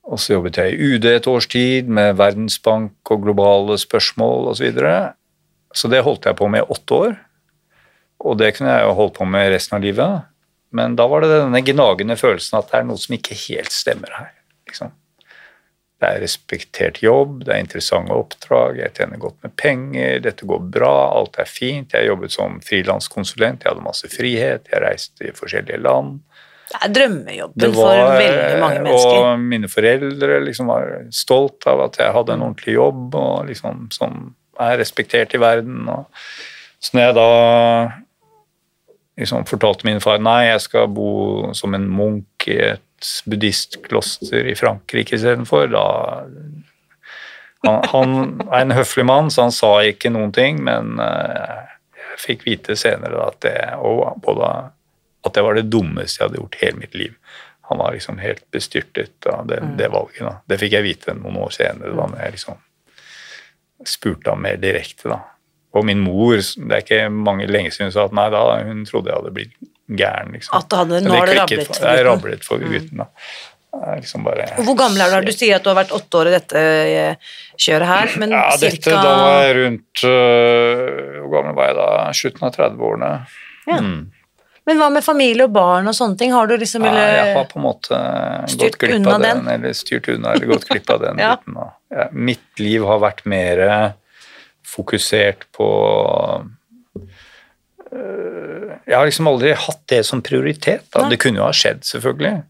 Og 0.10 0.20
så 0.20 0.36
jobbet 0.36 0.60
jeg 0.60 0.74
i 0.74 0.90
UD 0.96 1.06
et 1.08 1.30
års 1.30 1.48
tid 1.48 1.88
med 1.88 2.18
Verdensbank 2.20 3.12
og 3.14 3.24
globale 3.24 3.78
spørsmål 3.80 4.52
osv. 4.52 4.70
Så 5.72 5.92
det 5.92 6.04
holdt 6.04 6.26
jeg 6.28 6.36
på 6.40 6.50
med 6.52 6.66
i 6.66 6.72
åtte 6.76 6.92
år. 6.98 7.14
Og 8.20 8.40
det 8.42 8.52
kunne 8.58 8.74
jeg 8.74 8.84
jo 8.84 8.98
holdt 8.98 9.16
på 9.20 9.28
med 9.30 9.52
resten 9.54 9.78
av 9.78 9.86
livet. 9.86 10.28
Men 10.76 10.98
da 11.00 11.08
var 11.10 11.24
det 11.24 11.32
denne 11.32 11.62
gnagende 11.66 12.18
følelsen 12.20 12.60
at 12.60 12.68
det 12.72 12.82
er 12.82 12.90
noe 12.90 13.00
som 13.00 13.16
ikke 13.16 13.38
helt 13.48 13.72
stemmer 13.74 14.12
her. 14.18 14.34
Liksom. 14.68 14.92
Det 16.00 16.08
er 16.08 16.22
respektert 16.24 17.02
jobb, 17.04 17.42
det 17.44 17.52
er 17.52 17.60
interessante 17.60 18.16
oppdrag, 18.16 18.78
jeg 18.80 18.94
tjener 18.96 19.20
godt 19.20 19.36
med 19.44 19.52
penger, 19.60 20.22
dette 20.24 20.48
går 20.48 20.62
bra, 20.72 20.94
alt 21.12 21.36
er 21.44 21.50
fint. 21.50 21.92
Jeg 21.92 22.08
jobbet 22.08 22.32
som 22.32 22.56
frilanskonsulent, 22.64 23.66
jeg 23.66 23.74
hadde 23.74 23.84
masse 23.84 24.08
frihet, 24.14 24.70
jeg 24.72 24.84
reiste 24.86 25.28
i 25.28 25.36
forskjellige 25.36 25.82
land. 25.84 26.22
Det 26.70 26.80
er 26.86 26.94
drømmejobben 26.96 27.76
var, 27.76 28.00
for 28.00 28.16
veldig 28.22 28.58
mange 28.62 28.82
mennesker. 28.86 29.20
Og 29.26 29.46
mine 29.52 29.70
foreldre 29.72 30.40
liksom 30.46 30.70
var 30.70 30.92
stolt 31.12 31.68
av 31.68 31.82
at 31.88 31.98
jeg 32.00 32.16
hadde 32.16 32.36
en 32.36 32.46
ordentlig 32.48 32.76
jobb 32.78 33.16
og 33.20 33.48
liksom, 33.50 33.88
som 33.92 34.20
er 34.62 34.78
respektert 34.80 35.34
i 35.36 35.42
verden. 35.42 35.82
Og, 35.90 36.06
så 36.80 36.96
når 36.96 37.08
jeg 37.08 37.18
da 37.18 37.32
liksom 39.20 39.50
fortalte 39.50 39.90
min 39.90 40.00
far 40.04 40.22
nei, 40.24 40.44
jeg 40.52 40.62
skal 40.70 40.88
bo 40.94 41.10
som 41.58 41.76
en 41.76 41.90
munk 41.92 42.48
i 42.48 42.60
et 42.70 42.86
buddhistkloster 43.26 44.48
i 44.52 44.56
Frankrike 44.56 45.16
istedenfor. 45.16 45.72
Han, 47.64 47.84
han, 47.92 48.16
er 48.48 48.62
en 48.62 48.76
høflig 48.76 49.06
mann, 49.08 49.32
så 49.32 49.48
han 49.48 49.56
sa 49.56 49.72
ikke 49.84 50.12
noen 50.14 50.32
ting, 50.36 50.62
men 50.64 50.96
uh, 51.02 51.68
jeg 52.14 52.22
fikk 52.24 52.46
vite 52.48 52.78
senere 52.80 53.26
at 53.26 53.42
det, 53.44 53.58
både, 54.24 54.52
at 55.28 55.36
det 55.36 55.44
var 55.46 55.60
det 55.60 55.68
dummeste 55.72 56.22
jeg 56.22 56.30
hadde 56.30 56.42
gjort 56.42 56.62
hele 56.62 56.84
mitt 56.84 56.96
liv. 56.98 57.18
Han 57.70 57.82
var 57.84 57.94
liksom 57.94 58.18
helt 58.24 58.46
bestyrtet 58.52 59.28
av 59.30 59.48
det, 59.48 59.60
mm. 59.62 59.76
det 59.78 59.90
valget. 59.94 60.24
Da. 60.26 60.38
Det 60.50 60.60
fikk 60.62 60.78
jeg 60.78 60.88
vite 60.88 61.14
noen 61.18 61.38
år 61.44 61.52
senere, 61.54 61.94
da 61.94 62.08
når 62.10 62.24
jeg 62.24 62.38
liksom 62.38 62.64
spurte 63.88 64.32
ham 64.34 64.42
mer 64.44 64.58
direkte. 64.60 65.12
da. 65.12 65.20
Og 65.78 65.86
min 65.86 66.00
mor, 66.02 66.40
det 66.40 66.74
er 66.74 66.82
ikke 66.84 67.04
mange 67.14 67.48
lenge 67.48 67.72
siden 67.72 67.92
hun 67.92 67.96
sa 67.96 68.08
at 68.08 68.16
nei 68.18 68.26
da, 68.34 68.42
hun 68.66 68.88
trodde 68.90 69.12
jeg 69.12 69.22
hadde 69.22 69.36
blitt 69.36 69.60
gæren. 69.90 70.34
liksom. 70.36 70.58
At 70.58 70.70
det 70.70 70.82
hadde, 70.82 71.00
nå 71.06 71.16
har 71.16 71.30
det 71.30 71.38
rablet 71.40 71.66
for 71.68 71.74
gutten? 71.74 71.88
Jeg 71.90 72.06
rablet 72.08 72.46
for 72.46 72.66
mm. 72.66 72.74
gutten, 72.76 73.06
da. 73.06 73.10
Liksom 73.96 74.24
bare, 74.26 74.48
Hvor 74.66 74.76
gammel 74.76 75.02
er 75.06 75.22
du? 75.22 75.30
Du 75.30 75.36
sier 75.38 75.60
at 75.60 75.66
du 75.66 75.70
har 75.70 75.78
vært 75.78 75.92
åtte 75.94 76.18
år 76.18 76.32
i 76.32 76.32
dette 76.34 76.62
eh, 76.62 77.34
kjøret 77.54 77.88
her. 77.88 78.14
men 78.18 78.34
Ja, 78.34 78.48
dette, 78.58 78.80
cirka... 78.80 78.96
da 78.98 79.12
var 79.22 79.44
jeg 79.46 79.58
rundt 79.60 80.04
uh, 80.10 81.20
Hvor 81.22 81.36
gammel 81.36 81.54
var 81.60 81.70
jeg 81.70 81.78
da? 81.78 81.90
Slutten 82.18 82.48
av 82.48 82.56
30-årene. 82.58 83.12
Ja. 83.70 83.78
Mm. 83.86 84.00
Men 84.70 84.82
hva 84.82 84.90
med 84.94 85.06
familie 85.06 85.46
og 85.46 85.54
barn 85.54 85.90
og 85.90 85.96
sånne 85.98 86.18
ting? 86.18 86.34
Har 86.34 86.50
du 86.50 86.56
liksom 86.60 86.86
ja, 86.86 86.94
Jeg 86.98 87.38
har 87.38 87.48
på 87.50 87.62
en 87.62 87.66
måte 87.66 88.02
gått 88.58 88.78
glipp 88.82 89.08
av 89.08 89.22
den, 89.22 89.46
den, 89.46 89.48
eller 89.54 89.78
styrt 89.78 90.10
unna 90.14 90.34
eller 90.36 90.52
gått 90.52 90.68
glipp 90.70 90.90
av 90.94 91.02
den 91.06 91.22
ja. 91.22 91.32
biten. 91.38 91.58
Ja, 91.94 92.10
mitt 92.14 92.62
liv 92.62 92.86
har 92.90 93.02
vært 93.06 93.24
mer 93.30 93.64
fokusert 94.70 95.48
på 95.56 95.70
øh, 95.70 96.50
Jeg 97.90 98.98
har 98.98 99.08
liksom 99.08 99.28
aldri 99.30 99.52
hatt 99.58 99.84
det 99.90 100.04
som 100.06 100.22
prioritet. 100.26 100.86
Da. 100.94 101.08
Det 101.10 101.20
kunne 101.22 101.42
jo 101.42 101.48
ha 101.48 101.54
skjedd, 101.56 101.84
selvfølgelig. 101.88 102.44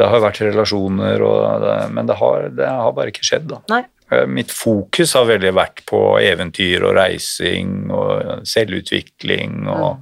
Det 0.00 0.08
har 0.08 0.22
vært 0.24 0.40
relasjoner, 0.40 1.22
det, 1.60 1.78
men 1.92 2.08
det 2.08 2.16
har, 2.20 2.46
det 2.56 2.68
har, 2.68 2.92
bare 2.96 3.12
ikke 3.12 3.26
skjedd. 3.26 3.50
da. 3.52 3.60
Nei. 3.72 3.82
Øh, 4.10 4.26
mitt 4.26 4.52
fokus 4.52 5.14
har 5.14 5.28
veldig 5.28 5.52
vært 5.54 5.84
på 5.88 6.00
eventyr 6.24 6.86
og 6.88 6.96
reising 6.98 7.90
og 7.94 8.46
selvutvikling. 8.48 9.68
og 9.68 10.00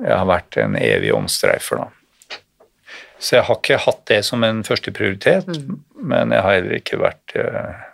Jeg 0.00 0.16
har 0.16 0.28
vært 0.28 0.58
en 0.62 0.78
evig 0.80 1.12
omstreifer, 1.16 1.84
da. 1.84 2.38
Så 3.22 3.36
jeg 3.36 3.46
har 3.46 3.58
ikke 3.60 3.82
hatt 3.84 4.00
det 4.10 4.22
som 4.26 4.42
en 4.42 4.64
førsteprioritet, 4.66 5.46
mm. 5.46 5.74
men 6.10 6.32
jeg 6.34 6.42
har 6.42 6.56
heller 6.56 6.80
ikke 6.80 6.98
vært 6.98 7.36
øh, 7.38 7.84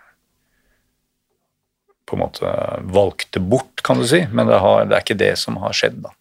på 2.09 2.17
en 2.17 2.23
måte 2.23 2.53
valgte 2.89 3.41
bort, 3.41 3.83
kan 3.85 4.01
du 4.01 4.07
si. 4.09 4.23
Men 4.33 4.49
det, 4.49 4.57
har, 4.63 4.87
det 4.89 4.97
er 4.97 5.05
ikke 5.05 5.19
det 5.19 5.35
som 5.41 5.59
har 5.61 5.75
skjedd, 5.77 6.01
da. 6.05 6.13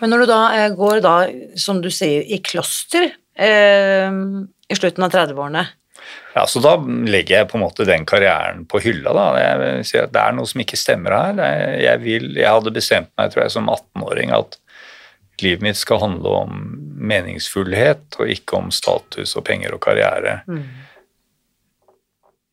Men 0.00 0.12
når 0.12 0.22
du 0.22 0.28
da 0.30 0.42
eh, 0.56 0.68
går 0.76 1.00
da, 1.04 1.16
som 1.58 1.80
du 1.82 1.90
sier, 1.94 2.22
i 2.22 2.38
kloster 2.44 3.08
eh, 3.08 4.20
i 4.66 4.76
slutten 4.76 5.06
av 5.06 5.14
30-årene 5.14 5.62
Ja, 6.34 6.44
så 6.50 6.60
da 6.62 6.74
legger 6.82 7.40
jeg 7.40 7.48
på 7.50 7.58
en 7.58 7.64
måte 7.64 7.86
den 7.88 8.04
karrieren 8.08 8.66
på 8.68 8.82
hylla, 8.84 9.14
da. 9.16 9.26
Jeg 9.40 9.86
sier 9.88 10.06
at 10.06 10.14
det 10.14 10.22
er 10.22 10.36
noe 10.36 10.50
som 10.50 10.62
ikke 10.62 10.78
stemmer 10.78 11.16
her. 11.16 11.42
Jeg, 11.80 12.02
vil, 12.04 12.28
jeg 12.36 12.50
hadde 12.50 12.74
bestemt 12.74 13.12
meg, 13.16 13.32
tror 13.32 13.46
jeg, 13.46 13.54
som 13.56 13.70
18-åring 13.72 14.34
at 14.36 14.58
livet 15.42 15.64
mitt 15.64 15.78
skal 15.78 16.00
handle 16.00 16.34
om 16.44 16.60
meningsfullhet 16.96 18.18
og 18.20 18.30
ikke 18.32 18.60
om 18.60 18.70
status 18.72 19.34
og 19.36 19.44
penger 19.48 19.74
og 19.76 19.82
karriere. 19.84 20.40
Mm. 20.48 20.62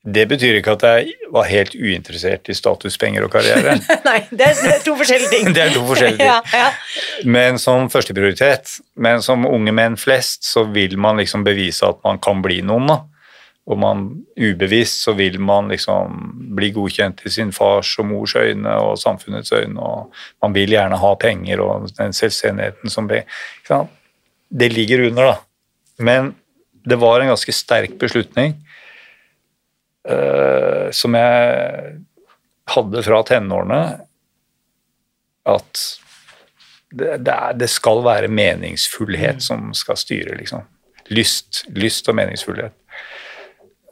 Det 0.04 0.26
betyr 0.28 0.58
ikke 0.60 0.74
at 0.76 0.82
jeg 0.84 1.14
var 1.32 1.46
helt 1.48 1.76
uinteressert 1.80 2.50
i 2.52 2.56
status, 2.58 2.98
penger 3.00 3.24
og 3.24 3.32
karriere. 3.32 3.78
Nei, 4.10 4.18
det 4.36 4.50
er, 4.52 4.82
to 4.84 4.98
forskjellige 5.00 5.32
ting. 5.32 5.52
det 5.56 5.62
er 5.64 5.72
to 5.72 5.84
forskjellige 5.88 6.20
ting. 6.20 6.28
Ja, 6.28 6.42
ja. 6.52 7.22
Men 7.24 7.60
som 7.62 7.88
førsteprioritet. 7.92 8.82
Men 9.00 9.24
som 9.24 9.48
unge 9.48 9.72
menn 9.72 9.96
flest 10.00 10.44
så 10.50 10.66
vil 10.76 10.98
man 11.00 11.22
liksom 11.22 11.46
bevise 11.48 11.88
at 11.88 12.02
man 12.04 12.20
kan 12.24 12.44
bli 12.44 12.60
noen. 12.68 12.90
da. 12.92 13.00
Og 13.64 13.80
man 13.80 14.04
ubevisst 14.36 15.06
så 15.06 15.14
vil 15.16 15.40
man 15.40 15.72
liksom 15.72 16.20
bli 16.58 16.74
godkjent 16.76 17.24
i 17.24 17.32
sin 17.32 17.56
fars 17.56 17.94
og 18.04 18.10
mors 18.10 18.36
øyne 18.36 18.74
og 18.84 18.98
samfunnets 19.00 19.56
øyne, 19.56 19.80
og 19.80 20.12
man 20.44 20.56
vil 20.58 20.76
gjerne 20.76 21.00
ha 21.00 21.14
penger 21.16 21.64
og 21.64 21.88
den 21.96 22.12
selvstendigheten 22.12 22.92
som 22.92 23.08
blir 23.08 23.24
Det 24.52 24.70
ligger 24.74 25.08
under, 25.08 25.24
da. 25.24 25.38
Men 26.04 26.36
det 26.84 27.00
var 27.00 27.22
en 27.22 27.32
ganske 27.32 27.56
sterk 27.56 27.96
beslutning 27.96 28.60
uh, 30.10 30.90
som 30.96 31.18
jeg 31.18 31.98
hadde 32.74 33.04
fra 33.06 33.20
tenårene, 33.28 33.82
at 35.50 35.82
det, 36.94 37.18
det, 37.26 37.34
er, 37.34 37.58
det, 37.58 37.70
skal 37.74 38.04
være 38.06 38.30
meningsfullhet 38.32 39.42
mm. 39.42 39.44
som 39.44 39.74
skal 39.78 40.00
styre, 40.00 40.38
liksom. 40.40 40.64
Lyst, 41.12 41.66
lyst 41.76 42.08
og 42.08 42.16
meningsfullhet. 42.16 42.76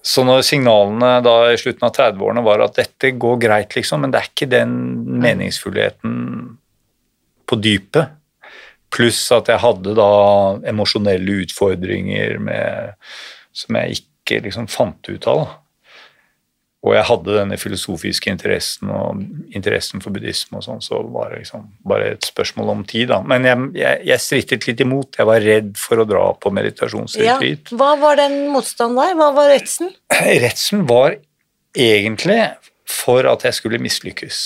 Så 0.01 0.23
når 0.25 0.45
signalene 0.45 1.19
da 1.25 1.35
i 1.51 1.59
slutten 1.61 1.85
av 1.85 1.93
30-årene 1.93 2.43
var 2.45 2.63
at 2.63 2.77
dette 2.79 3.11
går 3.21 3.37
greit, 3.41 3.75
liksom, 3.77 4.01
men 4.01 4.13
det 4.13 4.21
er 4.21 4.29
ikke 4.31 4.49
den 4.49 4.73
meningsfullheten 5.21 6.15
på 7.49 7.59
dypet, 7.61 8.17
pluss 8.91 9.21
at 9.33 9.49
jeg 9.51 9.61
hadde 9.61 9.93
da 9.95 10.11
emosjonelle 10.67 11.41
utfordringer 11.45 12.39
med, 12.43 12.97
som 13.55 13.77
jeg 13.79 14.01
ikke 14.01 14.41
liksom 14.47 14.67
fant 14.71 15.11
ut 15.11 15.27
av. 15.31 15.43
Da 15.43 15.60
og 16.81 16.95
jeg 16.95 17.05
hadde 17.05 17.33
denne 17.35 17.57
filosofiske 17.61 18.31
interessen 18.31 18.89
og 18.89 19.19
interessen 19.53 20.01
for 20.01 20.13
buddhisme 20.15 20.57
og 20.57 20.63
sånn, 20.65 20.79
så 20.81 20.97
var 21.13 21.29
det 21.29 21.43
liksom 21.43 21.67
bare 21.85 22.15
et 22.15 22.25
spørsmål 22.25 22.71
om 22.73 22.79
tid, 22.89 23.11
da. 23.11 23.19
Men 23.21 23.45
jeg, 23.45 23.67
jeg, 23.77 23.99
jeg 24.09 24.23
strittet 24.23 24.65
litt 24.65 24.81
imot. 24.81 25.19
Jeg 25.19 25.29
var 25.29 25.45
redd 25.45 25.75
for 25.77 26.01
å 26.01 26.07
dra 26.09 26.23
på 26.41 26.49
meditasjonsretreat. 26.57 27.69
Ja, 27.69 27.77
hva 27.77 27.91
var 28.01 28.17
den 28.17 28.39
motstanden 28.49 28.97
der? 28.97 29.13
Hva 29.19 29.27
var 29.35 29.53
redselen? 29.53 29.93
Redselen 30.45 30.87
var 30.89 31.19
egentlig 31.77 32.39
for 32.89 33.29
at 33.29 33.45
jeg 33.45 33.59
skulle 33.59 33.81
mislykkes. 33.81 34.39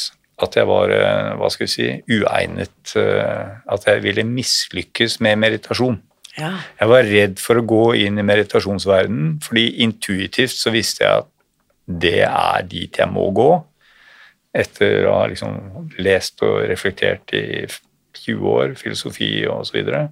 At 0.43 0.57
jeg 0.59 0.67
var 0.67 0.91
eh, 0.91 1.29
hva 1.39 1.47
skal 1.53 1.69
vi 1.69 1.71
si, 1.71 1.85
uegnet 2.11 2.97
eh, 2.99 3.53
At 3.71 3.85
jeg 3.87 4.01
ville 4.03 4.25
mislykkes 4.27 5.21
med 5.23 5.39
meditasjon. 5.39 6.01
Ja. 6.35 6.51
Jeg 6.81 6.91
var 6.91 7.07
redd 7.07 7.39
for 7.39 7.61
å 7.61 7.63
gå 7.63 7.85
inn 8.03 8.19
i 8.19 8.27
meditasjonsverdenen, 8.27 9.37
fordi 9.45 9.69
intuitivt 9.85 10.57
så 10.59 10.75
visste 10.75 11.05
jeg 11.05 11.23
at 11.23 11.31
det 11.85 12.23
er 12.25 12.65
dit 12.69 12.97
jeg 12.97 13.11
må 13.11 13.27
gå. 13.35 13.49
Etter 14.55 15.05
å 15.09 15.19
ha 15.19 15.27
liksom 15.29 15.89
lest 16.01 16.41
og 16.45 16.63
reflektert 16.69 17.33
i 17.35 17.65
20 18.15 18.49
år, 18.49 18.75
filosofi 18.79 19.29
og 19.51 19.65
så 19.67 19.77
videre. 19.77 20.03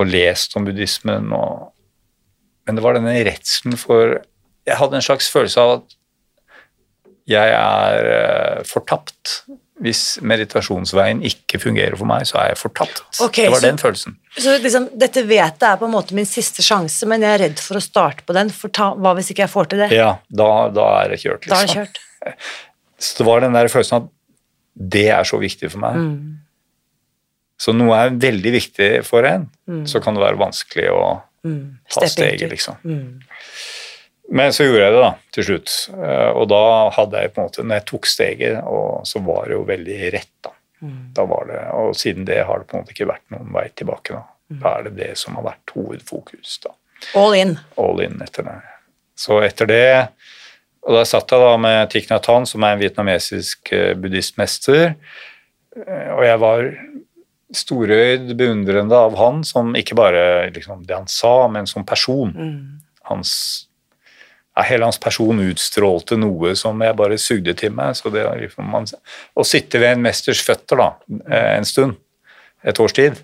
Og 0.00 0.08
lest 0.08 0.56
om 0.56 0.66
buddhismen 0.66 1.32
og 1.36 1.70
Men 2.62 2.76
det 2.78 2.82
var 2.84 2.94
denne 2.94 3.24
redselen 3.26 3.74
for 3.74 4.20
Jeg 4.62 4.78
hadde 4.78 4.94
en 4.94 5.02
slags 5.02 5.26
følelse 5.30 5.60
av 5.60 5.70
at 5.80 5.96
jeg 7.26 7.54
er 7.54 8.06
uh, 8.06 8.62
fortapt 8.66 9.42
hvis 9.82 10.02
meditasjonsveien 10.22 11.24
ikke 11.26 11.58
fungerer 11.62 11.96
for 11.98 12.06
meg, 12.06 12.26
så 12.28 12.38
er 12.38 12.52
jeg 12.52 12.60
fortapt. 12.60 13.02
Okay, 13.24 13.48
det 13.48 13.54
var 13.54 13.62
så, 13.62 13.66
den 13.66 13.80
følelsen. 13.80 14.16
Så 14.36 14.54
liksom, 14.62 14.88
dette 14.98 15.24
vet 15.26 15.56
jeg 15.58 15.68
er 15.68 15.80
på 15.80 15.88
en 15.88 15.94
måte 15.94 16.14
min 16.16 16.28
siste 16.28 16.62
sjanse, 16.62 17.08
men 17.10 17.24
jeg 17.24 17.34
er 17.34 17.42
redd 17.48 17.62
for 17.62 17.80
å 17.80 17.82
starte 17.82 18.22
på 18.28 18.36
den, 18.36 18.52
for 18.54 18.70
ta, 18.74 18.92
hva 18.94 19.16
hvis 19.18 19.32
ikke 19.34 19.44
jeg 19.44 19.52
får 19.52 19.72
til 19.72 19.82
det? 19.82 19.90
Ja, 19.96 20.12
da, 20.30 20.50
da 20.74 20.86
er 21.00 21.14
det 21.14 21.18
kjørt, 21.24 21.48
liksom. 21.48 21.50
Da 21.50 21.58
er 21.58 21.66
det 21.66 21.74
liksom. 21.74 21.98
kjørt. 22.22 22.46
Så 23.02 23.18
det 23.18 23.26
var 23.26 23.42
den 23.42 23.58
der 23.58 23.72
følelsen 23.72 24.04
at 24.04 24.10
det 24.94 25.08
er 25.10 25.26
så 25.26 25.40
viktig 25.42 25.72
for 25.72 25.82
meg. 25.82 25.98
Mm. 25.98 26.38
Så 27.62 27.74
noe 27.74 27.98
er 27.98 28.14
veldig 28.22 28.52
viktig 28.54 28.90
for 29.06 29.26
en, 29.26 29.48
mm. 29.70 29.82
så 29.90 30.00
kan 30.02 30.14
det 30.16 30.22
være 30.22 30.38
vanskelig 30.40 30.86
å 30.94 31.02
mm. 31.46 31.64
ta 31.90 32.06
steget, 32.10 32.46
liksom. 32.50 32.78
Mm. 32.86 33.20
Men 34.32 34.54
så 34.56 34.64
gjorde 34.66 34.82
jeg 34.82 34.94
det, 34.94 35.00
da, 35.04 35.12
til 35.36 35.46
slutt. 35.48 35.76
Eh, 35.92 36.28
og 36.32 36.46
da 36.52 36.64
hadde 36.96 37.22
jeg 37.22 37.32
på 37.32 37.40
en 37.40 37.48
måte 37.50 37.64
Når 37.66 37.78
jeg 37.78 37.86
tok 37.90 38.08
steget, 38.08 38.58
og 38.64 39.06
så 39.08 39.20
var 39.26 39.48
det 39.48 39.58
jo 39.58 39.64
veldig 39.68 39.98
rett, 40.16 40.34
da. 40.44 40.54
Mm. 40.82 40.94
da 41.14 41.24
var 41.30 41.44
det, 41.46 41.58
og 41.78 41.92
siden 41.94 42.24
det 42.26 42.40
har 42.42 42.58
det 42.58 42.66
på 42.66 42.74
en 42.74 42.80
måte 42.82 42.90
ikke 42.90 43.06
vært 43.06 43.22
noen 43.30 43.52
vei 43.54 43.68
tilbake. 43.78 44.16
Da 44.16 44.24
mm. 44.50 44.62
Da 44.64 44.72
er 44.72 44.88
det 44.88 44.94
det 44.96 45.10
som 45.20 45.36
har 45.38 45.44
vært 45.46 45.74
hovedfokus. 45.76 46.56
da. 46.64 46.72
All 47.18 47.36
in. 47.38 47.58
All 47.78 48.02
in 48.02 48.18
etter 48.24 48.48
det. 48.48 48.56
Så 49.18 49.38
etter 49.44 49.68
det 49.68 49.84
Og 50.82 50.96
da 50.96 51.04
satt 51.06 51.30
jeg 51.30 51.38
da 51.38 51.52
med 51.62 51.92
Thich 51.92 52.08
Nhat 52.10 52.26
Hanh, 52.26 52.48
som 52.48 52.64
er 52.66 52.74
en 52.74 52.80
vietnamesisk 52.82 53.70
eh, 53.70 53.92
buddhistmester, 53.94 54.96
Eh, 55.76 56.10
og 56.12 56.22
jeg 56.26 56.40
var 56.42 56.70
storøyd 57.52 58.32
beundrende 58.38 58.96
av 58.96 59.16
han 59.20 59.42
som 59.44 59.74
ikke 59.76 59.96
bare 59.98 60.24
liksom, 60.54 60.86
det 60.88 60.96
han 60.96 61.10
sa, 61.10 61.48
men 61.52 61.68
som 61.68 61.86
person. 61.88 62.32
Hans, 63.08 63.32
ja, 64.56 64.62
hele 64.68 64.84
hans 64.84 64.98
person 65.00 65.40
utstrålte 65.40 66.18
noe 66.20 66.54
som 66.58 66.80
jeg 66.84 66.96
bare 66.98 67.18
sugde 67.18 67.54
til 67.58 67.72
meg. 67.72 67.94
så 67.96 68.10
det 68.12 68.24
liksom 68.40 68.68
man, 68.70 68.84
Å 69.36 69.44
sitte 69.46 69.80
ved 69.80 69.96
en 69.96 70.02
mesters 70.02 70.42
føtter 70.44 70.76
da, 70.76 70.88
eh, 71.30 71.56
en 71.58 71.64
stund, 71.68 71.96
et 72.64 72.78
års 72.80 72.92
tid, 72.92 73.16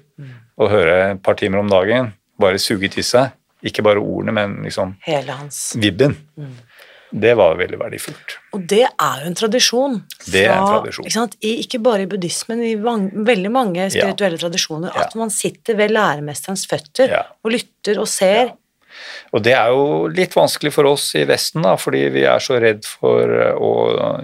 og 0.58 0.70
høre 0.72 1.12
et 1.12 1.22
par 1.22 1.34
timer 1.38 1.58
om 1.60 1.68
dagen, 1.70 2.12
bare 2.40 2.58
suge 2.58 2.88
til 2.90 3.04
seg, 3.04 3.30
ikke 3.62 3.82
bare 3.82 3.98
ordene, 4.02 4.32
men 4.32 4.56
liksom 4.64 4.96
Hele 5.06 5.32
hans 5.32 5.74
vibben, 5.76 6.16
det 7.10 7.32
var 7.38 7.56
veldig 7.56 7.78
verdifullt. 7.80 8.34
Og 8.52 8.66
det 8.68 8.82
er 8.84 9.22
jo 9.22 9.28
en 9.30 9.34
tradisjon. 9.38 9.94
Det 10.28 10.42
er 10.44 10.52
en 10.58 10.66
tradisjon. 10.66 11.06
Ikke, 11.06 11.14
sant? 11.14 11.36
I, 11.40 11.54
ikke 11.64 11.80
bare 11.82 12.04
i 12.04 12.06
buddhismen, 12.10 12.60
i 12.62 12.74
vang, 12.82 13.06
veldig 13.26 13.50
mange 13.54 13.86
spirituelle 13.90 14.38
tradisjoner. 14.38 14.92
At 14.94 15.14
man 15.16 15.30
sitter 15.32 15.78
ved 15.78 15.94
læremesterens 15.96 16.66
føtter 16.68 17.08
Ja. 17.14 17.22
og 17.42 17.54
lytter 17.54 17.98
og 18.02 18.08
ser. 18.12 18.52
Og 19.36 19.42
det 19.44 19.54
er 19.56 19.72
jo 19.74 20.08
litt 20.12 20.36
vanskelig 20.36 20.72
for 20.74 20.88
oss 20.88 21.10
i 21.18 21.24
Vesten, 21.28 21.64
da, 21.66 21.74
fordi 21.80 22.06
vi 22.14 22.24
er 22.28 22.42
så 22.42 22.58
redd 22.62 22.86
for 22.88 23.32
eh, 23.34 23.54
å 23.54 23.72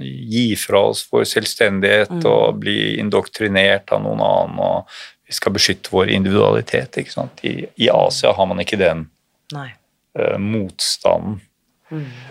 gi 0.00 0.46
fra 0.60 0.86
oss 0.90 1.04
vår 1.12 1.26
selvstendighet 1.28 2.24
og 2.30 2.60
bli 2.62 2.96
indoktrinert 3.02 3.92
av 3.94 4.04
noen 4.06 4.22
annen, 4.24 4.60
og 4.64 5.28
vi 5.28 5.36
skal 5.36 5.54
beskytte 5.56 5.92
vår 5.92 6.12
individualitet. 6.16 7.00
ikke 7.00 7.14
sant? 7.14 7.44
I, 7.44 7.64
i 7.80 7.90
Asia 7.92 8.32
har 8.36 8.48
man 8.50 8.62
ikke 8.64 8.80
den 8.80 9.06
Nei. 9.54 9.70
eh, 10.18 10.38
motstanden. 10.40 11.42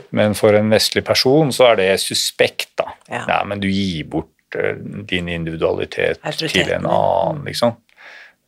Men 0.09 0.33
for 0.35 0.57
en 0.57 0.71
vestlig 0.73 1.05
person 1.07 1.53
så 1.55 1.69
er 1.71 1.79
det 1.79 1.89
suspekt, 2.03 2.73
da. 2.81 2.89
Ja. 3.07 3.43
men 3.47 3.61
du 3.63 3.69
gir 3.69 4.03
bort 4.09 4.57
eh, 4.57 4.75
din 5.09 5.29
individualitet 5.31 6.19
til 6.41 6.73
en 6.73 6.89
annen, 6.89 7.45
liksom. 7.47 7.77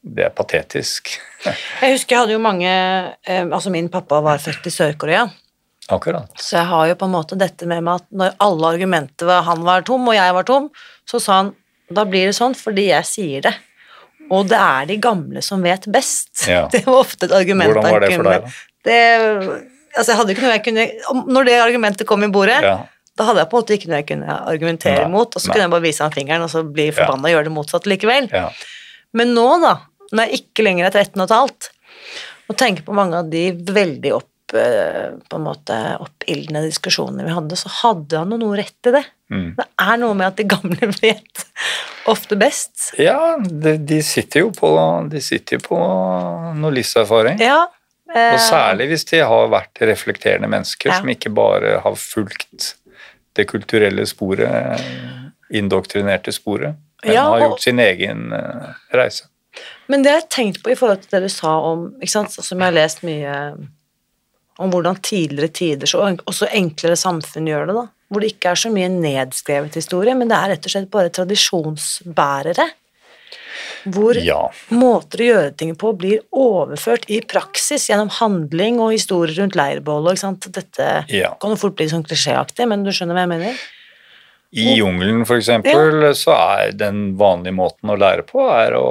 Det 0.06 0.28
er 0.28 0.34
patetisk. 0.38 1.16
Jeg 1.82 1.96
husker 1.96 2.16
jeg 2.16 2.22
hadde 2.22 2.36
jo 2.36 2.42
mange 2.42 2.70
eh, 2.70 3.42
Altså, 3.46 3.72
min 3.74 3.88
pappa 3.94 4.20
var 4.26 4.42
født 4.42 4.68
i 4.70 4.74
Sør-Korea. 4.74 5.26
Akkurat. 5.94 6.32
Så 6.42 6.56
jeg 6.58 6.66
har 6.66 6.88
jo 6.90 6.96
på 6.98 7.06
en 7.06 7.14
måte 7.14 7.38
dette 7.38 7.68
med 7.70 7.84
meg 7.86 8.00
at 8.02 8.06
når 8.18 8.32
alle 8.42 8.72
argumenter 8.74 9.28
var 9.30 9.44
han 9.46 9.62
var 9.68 9.84
tom, 9.86 10.08
og 10.10 10.16
jeg 10.18 10.34
var 10.34 10.48
tom, 10.48 10.72
så 11.06 11.20
sa 11.22 11.36
han 11.44 11.52
da 11.94 12.02
blir 12.10 12.26
det 12.32 12.34
sånn 12.34 12.56
fordi 12.58 12.88
jeg 12.88 13.06
sier 13.06 13.44
det. 13.46 13.52
Og 14.34 14.48
det 14.50 14.58
er 14.58 14.88
de 14.90 14.96
gamle 14.98 15.44
som 15.46 15.62
vet 15.62 15.86
best. 15.94 16.48
Ja. 16.50 16.64
Det 16.74 16.82
var 16.88 17.04
ofte 17.04 17.28
et 17.28 17.36
argument 17.38 17.70
Hvordan 17.76 17.92
var 17.94 18.02
det 18.02 18.12
for 18.16 18.26
deg, 18.26 18.48
da? 18.48 18.56
Det, 18.90 18.98
altså 19.94 20.12
jeg 20.12 20.20
hadde 20.22 20.34
ikke 20.34 20.46
noe 20.46 20.56
jeg 20.56 20.64
kunne 20.66 21.24
Når 21.38 21.48
det 21.50 21.56
argumentet 21.62 22.10
kom 22.10 22.26
i 22.26 22.32
bordet, 22.34 22.58
Ja. 22.66 22.76
da 23.18 23.28
hadde 23.30 23.44
jeg 23.44 23.52
på 23.52 23.58
en 23.60 23.64
måte 23.64 23.78
ikke 23.78 23.92
noe 23.92 24.00
jeg 24.02 24.08
kunne 24.10 24.40
argumentere 24.56 25.04
Nei, 25.06 25.12
mot, 25.14 25.30
og 25.30 25.42
så 25.42 25.52
nei. 25.52 25.54
kunne 25.54 25.68
jeg 25.68 25.74
bare 25.76 25.86
vise 25.86 26.02
ham 26.06 26.14
fingeren 26.18 26.46
og 26.48 26.50
så 26.54 26.64
bli 26.66 26.90
forbanna 26.94 27.30
og 27.30 27.36
gjøre 27.36 27.48
det 27.52 27.54
motsatt 27.60 27.90
likevel. 27.90 28.32
Ja. 28.34 28.48
Men 29.16 29.38
nå, 29.38 29.46
da, 29.62 29.76
når 30.14 30.28
jeg 30.30 30.42
ikke 30.44 30.64
lenger 30.68 30.86
er 30.90 30.92
13 31.04 31.22
og 31.22 31.26
et 31.30 31.36
halvt, 31.40 31.70
og 32.50 32.58
tenker 32.62 32.86
på 32.86 32.94
mange 32.94 33.18
av 33.24 33.30
de 33.32 33.44
veldig 33.74 34.12
opp, 34.14 34.54
eh, 34.54 35.16
på 35.30 35.40
en 35.40 35.46
måte 35.48 35.78
oppildne 36.04 36.62
diskusjonene 36.68 37.26
vi 37.26 37.34
hadde, 37.34 37.58
så 37.58 37.72
hadde 37.82 38.20
han 38.22 38.36
jo 38.36 38.38
noe 38.44 38.60
rett 38.60 38.90
i 38.92 38.94
det. 38.94 39.04
Mm. 39.34 39.48
Det 39.58 39.66
er 39.82 39.98
noe 40.04 40.14
med 40.14 40.28
at 40.28 40.38
de 40.38 40.46
gamle 40.52 40.92
vet 41.02 41.46
ofte 42.12 42.38
best. 42.38 42.92
Ja, 43.02 43.38
de, 43.42 43.78
de 43.82 43.98
sitter 44.06 44.44
jo 44.46 44.52
på, 44.54 44.70
de 45.10 45.22
sitter 45.26 45.58
på 45.66 45.80
noe 46.62 46.72
livserfaring. 46.78 47.42
Ja. 47.42 47.64
eh, 48.14 48.36
Og 48.36 48.44
særlig 48.46 48.92
hvis 48.94 49.08
de 49.10 49.24
har 49.26 49.50
vært 49.50 49.82
reflekterende 49.90 50.48
mennesker 50.52 50.94
Ja. 50.94 51.00
som 51.02 51.10
ikke 51.10 51.34
bare 51.34 51.80
har 51.82 51.98
fulgt 51.98 52.76
det 53.36 53.48
kulturelle 53.50 54.06
sporet, 54.08 54.80
indoktrinerte 55.50 56.32
sporet, 56.32 56.76
men 57.04 57.14
Ja, 57.14 57.26
har 57.30 57.40
gjort 57.50 57.62
sin 57.66 57.80
egen 57.80 58.32
eh, 58.34 58.70
reise. 58.94 59.26
Men 59.88 60.02
det 60.04 60.12
har 60.12 60.22
jeg 60.22 60.30
tenkt 60.30 60.64
på 60.64 60.72
i 60.72 60.76
forhold 60.80 61.02
til 61.04 61.12
det 61.20 61.24
du 61.30 61.30
sa 61.34 61.60
om 61.72 61.92
ikke 62.02 62.10
sant, 62.12 62.32
Som 62.32 62.60
jeg 62.60 62.66
har 62.72 62.74
lest 62.80 63.04
mye 63.04 63.36
om 64.58 64.72
hvordan 64.72 64.96
tidligere 65.04 65.52
tider, 65.52 65.86
så 65.88 66.08
en- 66.08 66.22
også 66.26 66.48
enklere 66.56 66.96
samfunn 66.96 67.46
gjør 67.52 67.68
det, 67.68 67.76
da. 67.76 67.88
Hvor 68.10 68.22
det 68.22 68.32
ikke 68.34 68.52
er 68.52 68.56
så 68.56 68.70
mye 68.72 68.88
nedskrevet 68.90 69.74
historie, 69.76 70.14
men 70.16 70.28
det 70.30 70.38
er 70.38 70.50
rett 70.54 70.66
og 70.66 70.72
slett 70.72 70.90
bare 70.92 71.10
tradisjonsbærere. 71.10 72.70
Hvor 73.86 74.16
Ja. 74.18 74.50
måter 74.72 75.18
å 75.22 75.28
gjøre 75.30 75.58
ting 75.58 75.76
på 75.76 75.92
blir 75.98 76.20
overført 76.34 77.06
i 77.10 77.20
praksis 77.22 77.88
gjennom 77.90 78.10
handling 78.10 78.80
og 78.80 78.92
historier 78.92 79.36
rundt 79.38 79.56
leirbålet. 79.56 80.22
Dette 80.52 81.06
Ja. 81.10 81.34
kan 81.40 81.52
jo 81.52 81.56
fort 81.56 81.76
bli 81.76 81.86
sånn 81.88 82.06
klisjéaktig, 82.06 82.68
men 82.68 82.84
du 82.84 82.90
skjønner 82.92 83.14
hva 83.14 83.22
jeg 83.28 83.30
mener? 83.30 83.54
I 84.52 84.76
jungelen, 84.78 85.26
for 85.28 85.40
eksempel, 85.40 86.16
så 86.16 86.36
er 86.36 86.76
den 86.78 87.16
vanlige 87.20 87.56
måten 87.58 87.92
å 87.92 87.98
lære 88.00 88.24
på 88.28 88.46
er 88.54 88.78
å, 88.78 88.86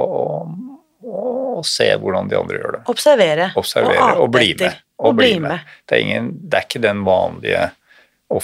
å, 1.01 1.15
å 1.59 1.63
se 1.65 1.87
hvordan 2.01 2.29
de 2.29 2.37
andre 2.37 2.59
gjør 2.59 2.77
det. 2.77 2.83
Observere. 2.91 3.49
Observere 3.57 4.11
og, 4.11 4.27
og 4.27 4.35
bli 4.35 4.51
med. 4.59 4.83
Og 5.05 5.17
bli 5.17 5.33
med. 5.43 5.65
Det, 5.85 5.97
er 5.97 6.05
ingen, 6.05 6.29
det 6.43 6.59
er 6.59 6.67
ikke 6.67 6.83
den 6.85 7.01
vanlige 7.07 7.69
å 8.31 8.41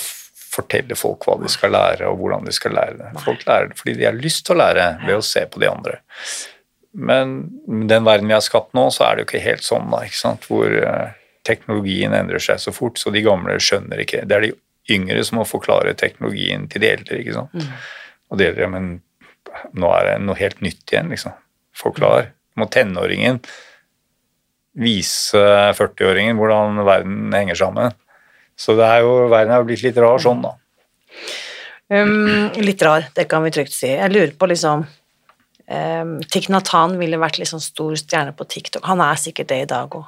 fortelle 0.51 0.97
folk 0.99 1.28
hva 1.28 1.38
de 1.41 1.51
skal 1.51 1.72
lære, 1.76 2.09
og 2.09 2.20
hvordan 2.20 2.47
de 2.47 2.55
skal 2.55 2.76
lære 2.76 2.97
det. 2.99 3.12
Folk 3.24 3.45
lærer 3.47 3.70
det 3.72 3.80
fordi 3.80 3.95
de 3.99 4.07
har 4.09 4.18
lyst 4.18 4.45
til 4.47 4.57
å 4.57 4.64
lære 4.64 4.88
ved 5.05 5.16
å 5.20 5.26
se 5.26 5.45
på 5.47 5.62
de 5.64 5.70
andre. 5.70 6.01
Men 6.91 7.38
den 7.88 8.03
verden 8.03 8.28
vi 8.28 8.36
har 8.36 8.43
skapt 8.43 8.74
nå, 8.76 8.89
så 8.91 9.07
er 9.07 9.16
det 9.16 9.24
jo 9.24 9.30
ikke 9.30 9.45
helt 9.45 9.64
sånn, 9.64 9.88
da, 9.93 10.01
ikke 10.07 10.20
sant? 10.20 10.47
hvor 10.51 10.74
eh, 10.76 11.14
teknologien 11.47 12.14
endrer 12.16 12.43
seg 12.43 12.59
så 12.59 12.74
fort, 12.76 12.99
så 12.99 13.14
de 13.16 13.24
gamle 13.24 13.55
skjønner 13.64 14.03
ikke. 14.03 14.26
Det 14.28 14.38
er 14.38 14.47
de 14.47 14.51
yngre 14.94 15.24
som 15.28 15.39
må 15.42 15.48
forklare 15.48 15.96
teknologien 15.98 16.68
til 16.72 16.84
de 16.84 16.92
eldre. 16.92 17.20
ikke 17.22 17.38
sant? 17.38 17.72
Og 18.32 18.39
de 18.39 18.48
eldre, 18.50 18.70
men 18.72 18.92
nå 19.76 19.89
er 19.98 20.08
det 20.08 20.16
noe 20.26 20.39
helt 20.39 20.62
nytt 20.64 20.94
igjen, 20.94 21.12
liksom. 21.12 21.36
Forklar. 21.78 22.32
Må 22.60 22.68
tenåringen 22.72 23.39
vise 24.80 25.42
40-åringen 25.76 26.39
hvordan 26.39 26.80
verden 26.88 27.36
henger 27.36 27.60
sammen. 27.60 27.96
Så 28.60 28.76
det 28.78 28.88
er 28.88 29.04
jo, 29.04 29.28
verden 29.32 29.54
er 29.54 29.62
jo 29.62 29.68
blitt 29.68 29.84
litt 29.84 30.00
rar 30.00 30.22
sånn, 30.22 30.44
da. 30.46 30.56
Um, 31.92 32.52
litt 32.64 32.84
rar, 32.86 33.10
det 33.16 33.28
kan 33.32 33.44
vi 33.44 33.52
trygt 33.52 33.76
si. 33.76 33.89
Jeg 33.92 34.14
lurer 34.14 34.32
på 34.39 34.48
liksom 34.48 34.86
um, 34.86 36.14
Thich 36.32 36.48
Natan 36.54 36.96
ville 37.02 37.20
vært 37.20 37.42
liksom 37.42 37.60
stor 37.64 37.98
stjerne 38.00 38.36
på 38.38 38.48
TikTok. 38.48 38.86
Han 38.88 39.04
er 39.04 39.20
sikkert 39.20 39.52
det 39.52 39.64
i 39.66 39.70
dag 39.72 39.98
òg. 40.00 40.08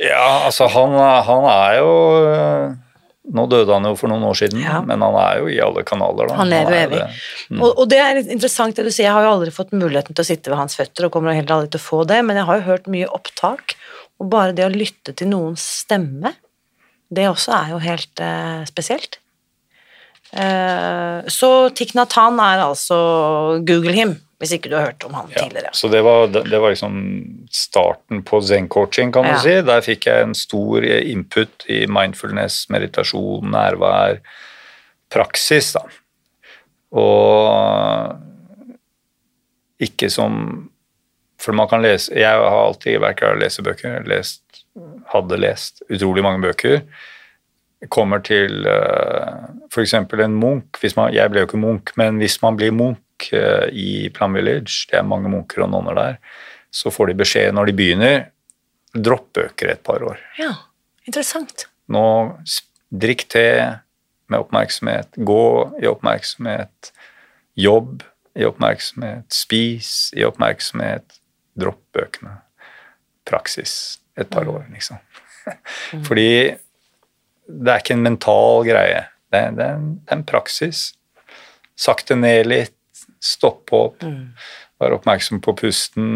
Ja, 0.00 0.44
altså 0.46 0.68
han, 0.72 0.94
han 1.26 1.46
er 1.50 1.78
jo 1.80 1.92
Nå 3.34 3.42
døde 3.50 3.72
han 3.74 3.82
jo 3.88 3.96
for 3.98 4.06
noen 4.12 4.22
år 4.28 4.36
siden, 4.38 4.60
Ja. 4.62 4.80
men 4.86 5.02
han 5.02 5.14
er 5.18 5.40
jo 5.40 5.48
i 5.50 5.56
alle 5.60 5.82
kanaler. 5.82 6.28
Da. 6.30 6.36
Han 6.38 6.48
lever 6.52 6.72
er 6.76 6.84
evig. 6.86 6.98
det. 7.00 7.58
Og, 7.60 7.72
og 7.82 7.88
det 7.90 7.98
er 7.98 8.20
interessant 8.22 8.76
det 8.78 8.84
du 8.86 8.90
sier. 8.94 9.08
Jeg 9.08 9.16
har 9.16 9.24
jo 9.26 9.32
aldri 9.34 9.50
fått 9.50 9.72
muligheten 9.74 10.14
til 10.14 10.22
å 10.22 10.28
sitte 10.28 10.52
ved 10.52 10.60
hans 10.60 10.76
føtter, 10.78 11.06
og 11.08 11.12
kommer 11.16 11.34
heller 11.34 11.56
aldri 11.56 11.72
til 11.74 11.82
å 11.82 11.86
få 11.88 12.04
det, 12.06 12.20
men 12.24 12.36
jeg 12.38 12.46
har 12.46 12.60
jo 12.60 12.66
hørt 12.68 12.86
mye 12.92 13.08
opptak, 13.10 13.74
og 14.22 14.30
bare 14.30 14.54
det 14.54 14.64
å 14.68 14.70
lytte 14.72 15.12
til 15.18 15.28
noens 15.32 15.64
stemme, 15.82 16.34
det 17.10 17.26
også 17.28 17.52
er 17.54 17.72
jo 17.74 17.78
helt 17.82 18.22
eh, 18.22 18.62
spesielt. 18.70 19.18
Eh, 20.32 21.26
så 21.30 21.50
Tikhnatan 21.74 22.38
er 22.42 22.62
altså 22.64 22.96
Google 23.66 23.92
him, 23.94 24.16
hvis 24.38 24.52
ikke 24.52 24.68
du 24.68 24.76
har 24.76 24.90
hørt 24.90 25.04
om 25.06 25.14
han 25.16 25.30
Ja, 25.32 25.42
tidligere. 25.44 25.70
så 25.72 25.88
det 25.88 26.02
var, 26.04 26.26
det 26.28 26.58
var 26.60 26.70
liksom 26.74 26.96
starten 27.50 28.22
på 28.22 28.40
zen-coaching, 28.44 29.12
kan 29.12 29.24
man 29.24 29.38
du 29.38 29.40
si. 29.46 29.54
Der 29.64 29.80
fikk 29.84 30.06
jeg 30.06 30.26
en 30.26 30.34
stor 30.36 30.84
input 30.84 31.64
i 31.72 31.86
mindfulness, 31.88 32.66
meditasjon, 32.68 33.48
nærvær, 33.50 34.20
praksis, 35.12 35.72
da. 35.72 35.86
Og 36.96 38.16
ikke 39.82 40.10
som 40.10 40.70
For 41.38 41.52
man 41.52 41.68
kan 41.68 41.82
lese 41.84 42.14
Jeg 42.16 42.32
har 42.32 42.56
alltid 42.56 43.00
vært 43.02 43.18
glad 43.20 43.34
i 43.34 43.36
å 43.36 43.40
lese 43.42 43.62
bøker. 43.62 44.06
Lest, 44.08 44.42
hadde 45.12 45.36
lest 45.36 45.82
utrolig 45.92 46.24
mange 46.24 46.40
bøker. 46.42 46.80
Kommer 47.92 48.22
til 48.24 48.64
uh, 48.64 49.52
f.eks. 49.68 49.92
en 49.94 50.38
munk 50.40 50.80
man, 50.96 51.12
Jeg 51.12 51.30
ble 51.30 51.42
jo 51.42 51.48
ikke 51.50 51.60
munk, 51.60 51.92
men 52.00 52.16
hvis 52.22 52.40
man 52.42 52.56
blir 52.56 52.72
munk 52.72 52.96
eh, 52.96 53.05
i 53.72 54.08
Plum 54.14 54.36
Village, 54.36 54.86
det 54.90 54.98
er 55.00 55.06
mange 55.06 55.30
munker 55.32 55.64
og 55.64 55.72
nonner 55.72 55.96
der, 55.98 56.18
så 56.74 56.92
får 56.92 57.10
de 57.10 57.20
beskjed 57.22 57.54
når 57.56 57.70
de 57.70 57.76
begynner 57.78 58.16
dropp 58.96 59.32
bøker 59.36 59.72
et 59.72 59.82
par 59.84 60.04
år. 60.04 60.20
Ja, 60.40 60.52
interessant. 61.08 61.66
Nå 61.92 62.04
drikk 62.90 63.26
te 63.32 63.46
med 64.26 64.42
oppmerksomhet, 64.42 65.14
gå 65.16 65.46
i 65.82 65.88
oppmerksomhet, 65.90 66.92
jobb 67.56 68.02
i 68.36 68.44
oppmerksomhet, 68.46 69.28
spis 69.32 70.10
i 70.16 70.24
oppmerksomhet, 70.26 71.20
dropp 71.56 71.82
bøkene. 71.96 72.40
Praksis 73.26 73.98
et 74.18 74.30
par 74.30 74.48
år, 74.48 74.66
liksom. 74.72 75.00
Fordi 76.06 76.56
det 77.46 77.72
er 77.72 77.82
ikke 77.82 77.96
en 77.96 78.06
mental 78.06 78.66
greie. 78.66 79.04
Det 79.32 79.40
er, 79.40 79.54
det 79.56 79.64
er, 79.64 79.78
en, 79.78 79.90
det 80.02 80.12
er 80.12 80.20
en 80.20 80.26
praksis. 80.26 80.86
Sakte 81.78 82.16
ned 82.18 82.48
litt, 82.50 82.75
stoppe 83.22 83.76
opp, 83.76 84.04
være 84.80 84.98
oppmerksom 84.98 85.40
på 85.44 85.54
pusten, 85.56 86.10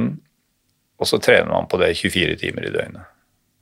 og 1.01 1.09
så 1.09 1.21
trener 1.23 1.49
man 1.49 1.69
på 1.71 1.81
det 1.81 1.95
24 1.97 2.37
timer 2.43 2.69
i 2.69 2.75
døgnet. 2.75 3.09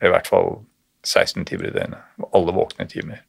I 0.03 0.11
hvert 0.11 0.26
fall 0.30 0.61
16 1.07 1.45
timer 1.47 1.70
i 1.70 1.74
døgnet. 1.76 2.03
Alle 2.34 2.55
våkne 2.55 2.89
timer. 2.91 3.22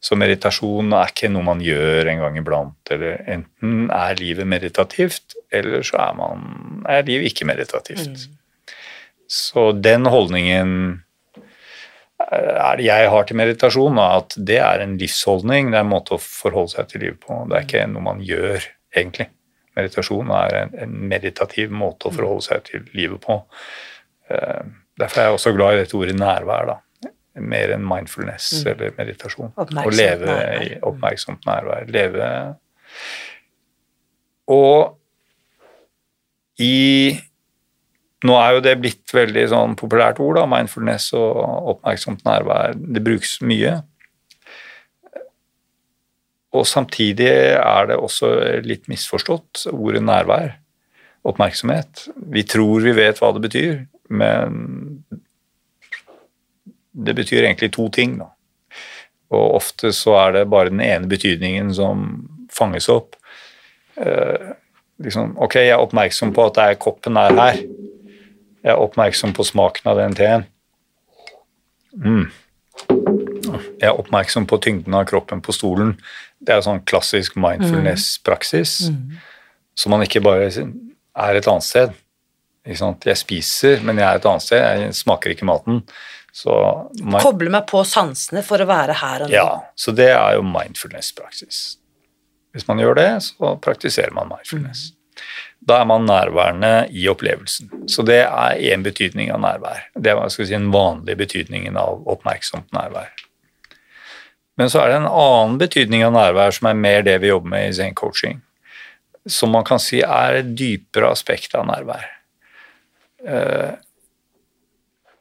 Så 0.00 0.14
meditasjon 0.14 0.92
er 0.94 1.10
ikke 1.10 1.30
noe 1.32 1.46
man 1.46 1.62
gjør 1.64 2.06
en 2.12 2.20
gang 2.22 2.36
iblant. 2.38 2.92
eller 2.94 3.24
Enten 3.26 3.88
er 3.90 4.20
livet 4.20 4.46
meditativt, 4.46 5.34
eller 5.50 5.82
så 5.82 5.98
er, 6.04 6.14
man, 6.18 6.84
er 6.86 7.06
livet 7.08 7.32
ikke 7.32 7.48
meditativt. 7.48 8.28
Så 9.28 9.72
den 9.72 10.06
holdningen 10.06 11.02
er 12.28 12.78
det 12.78 12.86
jeg 12.86 13.10
har 13.10 13.26
til 13.26 13.38
meditasjon, 13.38 13.98
at 14.02 14.36
det 14.36 14.60
er 14.62 14.84
en 14.84 14.96
livsholdning, 15.00 15.72
det 15.72 15.80
er 15.80 15.86
en 15.86 15.92
måte 15.92 16.16
å 16.16 16.22
forholde 16.22 16.74
seg 16.76 16.90
til 16.90 17.04
livet 17.06 17.20
på. 17.24 17.42
Det 17.48 17.58
er 17.58 17.66
ikke 17.66 17.84
noe 17.90 18.04
man 18.04 18.22
gjør, 18.24 18.66
egentlig. 18.94 19.28
Meditasjon 19.78 20.34
er 20.34 20.58
en, 20.64 20.74
en 20.84 20.98
meditativ 21.14 21.72
måte 21.72 22.10
å 22.10 22.14
forholde 22.14 22.44
seg 22.50 22.66
til 22.66 22.84
livet 22.98 23.22
på. 23.24 23.40
Uh, 24.28 24.68
derfor 25.00 25.22
er 25.22 25.30
jeg 25.30 25.38
også 25.38 25.54
glad 25.56 25.76
i 25.76 25.82
dette 25.84 25.98
ordet 25.98 26.18
nærvær. 26.18 26.74
da 26.74 26.78
mer 27.40 27.72
enn 27.74 27.84
mindfulness 27.86 28.50
mm. 28.52 28.70
eller 28.72 28.94
meditasjon. 28.98 29.52
Å 29.54 29.92
leve 29.92 30.26
nærvær. 30.26 30.64
i 30.64 30.78
oppmerksomt 30.86 31.48
nærvær. 31.48 31.88
Leve 31.92 32.28
Og 34.48 34.94
i 36.64 37.18
Nå 38.26 38.34
er 38.34 38.56
jo 38.56 38.62
det 38.64 38.72
blitt 38.82 39.12
veldig 39.14 39.44
sånn 39.52 39.74
populært 39.78 40.18
ord, 40.18 40.40
da, 40.40 40.42
mindfulness 40.50 41.12
og 41.14 41.36
oppmerksomt 41.70 42.24
nærvær. 42.26 42.72
Det 42.74 42.98
brukes 43.06 43.36
mye. 43.46 43.76
Og 46.56 46.64
samtidig 46.66 47.28
er 47.28 47.90
det 47.90 47.98
også 48.00 48.30
litt 48.64 48.88
misforstått, 48.88 49.66
ordet 49.72 50.02
nærvær. 50.04 50.54
Oppmerksomhet. 51.28 52.06
Vi 52.32 52.44
tror 52.48 52.84
vi 52.86 52.94
vet 52.96 53.18
hva 53.20 53.34
det 53.36 53.42
betyr, 53.44 53.74
men 54.08 55.02
det 56.98 57.14
betyr 57.18 57.44
egentlig 57.44 57.72
to 57.74 57.88
ting. 57.92 58.16
Da. 58.22 58.30
Og 59.34 59.58
ofte 59.58 59.92
så 59.92 60.16
er 60.22 60.38
det 60.38 60.48
bare 60.50 60.72
den 60.72 60.80
ene 60.84 61.10
betydningen 61.10 61.74
som 61.76 62.06
fanges 62.54 62.88
opp. 62.92 63.18
Eh, 64.00 64.54
liksom, 65.04 65.36
ok, 65.36 65.60
jeg 65.60 65.74
er 65.76 65.84
oppmerksom 65.84 66.32
på 66.36 66.48
at 66.48 66.60
er, 66.64 66.78
koppen 66.80 67.18
er 67.20 67.36
her. 67.36 67.60
Jeg 68.64 68.74
er 68.74 68.80
oppmerksom 68.82 69.34
på 69.36 69.46
smaken 69.46 69.92
av 69.92 70.00
den 70.00 70.16
teen. 70.18 70.46
Mm. 71.98 72.28
Jeg 73.78 73.88
er 73.90 73.98
oppmerksom 73.98 74.46
på 74.48 74.58
tyngden 74.62 74.96
av 74.96 75.06
kroppen 75.08 75.42
på 75.44 75.54
stolen. 75.54 75.96
Det 76.38 76.54
er 76.54 76.62
sånn 76.64 76.84
klassisk 76.86 77.38
mindfulness-praksis. 77.40 78.74
Mm. 78.92 78.98
Mm. 78.98 79.24
Så 79.78 79.90
man 79.90 80.04
ikke 80.04 80.22
bare 80.24 80.50
er 80.50 81.38
et 81.38 81.48
annet 81.50 81.66
sted. 81.66 81.96
Jeg 82.68 83.16
spiser, 83.16 83.82
men 83.86 83.98
jeg 83.98 84.06
er 84.06 84.20
et 84.20 84.28
annet 84.28 84.44
sted. 84.44 84.62
Jeg 84.62 84.94
smaker 84.98 85.34
ikke 85.34 85.48
maten. 85.48 85.82
Man, 86.44 87.18
Koble 87.24 87.50
meg 87.50 87.64
på 87.70 87.80
sansene 87.88 88.44
for 88.46 88.62
å 88.62 88.68
være 88.68 88.98
her 89.00 89.24
og 89.24 89.30
nå. 89.30 89.34
Ja, 89.34 89.48
så 89.78 89.94
det 89.96 90.10
er 90.12 90.36
jo 90.36 90.44
mindfulness-praksis. 90.46 91.62
Hvis 92.54 92.68
man 92.68 92.80
gjør 92.82 92.98
det, 92.98 93.08
så 93.26 93.56
praktiserer 93.64 94.14
man 94.14 94.30
mindfulness. 94.30 94.92
Da 95.68 95.80
er 95.82 95.88
man 95.90 96.06
nærværende 96.06 96.86
i 96.94 97.08
opplevelsen. 97.10 97.72
Så 97.90 98.04
det 98.06 98.20
er 98.24 98.60
én 98.70 98.84
betydning 98.86 99.32
av 99.34 99.40
nærvær. 99.42 99.88
Det 99.98 100.12
er 100.12 100.28
si, 100.30 100.46
den 100.52 100.70
vanlige 100.74 101.18
betydningen 101.18 101.76
av 101.80 102.06
oppmerksomt 102.08 102.70
nærvær. 102.76 103.10
Men 104.58 104.70
så 104.72 104.82
er 104.82 104.90
det 104.90 105.00
en 105.00 105.10
annen 105.10 105.58
betydning 105.60 106.02
av 106.06 106.14
nærvær 106.16 106.54
som 106.56 106.70
er 106.70 106.78
mer 106.78 107.04
det 107.06 107.16
vi 107.22 107.30
jobber 107.30 107.52
med 107.54 107.68
i 107.68 107.74
Zen 107.78 107.94
coaching, 107.98 108.40
som 109.28 109.52
man 109.54 109.66
kan 109.66 109.80
si 109.82 110.00
er 110.02 110.40
et 110.40 110.54
dypere 110.58 111.12
aspekt 111.14 111.54
av 111.54 111.68
nærvær. 111.68 112.08
Uh, 113.22 113.78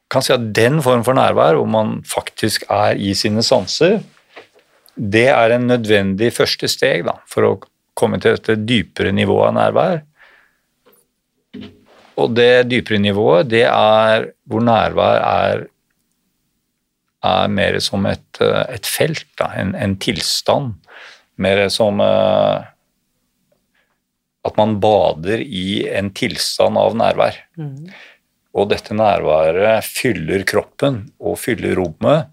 kan 0.09 0.23
si 0.23 0.33
at 0.33 0.51
den 0.55 0.81
form 0.83 1.03
for 1.05 1.17
nærvær, 1.17 1.59
hvor 1.59 1.69
man 1.69 1.99
faktisk 2.07 2.65
er 2.71 2.97
i 2.97 3.13
sine 3.17 3.43
sanser, 3.45 3.99
det 4.97 5.27
er 5.29 5.53
en 5.53 5.67
nødvendig 5.69 6.31
første 6.33 6.69
steg 6.71 7.05
da, 7.05 7.19
for 7.29 7.45
å 7.45 7.55
komme 7.97 8.17
til 8.21 8.37
dette 8.37 8.57
dypere 8.57 9.13
nivået 9.13 9.51
av 9.51 9.57
nærvær. 9.57 9.99
Og 12.17 12.33
det 12.33 12.69
dypere 12.71 13.01
nivået, 13.01 13.49
det 13.51 13.65
er 13.69 14.31
hvor 14.49 14.63
nærvær 14.65 15.21
er, 15.21 15.67
er 17.27 17.53
mer 17.53 17.79
som 17.83 18.05
et, 18.09 18.41
et 18.41 18.87
felt, 18.87 19.27
da, 19.39 19.51
en, 19.59 19.75
en, 19.75 19.95
tilstand. 20.01 20.75
Mer 21.41 21.67
som 21.73 22.01
uh, 22.01 22.65
at 24.47 24.57
man 24.59 24.77
bader 24.81 25.43
i 25.43 25.83
en 25.91 26.11
tilstand 26.15 26.79
av 26.79 26.95
nærvær. 26.97 27.37
Mm. 27.59 27.91
Og 28.57 28.71
dette 28.71 28.95
nærværet 28.95 29.85
fyller 29.85 30.45
kroppen 30.47 31.03
og 31.19 31.37
fyller 31.41 31.77
rommet 31.77 32.31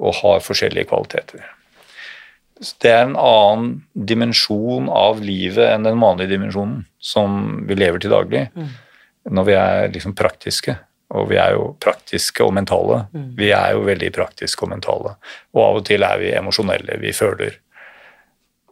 og 0.00 0.16
har 0.22 0.44
forskjellige 0.44 0.88
kvaliteter. 0.90 1.44
Det 2.80 2.90
er 2.92 3.06
en 3.06 3.16
annen 3.16 3.68
dimensjon 3.94 4.90
av 4.92 5.22
livet 5.24 5.64
enn 5.64 5.86
den 5.86 6.00
vanlige 6.00 6.34
dimensjonen 6.34 6.82
som 7.00 7.62
vi 7.68 7.76
lever 7.78 8.02
til 8.02 8.12
daglig. 8.12 8.48
Mm. 8.52 8.72
Når 9.36 9.46
vi 9.48 9.56
er 9.56 9.92
liksom 9.94 10.16
praktiske. 10.16 10.76
Og 11.10 11.26
vi 11.32 11.40
er 11.42 11.56
jo 11.56 11.72
praktiske 11.82 12.44
og 12.44 12.54
mentale. 12.54 13.04
Mm. 13.10 13.32
Vi 13.38 13.50
er 13.56 13.74
jo 13.74 13.82
veldig 13.88 14.12
praktiske 14.14 14.66
og 14.66 14.70
mentale. 14.74 15.16
Og 15.56 15.64
av 15.64 15.80
og 15.80 15.88
til 15.88 16.06
er 16.06 16.20
vi 16.22 16.30
emosjonelle. 16.38 17.00
Vi 17.02 17.12
føler. 17.16 17.58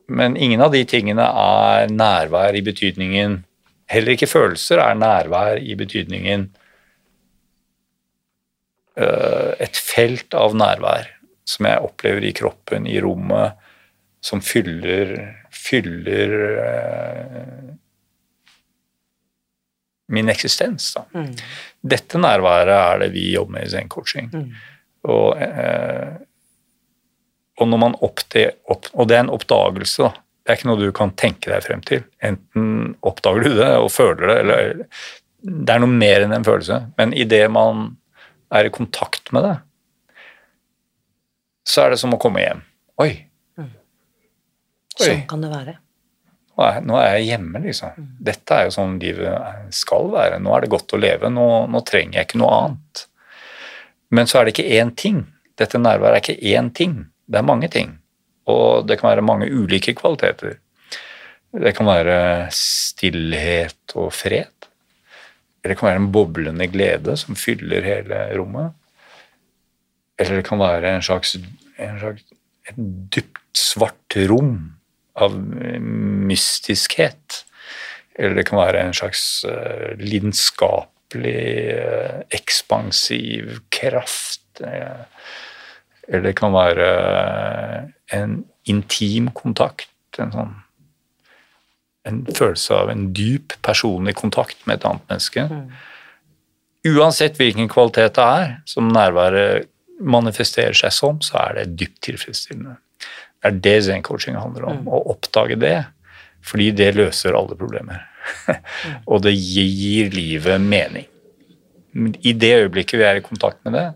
Men 0.08 0.36
ingen 0.36 0.62
av 0.64 0.72
de 0.72 0.84
tingene 0.88 1.26
er 1.26 1.90
nærvær 1.92 2.56
i 2.56 2.64
betydningen 2.64 3.44
Heller 3.88 4.12
ikke 4.12 4.26
følelser 4.28 4.82
er 4.82 4.98
nærvær 5.00 5.62
i 5.64 5.72
betydningen 5.80 6.42
Eh, 8.98 9.50
et 9.62 9.78
felt 9.78 10.34
av 10.34 10.56
nærvær 10.58 11.06
som 11.48 11.68
jeg 11.68 11.82
opplever 11.86 12.24
i 12.26 12.34
kroppen, 12.34 12.86
i 12.90 12.98
rommet, 13.00 13.54
som 14.24 14.42
fyller, 14.42 15.12
fyller 15.54 16.32
uh, 16.58 17.68
min 20.08 20.30
eksistens. 20.32 20.94
Mm. 21.14 21.34
Dette 21.94 22.20
nærværet 22.20 22.74
er 22.74 23.02
det 23.02 23.10
vi 23.12 23.28
jobber 23.34 23.58
med 23.58 23.66
i 23.66 23.72
zen-coaching. 23.74 24.30
Mm. 24.32 24.48
Og, 25.08 25.42
eh, 25.42 26.16
og, 27.58 27.68
når 27.68 27.82
man 27.82 27.96
oppde, 28.04 28.48
opp, 28.70 28.88
og 28.94 29.08
det 29.10 29.18
er 29.18 29.26
en 29.26 29.36
oppdagelse, 29.36 30.08
da. 30.08 30.24
Det 30.42 30.54
er 30.54 30.60
ikke 30.60 30.68
noe 30.70 30.80
du 30.80 30.92
kan 30.96 31.10
tenke 31.20 31.50
deg 31.52 31.64
frem 31.64 31.82
til. 31.84 32.04
Enten 32.24 32.94
oppdager 33.04 33.44
du 33.44 33.58
det 33.58 33.72
og 33.76 33.90
føler 33.92 34.30
det, 34.30 34.36
eller 34.44 34.70
Det 35.38 35.74
er 35.74 35.82
noe 35.82 35.92
mer 35.92 36.24
enn 36.24 36.32
en 36.34 36.46
følelse. 36.46 36.78
Men 36.96 37.12
idet 37.12 37.44
man 37.52 37.90
er 38.50 38.66
i 38.66 38.72
kontakt 38.72 39.28
med 39.36 39.44
det, 39.44 39.56
så 41.68 41.84
er 41.84 41.92
det 41.92 42.00
som 42.00 42.16
å 42.16 42.20
komme 42.20 42.40
hjem. 42.40 42.64
Oi. 43.04 43.10
Mm. 43.60 43.68
Oi. 43.68 45.04
Sånn 45.04 45.22
kan 45.28 45.44
det 45.44 45.52
være. 45.52 45.76
Nå 46.58 46.96
er, 46.98 47.18
jeg 47.18 47.28
hjemme, 47.28 47.60
liksom. 47.62 47.94
Mm. 47.94 48.06
Dette 48.28 48.56
er 48.56 48.66
jo 48.66 48.74
sånn 48.74 48.96
livet 49.02 49.74
skal 49.74 50.10
være. 50.10 50.40
Nå 50.42 50.54
er 50.56 50.64
det 50.64 50.72
godt 50.72 50.94
å 50.96 51.00
leve. 51.00 51.30
Nå, 51.30 51.46
nå, 51.70 51.82
trenger 51.86 52.18
jeg 52.18 52.28
ikke 52.28 52.40
noe 52.42 52.56
annet. 52.56 53.04
Men 54.14 54.30
så 54.30 54.40
er 54.40 54.48
det 54.48 54.56
ikke 54.56 54.80
én 54.80 54.90
ting. 54.98 55.20
Dette 55.58 55.78
nærværet 55.78 56.18
er 56.18 56.24
ikke 56.24 56.56
én 56.56 56.72
ting. 56.74 56.96
Det 57.28 57.38
er 57.38 57.46
mange 57.46 57.70
ting. 57.70 57.94
Og 58.50 58.88
det 58.88 58.98
kan 58.98 59.12
være 59.12 59.26
mange 59.26 59.50
ulike 59.52 59.94
kvaliteter. 59.98 60.58
Det 61.52 61.72
kan 61.76 61.88
være 61.88 62.18
stillhet 62.54 63.94
og 63.94 64.10
fred. 64.16 64.50
Eller 65.62 65.74
det 65.74 65.78
kan 65.78 65.90
være 65.90 66.02
en 66.02 66.10
boblende 66.14 66.68
glede 66.72 67.14
som 67.20 67.38
fyller 67.38 67.86
hele 67.86 68.24
rommet. 68.38 68.74
Eller 70.18 70.40
det 70.40 70.48
kan 70.48 70.58
være 70.58 70.96
en 70.96 71.04
slags, 71.06 71.36
en 71.78 72.00
slags 72.02 72.26
et 72.68 72.80
dypt 73.14 73.40
svart 73.56 74.16
rom 74.28 74.77
av 75.18 75.34
mystiskhet. 76.28 77.42
Eller 78.18 78.38
det 78.38 78.46
kan 78.48 78.58
være 78.60 78.82
en 78.82 78.96
slags 78.96 79.44
uh, 79.46 79.92
lidenskapelig, 79.98 81.42
uh, 81.78 82.22
ekspansiv 82.34 83.60
kraft. 83.74 84.42
Uh, 84.62 85.04
eller 86.08 86.30
det 86.30 86.36
kan 86.38 86.54
være 86.54 86.88
en 88.16 88.40
intim 88.66 89.30
kontakt. 89.36 89.92
En 90.18 90.34
sånn 90.34 90.56
en 92.08 92.22
følelse 92.32 92.74
av 92.74 92.90
en 92.92 93.08
dyp 93.12 93.52
personlig 93.64 94.14
kontakt 94.16 94.60
med 94.66 94.78
et 94.78 94.86
annet 94.88 95.10
menneske. 95.10 95.44
Mm. 95.50 95.66
Uansett 96.94 97.36
hvilken 97.40 97.68
kvalitet 97.68 98.14
det 98.16 98.24
er 98.24 98.52
som 98.68 98.88
nærværet 98.94 99.68
manifesterer 99.98 100.76
seg 100.78 100.94
som, 100.94 101.18
så 101.24 101.40
er 101.42 101.58
det 101.58 101.78
dypt 101.80 102.00
tilfredsstillende. 102.06 102.76
Det 103.48 103.56
er 103.56 103.60
det 103.64 103.76
zen-coaching 103.88 104.36
handler 104.38 104.68
om. 104.68 104.82
Mm. 104.82 104.90
Å 104.92 105.02
oppdage 105.14 105.58
det. 105.60 105.76
Fordi 106.44 106.70
det 106.76 106.92
løser 106.96 107.36
alle 107.36 107.56
problemer. 107.58 108.04
mm. 108.48 108.98
Og 109.12 109.22
det 109.24 109.34
gir 109.34 110.12
livet 110.14 110.60
mening. 110.60 111.08
I 112.22 112.34
det 112.36 112.52
øyeblikket 112.62 113.00
vi 113.00 113.06
er 113.08 113.18
i 113.18 113.24
kontakt 113.24 113.64
med 113.64 113.74
det, 113.74 113.86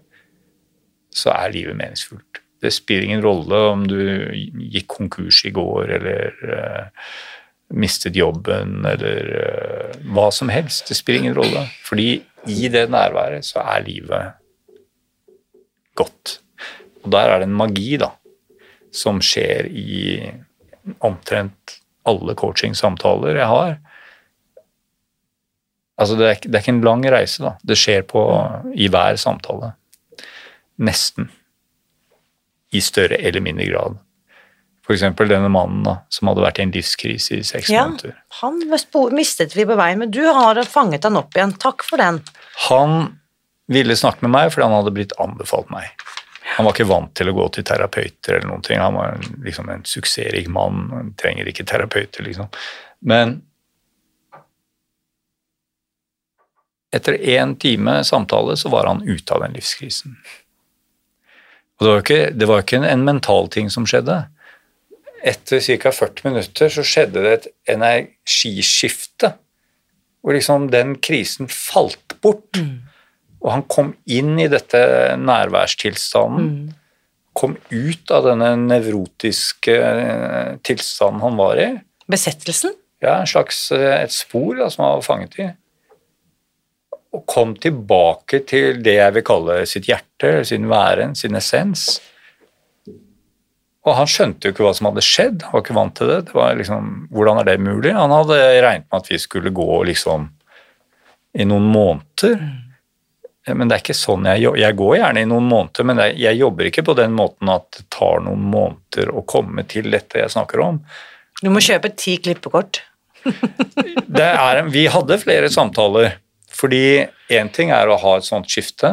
så 1.13 1.35
er 1.35 1.53
livet 1.55 1.77
meningsfullt. 1.79 2.41
Det 2.63 2.71
spiller 2.73 3.09
ingen 3.09 3.25
rolle 3.25 3.59
om 3.73 3.85
du 3.91 3.99
gikk 4.73 4.89
konkurs 4.97 5.43
i 5.49 5.53
går 5.55 5.91
eller 5.99 6.37
uh, 6.47 7.09
mistet 7.75 8.17
jobben 8.17 8.87
eller 8.87 9.31
uh, 9.35 9.97
hva 10.15 10.29
som 10.35 10.51
helst. 10.53 10.87
Det 10.89 10.97
spiller 10.99 11.25
ingen 11.25 11.37
rolle. 11.37 11.67
Fordi 11.85 12.23
i 12.51 12.71
det 12.73 12.87
nærværet 12.91 13.47
så 13.47 13.65
er 13.67 13.85
livet 13.87 14.39
godt. 15.99 16.39
Og 17.03 17.11
der 17.13 17.35
er 17.35 17.43
det 17.43 17.51
en 17.51 17.59
magi, 17.59 17.97
da. 18.01 18.13
Som 18.95 19.21
skjer 19.25 19.67
i 19.71 20.31
omtrent 21.05 21.79
alle 22.09 22.35
coaching-samtaler 22.39 23.39
jeg 23.39 23.47
har. 23.49 23.77
Altså, 26.01 26.17
det 26.19 26.27
er, 26.29 26.39
det 26.43 26.57
er 26.59 26.65
ikke 26.65 26.75
en 26.75 26.85
lang 26.87 27.05
reise, 27.13 27.43
da. 27.45 27.53
Det 27.63 27.77
skjer 27.79 28.03
på, 28.11 28.23
i 28.75 28.89
hver 28.91 29.19
samtale. 29.21 29.75
Nesten. 30.83 31.29
I 32.73 32.81
større 32.83 33.19
eller 33.21 33.45
mindre 33.45 33.69
grad. 33.69 33.99
For 34.83 34.97
eksempel 34.97 35.31
denne 35.31 35.51
mannen 35.53 35.85
da, 35.87 35.99
som 36.11 36.27
hadde 36.33 36.43
vært 36.43 36.59
i 36.59 36.65
en 36.65 36.73
livskrise 36.75 37.37
i 37.39 37.45
seks 37.47 37.69
Ja, 37.71 37.85
måneder. 37.87 38.17
han 38.41 38.57
mistet 39.15 39.55
vi 39.55 39.67
på 39.69 39.77
veien, 39.79 40.01
men 40.03 40.11
du 40.11 40.25
har 40.27 40.59
fanget 40.67 41.05
han 41.07 41.21
opp 41.21 41.37
igjen. 41.39 41.53
Takk 41.63 41.85
for 41.87 42.03
den. 42.03 42.19
Han 42.69 42.97
ville 43.71 43.95
snakke 43.97 44.25
med 44.27 44.33
meg 44.35 44.51
fordi 44.51 44.67
han 44.67 44.75
hadde 44.81 44.95
blitt 44.97 45.15
anbefalt 45.23 45.71
meg. 45.71 45.87
Han 46.43 46.67
var 46.67 46.75
ikke 46.75 46.91
vant 46.91 47.15
til 47.17 47.31
å 47.31 47.37
gå 47.37 47.47
til 47.55 47.65
terapeuter 47.67 48.37
eller 48.37 48.49
noen 48.51 48.65
ting. 48.67 48.81
Han 48.83 48.99
var 48.99 49.21
liksom 49.45 49.71
en 49.73 49.85
suksessrik 49.89 50.51
mann. 50.53 50.89
Han 50.93 51.15
trenger 51.21 51.49
ikke 51.49 51.67
terapeuter, 51.69 52.27
liksom. 52.27 52.51
Men 53.07 53.39
etter 56.93 57.17
én 57.17 57.55
time 57.57 58.03
samtale 58.05 58.57
så 58.61 58.69
var 58.73 58.91
han 58.91 59.05
ute 59.07 59.35
av 59.35 59.47
den 59.47 59.55
livskrisen. 59.57 60.19
Og 61.81 61.87
det 61.87 61.93
var 61.93 62.03
ikke, 62.05 62.23
det 62.37 62.49
var 62.51 62.63
ikke 62.63 62.79
en, 62.83 62.89
en 62.91 63.07
mental 63.07 63.49
ting 63.51 63.71
som 63.73 63.87
skjedde. 63.89 64.19
Etter 65.23 65.63
ca. 65.83 65.95
40 65.95 66.29
minutter 66.29 66.75
så 66.75 66.85
skjedde 66.87 67.25
det 67.25 67.33
et 67.39 67.49
energiskifte. 67.75 69.33
Hvor 70.23 70.37
liksom 70.37 70.69
den 70.71 70.99
krisen 71.03 71.49
falt 71.51 72.19
bort. 72.23 72.61
Og 73.43 73.51
han 73.51 73.65
kom 73.71 73.95
inn 74.07 74.37
i 74.39 74.49
dette 74.51 74.79
nærværstilstanden. 75.19 76.71
Kom 77.35 77.57
ut 77.73 78.13
av 78.13 78.29
denne 78.29 78.53
nevrotiske 78.61 79.75
eh, 79.75 80.53
tilstanden 80.67 81.25
han 81.25 81.39
var 81.41 81.59
i. 81.59 81.71
Besettelsen? 82.13 82.77
Ja, 83.03 83.17
en 83.19 83.31
slags 83.31 83.65
eh, 83.75 84.03
et 84.05 84.15
spor 84.15 84.55
da, 84.61 84.69
som 84.71 84.85
han 84.85 84.99
var 85.01 85.07
fanget 85.07 85.39
i. 85.41 85.49
Og 87.13 87.25
kom 87.29 87.57
tilbake 87.61 88.45
til 88.49 88.79
det 88.85 88.99
jeg 88.99 89.17
vil 89.17 89.27
kalle 89.27 89.59
sitt 89.69 89.89
hjerte, 89.91 90.43
sin 90.49 90.69
væren, 90.71 91.17
sin 91.19 91.37
essens. 91.37 91.99
Og 93.83 93.97
han 93.99 94.07
skjønte 94.07 94.47
jo 94.47 94.55
ikke 94.55 94.65
hva 94.69 94.75
som 94.79 94.87
hadde 94.93 95.03
skjedd, 95.03 95.43
han 95.43 95.57
var 95.57 95.65
ikke 95.65 95.77
vant 95.77 95.97
til 95.99 96.13
det. 96.13 96.21
det 96.29 96.37
var 96.37 96.55
liksom, 96.55 96.93
hvordan 97.11 97.41
er 97.41 97.49
det 97.49 97.57
mulig? 97.65 97.91
Han 97.97 98.15
hadde 98.15 98.39
regnet 98.63 98.87
med 98.87 99.01
at 99.01 99.11
vi 99.11 99.19
skulle 99.19 99.51
gå 99.51 99.83
liksom 99.89 100.29
i 101.35 101.49
noen 101.49 101.67
måneder. 101.73 102.45
Men 103.51 103.67
det 103.67 103.75
er 103.75 103.83
ikke 103.83 103.97
sånn 103.99 104.27
jeg 104.31 104.45
jobber. 104.45 104.61
Jeg 104.63 104.77
går 104.79 104.93
gjerne 105.01 105.23
i 105.25 105.29
noen 105.29 105.49
måneder, 105.51 105.87
men 105.89 106.01
jeg, 106.15 106.37
jobber 106.39 106.69
ikke 106.69 106.85
på 106.87 106.95
den 106.99 107.15
måten 107.19 107.51
at 107.51 107.67
det 107.75 107.89
tar 107.91 108.23
noen 108.23 108.45
måneder 108.53 109.11
å 109.11 109.25
komme 109.27 109.65
til 109.71 109.91
dette 109.91 110.21
jeg 110.21 110.35
snakker 110.35 110.63
om. 110.63 110.79
Du 111.43 111.49
må 111.51 111.63
kjøpe 111.65 111.91
ti 111.99 112.19
klippekort. 112.23 112.85
Det 114.13 114.27
er, 114.29 114.59
vi 114.69 114.83
hadde 114.93 115.17
flere 115.23 115.49
samtaler, 115.49 116.19
fordi 116.53 117.07
én 117.33 117.49
ting 117.55 117.71
er 117.73 117.89
å 117.89 117.97
ha 117.97 118.17
et 118.19 118.27
sånt 118.27 118.51
skifte, 118.51 118.91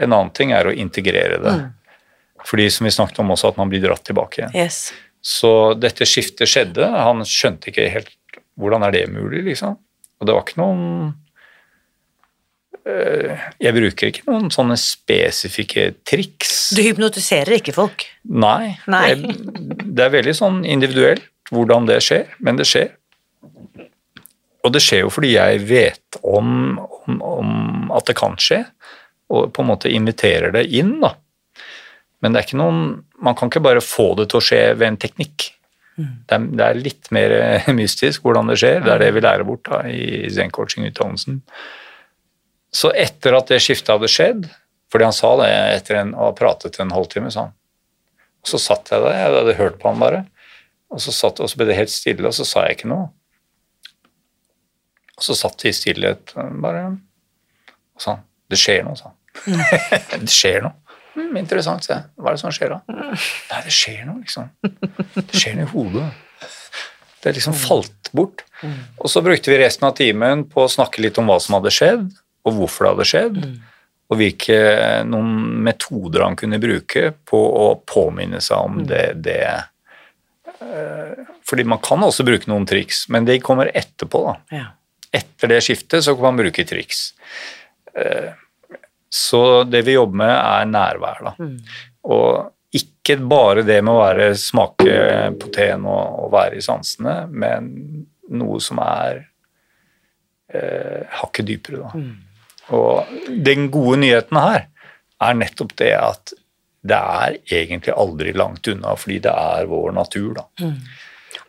en 0.00 0.14
annen 0.14 0.30
ting 0.34 0.54
er 0.56 0.70
å 0.70 0.72
integrere 0.72 1.36
det. 1.42 1.54
Fordi 2.48 2.68
som 2.72 2.88
vi 2.88 2.92
snakket 2.94 3.20
om 3.20 3.34
også, 3.34 3.50
at 3.52 3.58
man 3.60 3.68
blir 3.68 3.82
dratt 3.84 4.04
tilbake 4.08 4.40
igjen. 4.40 4.54
Yes. 4.56 4.88
Så 5.24 5.74
dette 5.76 6.08
skiftet 6.08 6.50
skjedde, 6.50 6.88
han 6.88 7.20
skjønte 7.28 7.70
ikke 7.70 7.90
helt 7.92 8.10
hvordan 8.60 8.86
er 8.86 8.94
det 8.94 9.04
mulig, 9.12 9.42
liksom. 9.50 9.76
Og 10.20 10.26
det 10.26 10.34
var 10.36 10.46
ikke 10.46 10.60
noen 10.62 11.12
Jeg 12.84 13.72
bruker 13.72 14.10
ikke 14.10 14.26
noen 14.28 14.50
sånne 14.52 14.76
spesifikke 14.76 15.86
triks. 16.04 16.74
Du 16.76 16.82
hypnotiserer 16.84 17.56
ikke 17.56 17.72
folk. 17.76 18.04
Nei. 18.28 18.74
Nei. 18.92 19.06
Det, 19.16 19.78
det 19.88 20.04
er 20.04 20.12
veldig 20.18 20.34
sånn 20.36 20.60
individuelt 20.68 21.24
hvordan 21.52 21.88
det 21.88 22.00
skjer, 22.04 22.28
men 22.44 22.60
det 22.60 22.66
skjer. 22.68 22.92
Og 24.64 24.72
det 24.72 24.80
skjer 24.84 25.04
jo 25.04 25.12
fordi 25.12 25.34
jeg 25.34 25.64
vet 25.68 26.18
om, 26.24 26.78
om, 26.80 27.18
om 27.20 27.92
at 27.96 28.08
det 28.08 28.16
kan 28.20 28.36
skje, 28.40 28.62
og 29.32 29.50
på 29.56 29.64
en 29.64 29.70
måte 29.70 29.92
inviterer 29.92 30.52
det 30.54 30.66
inn, 30.76 30.98
da. 31.02 31.14
Men 32.24 32.32
det 32.32 32.40
er 32.40 32.46
ikke 32.46 32.60
noen 32.60 32.78
Man 33.24 33.36
kan 33.36 33.50
ikke 33.50 33.60
bare 33.64 33.80
få 33.84 34.14
det 34.16 34.30
til 34.32 34.40
å 34.40 34.44
skje 34.44 34.60
ved 34.76 34.86
en 34.86 34.98
teknikk. 35.00 35.46
Det, 35.96 36.34
er, 36.34 36.46
det 36.58 36.64
er 36.66 36.80
litt 36.80 37.08
mer 37.14 37.32
mystisk 37.78 38.24
hvordan 38.24 38.50
det 38.50 38.58
skjer. 38.60 38.82
Det 38.84 38.92
er 38.92 39.00
det 39.00 39.10
vi 39.16 39.22
lærer 39.24 39.46
bort 39.48 39.64
da, 39.68 39.80
i 39.88 40.28
zen-coaching-utdannelsen. 40.32 41.38
Så 42.74 42.90
etter 42.98 43.36
at 43.38 43.50
det 43.52 43.60
skiftet 43.62 43.92
hadde 43.94 44.10
skjedd, 44.10 44.46
fordi 44.92 45.06
han 45.06 45.16
sa 45.16 45.32
det 45.40 45.50
etter 45.74 46.00
en, 46.00 46.14
å 46.14 46.28
ha 46.28 46.36
pratet 46.36 46.80
en 46.82 46.94
halvtime, 46.94 47.30
sa 47.30 47.48
han. 47.48 47.56
Og 48.44 48.50
så 48.50 48.60
satt 48.60 48.90
jeg 48.92 49.02
der, 49.02 49.14
jeg 49.16 49.34
hadde 49.38 49.58
hørt 49.58 49.78
på 49.80 49.90
han 49.90 50.02
bare. 50.02 50.24
Og 50.92 51.00
så, 51.02 51.14
satt, 51.14 51.40
og 51.40 51.50
så 51.50 51.58
ble 51.58 51.70
det 51.70 51.78
helt 51.78 51.92
stille, 51.92 52.26
og 52.28 52.34
så 52.36 52.46
sa 52.46 52.66
jeg 52.66 52.78
ikke 52.78 52.90
noe. 52.92 53.08
Og 55.14 55.26
så 55.26 55.36
satt 55.38 55.62
vi 55.64 55.70
i 55.70 55.76
stillhet 55.76 56.34
bare 56.34 56.86
og 57.94 58.02
sa 58.02 58.16
han, 58.16 58.24
det 58.50 58.58
skjer 58.58 58.82
noe, 58.86 58.98
sa 58.98 59.12
han. 59.12 59.60
det 60.24 60.34
skjer 60.34 60.64
noe. 60.66 60.74
Mm, 61.14 61.36
interessant, 61.38 61.86
sa 61.86 61.92
jeg. 61.94 62.06
Hva 62.18 62.32
er 62.32 62.36
det 62.36 62.42
som 62.42 62.54
skjer 62.54 62.74
da? 62.74 62.80
Nei, 62.90 63.60
det 63.62 63.74
skjer 63.74 64.00
noe, 64.08 64.18
liksom. 64.18 64.50
Det 65.14 65.38
skjer 65.38 65.54
noe 65.60 65.66
i 65.68 65.70
hodet. 65.70 66.08
Det 67.22 67.32
liksom 67.38 67.54
falt 67.56 68.10
bort. 68.12 68.42
Og 68.98 69.06
så 69.10 69.22
brukte 69.24 69.52
vi 69.52 69.60
resten 69.62 69.86
av 69.88 69.94
timen 69.96 70.42
på 70.50 70.64
å 70.64 70.70
snakke 70.70 71.04
litt 71.04 71.20
om 71.22 71.30
hva 71.30 71.38
som 71.40 71.56
hadde 71.56 71.72
skjedd, 71.72 72.10
og 72.44 72.52
hvorfor 72.58 72.84
det 72.84 72.92
hadde 72.94 73.06
skjedd, 73.10 73.38
og 74.12 74.18
hvilke 74.20 74.58
noen 75.08 75.62
metoder 75.64 76.22
han 76.26 76.36
kunne 76.36 76.58
bruke 76.60 77.12
på 77.24 77.38
å 77.40 77.66
påminne 77.88 78.40
seg 78.44 78.58
om 78.68 78.82
det, 78.86 79.04
det 79.24 79.38
eh, 80.60 81.24
Fordi 81.48 81.64
man 81.64 81.80
kan 81.84 82.02
også 82.04 82.24
bruke 82.26 82.48
noen 82.50 82.66
triks, 82.68 83.06
men 83.08 83.24
de 83.28 83.38
kommer 83.40 83.70
etterpå, 83.74 84.20
da 84.28 84.34
Ja. 84.58 84.64
etter 85.12 85.48
det 85.48 85.62
skiftet 85.64 86.04
så 86.04 86.14
kan 86.14 86.28
man 86.34 86.36
bruke 86.44 86.64
triks. 86.68 87.12
Eh, 87.96 88.32
Så 89.14 89.62
det 89.70 89.84
vi 89.86 89.92
jobber 89.94 90.16
med, 90.16 90.32
er 90.34 90.64
nærvær. 90.66 91.20
Da. 91.22 91.32
Og 92.10 92.50
ikke 92.74 93.14
bare 93.30 93.62
det 93.62 93.76
med 93.86 93.94
å 93.94 94.00
være, 94.02 94.32
smake 94.34 94.96
poten 95.38 95.84
og, 95.86 96.24
og 96.24 96.32
være 96.32 96.56
i 96.58 96.64
sansene, 96.66 97.28
men 97.30 97.68
noe 98.34 98.58
som 98.60 98.80
er 98.82 99.20
eh, 100.50 101.04
hakket 101.20 101.46
dypere. 101.46 101.84
Da. 101.84 101.92
Og 102.72 103.10
den 103.28 103.68
gode 103.74 104.00
nyheten 104.04 104.40
her 104.40 104.66
er 105.24 105.36
nettopp 105.38 105.74
det 105.80 105.92
at 105.98 106.34
det 106.84 106.96
er 106.96 107.36
egentlig 107.62 107.94
aldri 107.96 108.32
langt 108.36 108.68
unna, 108.68 108.92
fordi 109.00 109.18
det 109.24 109.32
er 109.32 109.68
vår 109.70 109.92
natur. 109.96 110.36
Da. 110.36 110.70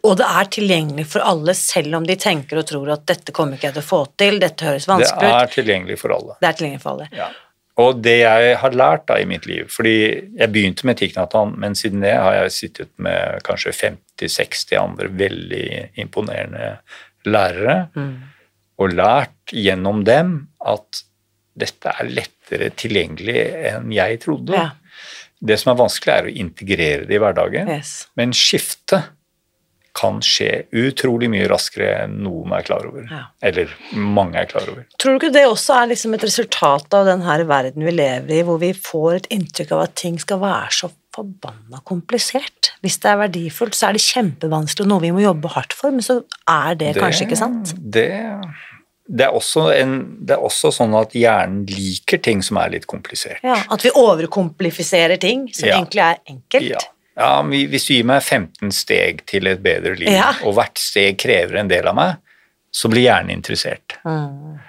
Og 0.06 0.14
det 0.20 0.28
er 0.40 0.52
tilgjengelig 0.54 1.08
for 1.12 1.26
alle, 1.28 1.56
selv 1.58 1.98
om 2.00 2.06
de 2.08 2.16
tenker 2.20 2.62
og 2.62 2.68
tror 2.70 2.94
at 2.96 3.08
dette 3.10 3.34
kommer 3.36 3.58
ikke 3.58 3.68
jeg 3.70 3.78
til 3.78 3.84
å 3.84 3.90
få 3.90 4.02
til, 4.20 4.38
dette 4.44 4.68
høres 4.68 4.88
vanskelig 4.88 5.18
ut. 5.18 5.26
Det 5.26 5.42
er 5.42 5.52
tilgjengelig 5.58 5.98
for 6.00 6.16
alle. 6.16 6.38
Det 6.40 6.50
er 6.50 6.60
tilgjengelig 6.60 6.84
for 6.86 6.94
alle. 6.96 7.10
Ja. 7.16 7.32
Og 7.84 7.98
det 8.00 8.14
jeg 8.22 8.54
har 8.62 8.78
lært 8.80 9.04
da 9.10 9.18
i 9.20 9.26
mitt 9.28 9.48
liv 9.50 9.68
fordi 9.74 9.96
jeg 10.40 10.52
begynte 10.54 10.88
med 10.88 10.96
Tikknatan, 11.02 11.58
men 11.60 11.76
siden 11.76 12.06
det 12.06 12.14
har 12.16 12.38
jeg 12.38 12.54
sittet 12.56 12.92
med 12.96 13.44
kanskje 13.44 13.74
50-60 13.76 14.78
andre 14.80 15.10
veldig 15.12 15.68
imponerende 16.06 16.78
lærere 17.28 17.76
og 18.82 18.96
lært 18.96 19.54
gjennom 19.56 20.04
dem 20.08 20.38
at 20.66 21.04
dette 21.56 21.92
er 22.02 22.10
lettere 22.12 22.72
tilgjengelig 22.76 23.38
enn 23.72 23.92
jeg 23.96 24.20
trodde. 24.26 24.58
Ja. 24.58 24.72
Det 25.46 25.58
som 25.62 25.72
er 25.74 25.80
vanskelig, 25.80 26.14
er 26.16 26.28
å 26.28 26.34
integrere 26.44 27.06
det 27.08 27.16
i 27.16 27.22
hverdagen, 27.22 27.70
Yes. 27.70 28.08
men 28.16 28.34
skiftet 28.36 29.12
kan 29.96 30.18
skje 30.20 30.66
utrolig 30.76 31.30
mye 31.32 31.48
raskere 31.48 32.02
enn 32.04 32.18
noen 32.26 32.52
er 32.58 32.66
klar 32.68 32.84
over. 32.90 33.06
Ja. 33.08 33.22
Eller 33.48 33.72
mange 33.96 34.42
er 34.42 34.50
klar 34.50 34.68
over. 34.68 34.84
Tror 35.00 35.16
du 35.16 35.22
ikke 35.22 35.32
det 35.38 35.46
også 35.48 35.78
er 35.78 35.92
liksom 35.94 36.18
et 36.18 36.26
resultat 36.28 36.98
av 36.98 37.08
den 37.08 37.24
her 37.24 37.46
verden 37.48 37.86
vi 37.88 37.94
lever 37.96 38.34
i, 38.36 38.42
hvor 38.44 38.60
vi 38.60 38.74
får 38.76 39.22
et 39.22 39.30
inntrykk 39.38 39.72
av 39.78 39.86
at 39.86 39.96
ting 40.02 40.20
skal 40.20 40.42
være 40.44 40.74
så 40.76 40.92
forbanna 41.16 41.80
komplisert? 41.88 42.74
Hvis 42.84 43.00
det 43.02 43.10
er 43.14 43.18
verdifullt, 43.24 43.76
så 43.78 43.90
er 43.90 43.98
det 43.98 44.04
kjempevanskelig 44.06 44.86
og 44.86 44.92
noe 44.92 45.04
vi 45.06 45.12
må 45.16 45.24
jobbe 45.24 45.52
hardt 45.56 45.74
for, 45.74 45.92
men 45.96 46.04
så 46.06 46.20
er 46.52 46.76
det, 46.80 46.94
kanskje 47.00 47.26
ikke 47.30 47.40
sant? 47.40 47.72
Det, 47.80 48.08
det, 49.08 49.28
er 49.28 49.36
også 49.38 49.68
en, 49.76 49.96
det 50.26 50.36
er 50.38 50.44
også 50.46 50.72
sånn 50.76 50.96
at 51.00 51.16
hjernen 51.18 51.64
liker 51.72 52.22
ting 52.26 52.44
som 52.46 52.60
er 52.62 52.74
litt 52.76 52.88
komplisert. 52.92 53.40
Ja, 53.46 53.58
At 53.72 53.86
vi 53.86 53.94
overkomplifiserer 53.96 55.18
ting 55.22 55.48
som 55.54 55.70
Ja. 55.70 55.80
egentlig 55.80 56.02
er 56.04 56.18
enkelt. 56.28 56.70
Ja. 56.76 56.84
Ja, 57.18 57.42
Hvis 57.48 57.86
du 57.88 57.94
gir 57.96 58.04
meg 58.04 58.22
15 58.24 58.72
steg 58.76 59.22
til 59.26 59.48
et 59.48 59.62
bedre 59.64 59.96
liv, 59.96 60.10
Ja. 60.12 60.34
og 60.44 60.56
hvert 60.58 60.78
steg 60.78 61.18
krever 61.18 61.56
en 61.62 61.70
del 61.72 61.88
av 61.88 61.96
meg, 61.96 62.18
så 62.74 62.90
blir 62.92 63.04
hjernen 63.08 63.32
interessert. 63.32 63.96
Mm. 64.04 64.60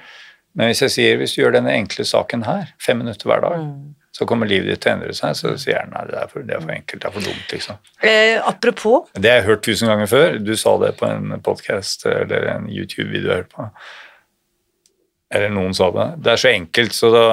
Men 0.55 0.69
hvis 0.71 0.81
jeg 0.81 0.91
sier 0.95 1.17
hvis 1.19 1.35
du 1.35 1.43
gjør 1.43 1.57
denne 1.59 1.73
enkle 1.75 2.05
saken 2.07 2.45
her, 2.47 2.69
fem 2.79 2.99
minutter 2.99 3.27
hver 3.29 3.41
dag, 3.43 3.59
Mm. 3.59 3.95
Så 4.17 4.25
kommer 4.25 4.49
livet 4.49 4.71
ditt 4.71 4.81
til 4.81 4.95
å 4.95 4.97
endre 4.97 5.13
seg, 5.13 5.35
så 5.37 5.51
sier 5.61 5.83
han 5.83 5.91
nei, 5.93 6.07
det 6.09 6.17
er 6.17 6.31
for, 6.31 6.45
det 6.47 6.55
er 6.57 6.63
for 6.63 6.73
enkelt, 6.73 7.03
det 7.03 7.09
er 7.09 7.13
for 7.13 7.27
dumt, 7.27 7.51
liksom. 7.53 7.81
Eh, 8.01 8.39
apropos 8.49 9.11
Det 9.13 9.29
har 9.29 9.43
jeg 9.43 9.49
hørt 9.51 9.65
tusen 9.67 9.91
ganger 9.91 10.09
før. 10.09 10.39
Du 10.41 10.55
sa 10.57 10.73
det 10.81 10.95
på 10.97 11.11
en 11.11 11.35
podkast 11.45 12.07
eller 12.09 12.49
en 12.55 12.65
YouTube-video 12.73 13.29
jeg 13.29 13.43
hørte 13.43 13.53
på. 13.53 13.69
Eller 15.37 15.53
noen 15.53 15.77
sa 15.77 15.91
det. 15.93 16.07
Det 16.25 16.33
er 16.33 16.41
så 16.41 16.55
enkelt, 16.55 16.97
så 16.97 17.13
da 17.13 17.29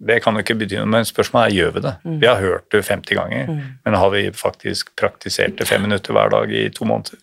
Det 0.00 0.18
kan 0.24 0.34
jo 0.34 0.40
ikke 0.40 0.56
bety 0.56 0.78
noe, 0.80 0.88
men 0.88 1.04
spørsmålet 1.04 1.52
er 1.52 1.56
gjør 1.60 1.72
vi 1.74 1.80
det. 1.86 1.94
Vi 2.24 2.26
har 2.26 2.38
hørt 2.40 2.70
det 2.72 2.82
50 2.88 3.18
ganger, 3.20 3.50
men 3.84 3.98
har 4.00 4.10
vi 4.14 4.26
faktisk 4.32 4.94
praktisert 4.96 5.58
det 5.60 5.68
fem 5.68 5.84
minutter 5.84 6.16
hver 6.16 6.32
dag 6.32 6.50
i 6.50 6.70
to 6.74 6.88
måneder? 6.88 7.20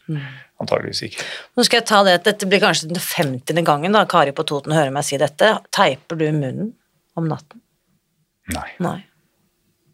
Antageligvis 0.61 1.03
ikke. 1.09 1.25
Nå 1.57 1.65
skal 1.65 1.81
jeg 1.81 1.89
ta 1.89 2.03
det, 2.05 2.19
Dette 2.23 2.47
blir 2.49 2.61
kanskje 2.61 2.93
den 2.93 3.01
femtiende 3.01 3.65
gangen 3.65 3.97
da 3.97 4.05
Kari 4.05 4.31
på 4.31 4.45
Toten 4.45 4.77
hører 4.77 4.93
meg 4.93 5.03
si 5.09 5.17
dette. 5.17 5.57
Teiper 5.73 6.21
du 6.21 6.29
munnen 6.31 6.76
om 7.17 7.27
natten? 7.31 7.61
Nei. 8.53 8.69
Nei. 8.79 8.97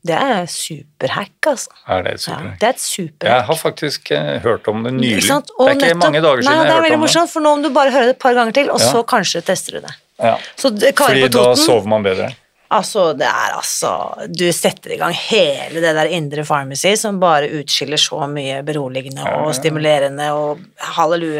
Det 0.04 0.18
er 0.20 0.46
superhack, 0.52 1.32
altså. 1.48 1.72
Er 1.88 2.02
det 2.04 2.12
Ja, 2.18 2.18
super? 2.26 2.50
det 2.60 2.68
er 2.68 2.74
et 2.76 2.82
superhack. 2.84 3.30
Jeg 3.38 3.46
har 3.48 3.56
faktisk 3.56 4.12
eh, 4.12 4.40
hørt 4.44 4.68
om 4.68 4.84
det 4.84 4.92
nylig. 4.98 5.22
Det 5.24 5.32
er 5.32 5.40
ikke 5.40 5.94
nettopp- 5.94 6.04
mange 6.04 6.22
dager 6.26 6.42
siden 6.44 6.52
Nei, 6.52 6.58
jeg 6.60 6.68
det 6.68 6.74
er 6.74 6.78
om 6.78 6.84
veldig 6.84 6.98
om 6.98 7.00
det. 7.00 7.04
morsomt, 7.08 7.32
for 7.32 7.40
nå 7.46 7.54
om 7.56 7.62
du 7.64 7.70
bare 7.70 7.92
hører 7.96 8.10
det 8.12 8.16
et 8.18 8.20
par 8.20 8.34
ganger 8.36 8.52
til, 8.60 8.70
og 8.70 8.80
Ja. 8.84 8.92
så 8.92 9.04
kanskje 9.08 9.42
tester 9.48 9.72
du 9.80 9.80
det. 9.88 9.94
Ja. 10.20 10.38
Så 10.60 10.70
Fordi 10.76 11.24
på 11.24 11.32
da 11.32 11.56
sover 11.56 11.88
man 11.88 12.04
bedre. 12.04 12.36
Altså, 12.74 13.14
det 13.16 13.28
er 13.28 13.52
altså 13.54 13.90
Du 14.36 14.48
setter 14.52 14.94
i 14.96 14.98
gang 14.98 15.14
hele 15.14 15.80
det 15.80 15.94
der 15.94 16.08
indre 16.10 16.44
pharmacy 16.44 16.96
som 16.98 17.20
bare 17.20 17.48
utskiller 17.62 17.98
så 18.02 18.26
mye 18.28 18.64
beroligende 18.66 19.22
og 19.22 19.28
ja, 19.30 19.46
ja. 19.46 19.52
stimulerende 19.54 20.32
og 20.34 20.60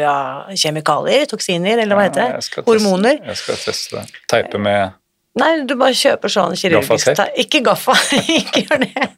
halleluja-kjemikalier, 0.04 1.26
toksiner, 1.30 1.78
eller 1.82 1.96
hva 1.96 2.04
Ja, 2.04 2.10
heter 2.10 2.38
det? 2.38 2.64
Hormoner. 2.66 3.18
Jeg 3.26 3.36
skal 3.36 3.56
teste 3.56 3.96
det. 4.00 4.06
Teipe 4.30 4.58
med 4.58 4.92
Nei, 5.40 5.64
du 5.66 5.74
bare 5.74 5.96
kjøper 5.98 6.30
sånn 6.30 6.52
kirurgisk 6.54 7.08
Gaffateip? 7.10 7.38
Ikke 7.42 7.60
gaffa, 7.66 7.94
ikke 8.38 8.60
gjør 8.68 8.84
det. 8.84 9.08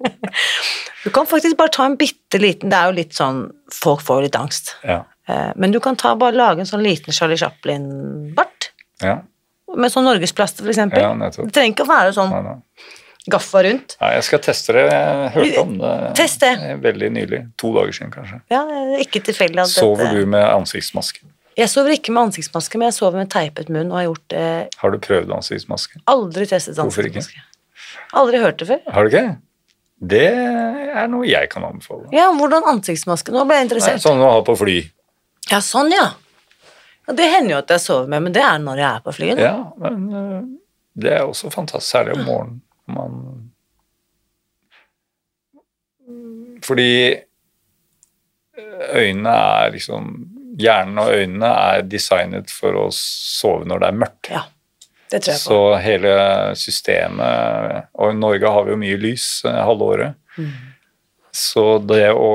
Du 1.05 1.11
kan 1.15 1.29
faktisk 1.29 1.57
bare 1.59 1.73
ta 1.77 1.85
en 1.87 1.97
bitte 2.01 2.41
liten 2.41 2.73
Det 2.73 2.79
er 2.79 2.89
jo 2.91 2.95
litt 2.97 3.13
sånn 3.15 3.43
Folk 3.77 4.01
får 4.03 4.19
jo 4.23 4.25
litt 4.25 4.39
angst. 4.41 4.73
Ja. 4.87 5.03
Eh, 5.29 5.51
Men 5.61 5.75
du 5.75 5.81
kan 5.85 5.97
ta 6.01 6.15
bare 6.19 6.35
lage 6.39 6.65
en 6.65 6.69
sånn 6.71 6.83
liten 6.87 7.13
Charlie 7.13 7.37
Chaplin-bart. 7.41 8.71
ja. 9.05 9.19
Med 9.77 9.91
sånn 9.93 10.07
norgesplaster, 10.07 10.63
for 10.63 10.71
eksempel. 10.71 11.03
Ja, 11.03 11.11
det 11.13 11.51
trenger 11.53 11.73
ikke 11.75 11.85
å 11.85 11.89
være 11.91 12.13
sånn 12.15 12.31
Nei, 12.31 12.39
nei. 12.47 12.93
gaffa 13.35 13.65
rundt. 13.67 13.97
Nei, 14.01 14.13
jeg 14.15 14.25
skal 14.29 14.41
teste 14.47 14.73
det. 14.77 14.85
Jeg 14.87 15.33
hørte 15.35 15.65
om 15.65 15.73
det 15.83 15.91
Test 16.17 16.41
det. 16.45 16.53
veldig 16.85 17.09
nylig. 17.13 17.41
To 17.61 17.73
dager 17.75 17.93
siden, 17.99 18.13
kanskje. 18.15 18.39
Ja, 18.55 18.63
ikke 19.03 19.21
tilfeldig 19.27 19.65
at 19.67 19.73
Sover 19.75 20.07
dette 20.07 20.23
du 20.23 20.31
med 20.33 20.47
ansiktsmaske? 20.47 21.27
Jeg 21.57 21.73
sover 21.73 21.95
ikke 21.97 22.13
med 22.13 22.29
ansiktsmaske, 22.29 22.77
men 22.77 22.91
jeg 22.91 22.97
sover 22.99 23.17
med 23.23 23.31
teipet 23.33 23.71
munn 23.73 23.89
og 23.89 23.97
har 23.97 24.07
gjort 24.11 24.27
det 24.33 24.47
Har 24.83 24.93
du 24.93 24.99
prøvd 25.01 25.31
ansiktsmaske? 25.39 26.03
Aldri 26.13 26.45
testet 26.51 26.77
Hvorfor 26.77 27.09
ikke? 27.09 27.23
ansiktsmaske. 27.23 28.13
Aldri 28.21 28.41
hørt 28.43 28.59
det 28.61 28.69
før. 28.69 28.83
Har 28.93 29.07
du 29.07 29.15
ikke? 29.15 29.39
Det 30.13 30.27
er 30.29 31.09
noe 31.09 31.25
jeg 31.25 31.49
kan 31.53 31.65
anbefale. 31.65 32.05
Ja, 32.13 32.29
hvordan 32.37 32.69
ansiktsmaske? 32.75 33.33
Nå 33.33 33.47
ble 33.49 33.57
jeg 33.57 33.65
Nei, 33.65 33.69
interessert. 33.71 34.05
sånn 34.05 34.21
å 34.21 34.29
ha 34.35 34.43
på 34.45 34.57
fly. 34.61 34.77
Ja, 35.49 35.63
sånn, 35.65 35.91
ja. 35.97 36.11
ja. 37.07 37.17
Det 37.17 37.31
hender 37.33 37.55
jo 37.55 37.59
at 37.63 37.73
jeg 37.73 37.85
sover 37.87 38.13
med, 38.13 38.27
men 38.27 38.37
det 38.37 38.45
er 38.45 38.61
når 38.61 38.83
jeg 38.83 38.89
er 38.91 39.05
på 39.07 39.17
flyet. 39.17 39.41
Ja, 39.41 39.57
men 39.81 40.07
øh, 40.13 40.43
det 41.01 41.15
er 41.17 41.25
også 41.25 41.49
fantastisk, 41.55 41.93
særlig 41.97 42.19
om 42.19 42.25
morgenen. 42.29 42.63
Man 42.87 43.13
Fordi 46.67 47.17
øynene 48.95 49.33
er 49.33 49.73
liksom 49.75 50.36
Hjernen 50.57 51.01
og 51.03 51.13
øynene 51.13 51.49
er 51.53 51.83
designet 51.85 52.53
for 52.53 52.77
å 52.81 52.85
sove 52.95 53.67
når 53.69 53.83
det 53.83 53.89
er 53.89 53.99
mørkt. 54.05 54.31
Ja, 54.33 54.45
det 55.13 55.21
tror 55.25 55.33
jeg 55.35 55.43
på. 55.43 55.49
Så 55.51 55.59
hele 55.85 56.15
systemet 56.59 57.91
Og 57.95 58.15
i 58.15 58.17
Norge 58.19 58.53
har 58.55 58.65
vi 58.67 58.73
jo 58.73 58.79
mye 58.81 59.01
lys 59.01 59.27
eh, 59.47 59.59
halve 59.69 59.91
året. 59.95 60.17
Mm. 60.41 60.55
Så 61.37 61.67
det 61.85 62.09
å 62.17 62.31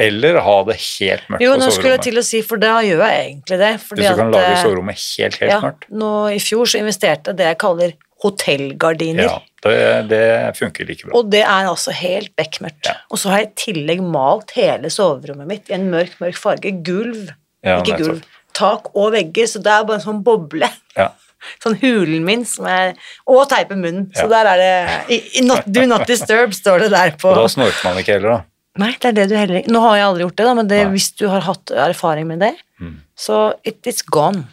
Eller 0.00 0.40
ha 0.40 0.56
det 0.68 0.78
helt 0.80 1.28
mørkt 1.28 1.44
Jo, 1.44 1.52
på 1.52 1.60
nå 1.60 1.68
skulle 1.74 1.96
jeg 1.98 2.06
til 2.08 2.22
å 2.22 2.24
si, 2.24 2.40
for 2.46 2.62
da 2.62 2.78
gjør 2.84 3.04
jeg 3.04 3.26
egentlig 3.26 3.60
det. 3.60 3.72
fordi 3.84 4.02
Hvis 4.02 4.16
du 4.16 4.22
kan 4.22 4.32
lage 4.32 4.54
eh, 4.54 4.62
soverommet 4.64 5.04
helt, 5.18 5.38
helt 5.44 5.52
ja, 5.52 5.60
mørkt. 5.66 5.86
Nå 5.92 6.12
i 6.32 6.40
fjor 6.42 6.72
så 6.72 6.80
investerte 6.80 7.36
det 7.36 7.50
jeg 7.50 7.60
kaller 7.60 7.94
hotellgardiner. 8.22 9.24
Ja, 9.28 9.38
det, 9.64 9.76
det 10.10 10.22
funker 10.58 10.86
like 10.88 11.06
bra. 11.06 11.14
Og 11.18 11.30
det 11.32 11.42
er 11.44 11.68
altså 11.70 11.94
helt 11.96 12.32
bekmørkt. 12.38 12.86
Ja. 12.88 12.96
Og 13.10 13.18
så 13.22 13.32
har 13.32 13.42
jeg 13.42 13.50
i 13.52 13.56
tillegg 13.66 14.02
malt 14.04 14.54
hele 14.56 14.90
soverommet 14.92 15.48
mitt 15.50 15.70
i 15.72 15.76
en 15.78 15.88
mørk, 15.92 16.14
mørk 16.22 16.38
farge. 16.40 16.74
Gulv, 16.86 17.30
Ja, 17.62 17.76
ikke 17.78 17.98
gulv. 18.00 18.22
Tak 18.58 18.88
og 18.98 19.12
vegger, 19.14 19.46
så 19.48 19.60
det 19.62 19.70
er 19.72 19.84
bare 19.88 20.00
en 20.00 20.06
sånn 20.06 20.22
boble. 20.26 20.68
Ja. 20.98 21.10
Sånn 21.62 21.74
hulen 21.80 22.22
min 22.22 22.44
som 22.46 22.68
er 22.70 22.92
Og 23.26 23.40
teipe 23.50 23.74
munnen. 23.74 24.04
Så 24.14 24.28
der 24.30 24.46
er 24.46 24.60
det 24.60 25.40
not, 25.42 25.64
Do 25.66 25.82
not 25.90 26.04
disturb, 26.06 26.52
står 26.54 26.84
det 26.84 26.90
der 26.92 27.16
på 27.18 27.32
Og 27.32 27.40
da 27.40 27.48
snorker 27.50 27.88
man 27.88 27.98
ikke 27.98 28.14
heller, 28.14 28.36
da. 28.36 28.44
Nei, 28.78 28.92
det 29.02 29.08
er 29.10 29.16
det 29.16 29.24
du 29.28 29.34
heller 29.36 29.58
ikke 29.58 29.72
Nå 29.74 29.80
har 29.82 29.96
jeg 29.98 30.06
aldri 30.06 30.22
gjort 30.22 30.36
det, 30.38 30.46
da, 30.46 30.52
men 30.60 30.68
det, 30.70 30.78
hvis 30.94 31.08
du 31.18 31.24
har 31.32 31.42
hatt 31.48 31.72
erfaring 31.88 32.28
med 32.30 32.44
det, 32.46 32.52
Mm. 32.82 32.94
så 33.14 33.40
it 33.66 33.86
is 33.86 34.02
gone. 34.02 34.44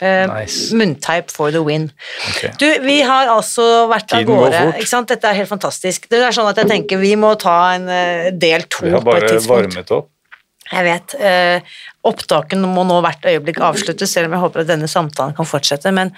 Eh, 0.00 0.24
Nice. 0.30 0.74
Munnteip 0.74 1.30
for 1.30 1.52
the 1.54 1.60
win. 1.62 1.90
Okay. 2.30 2.50
Du, 2.58 2.66
vi 2.86 3.00
har 3.06 3.28
altså 3.30 3.86
vært 3.90 4.14
av 4.16 4.24
gårde. 4.26 4.62
Dette 5.12 5.28
er 5.28 5.38
helt 5.42 5.50
fantastisk. 5.50 6.08
Det 6.10 6.22
er 6.22 6.34
sånn 6.34 6.48
at 6.50 6.58
jeg 6.62 6.70
tenker 6.70 7.02
vi 7.02 7.12
må 7.20 7.34
ta 7.40 7.58
en 7.76 7.88
eh, 7.92 8.30
del 8.32 8.66
to 8.72 8.86
Vi 8.86 8.94
har 8.94 9.04
bare 9.06 9.36
varmet 9.46 9.92
opp. 9.94 10.08
Jeg 10.72 10.86
vet. 10.86 11.14
Eh, 11.20 11.78
opptaken 12.08 12.62
må 12.64 12.84
nå 12.88 13.00
hvert 13.04 13.26
øyeblikk 13.28 13.60
avsluttes, 13.60 14.12
selv 14.14 14.30
om 14.30 14.36
jeg 14.38 14.44
håper 14.46 14.64
at 14.64 14.70
denne 14.72 14.88
samtalen 14.88 15.36
kan 15.36 15.48
fortsette. 15.48 15.92
Men 15.92 16.14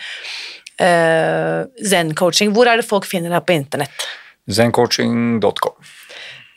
eh, 0.79 1.65
Zen-coaching, 1.83 2.55
hvor 2.55 2.71
er 2.71 2.79
det 2.81 2.87
folk 2.87 3.09
finner 3.09 3.35
deg 3.35 3.45
på 3.49 3.57
internett? 3.57 4.07
Zencoaching.com. 4.51 5.93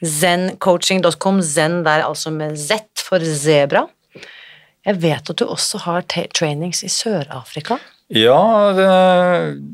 Zencoaching.com, 0.05 1.41
zen 1.41 1.79
der 1.87 2.03
altså 2.05 2.31
med 2.35 2.57
Z 2.59 3.01
for 3.07 3.23
zebra. 3.23 3.87
Jeg 4.87 5.01
vet 5.03 5.29
at 5.33 5.39
du 5.41 5.45
også 5.45 5.83
har 5.83 6.05
trainings 6.07 6.83
i 6.85 6.89
Sør-Afrika. 6.91 7.77
Ja, 8.07 8.71
det, 8.71 8.91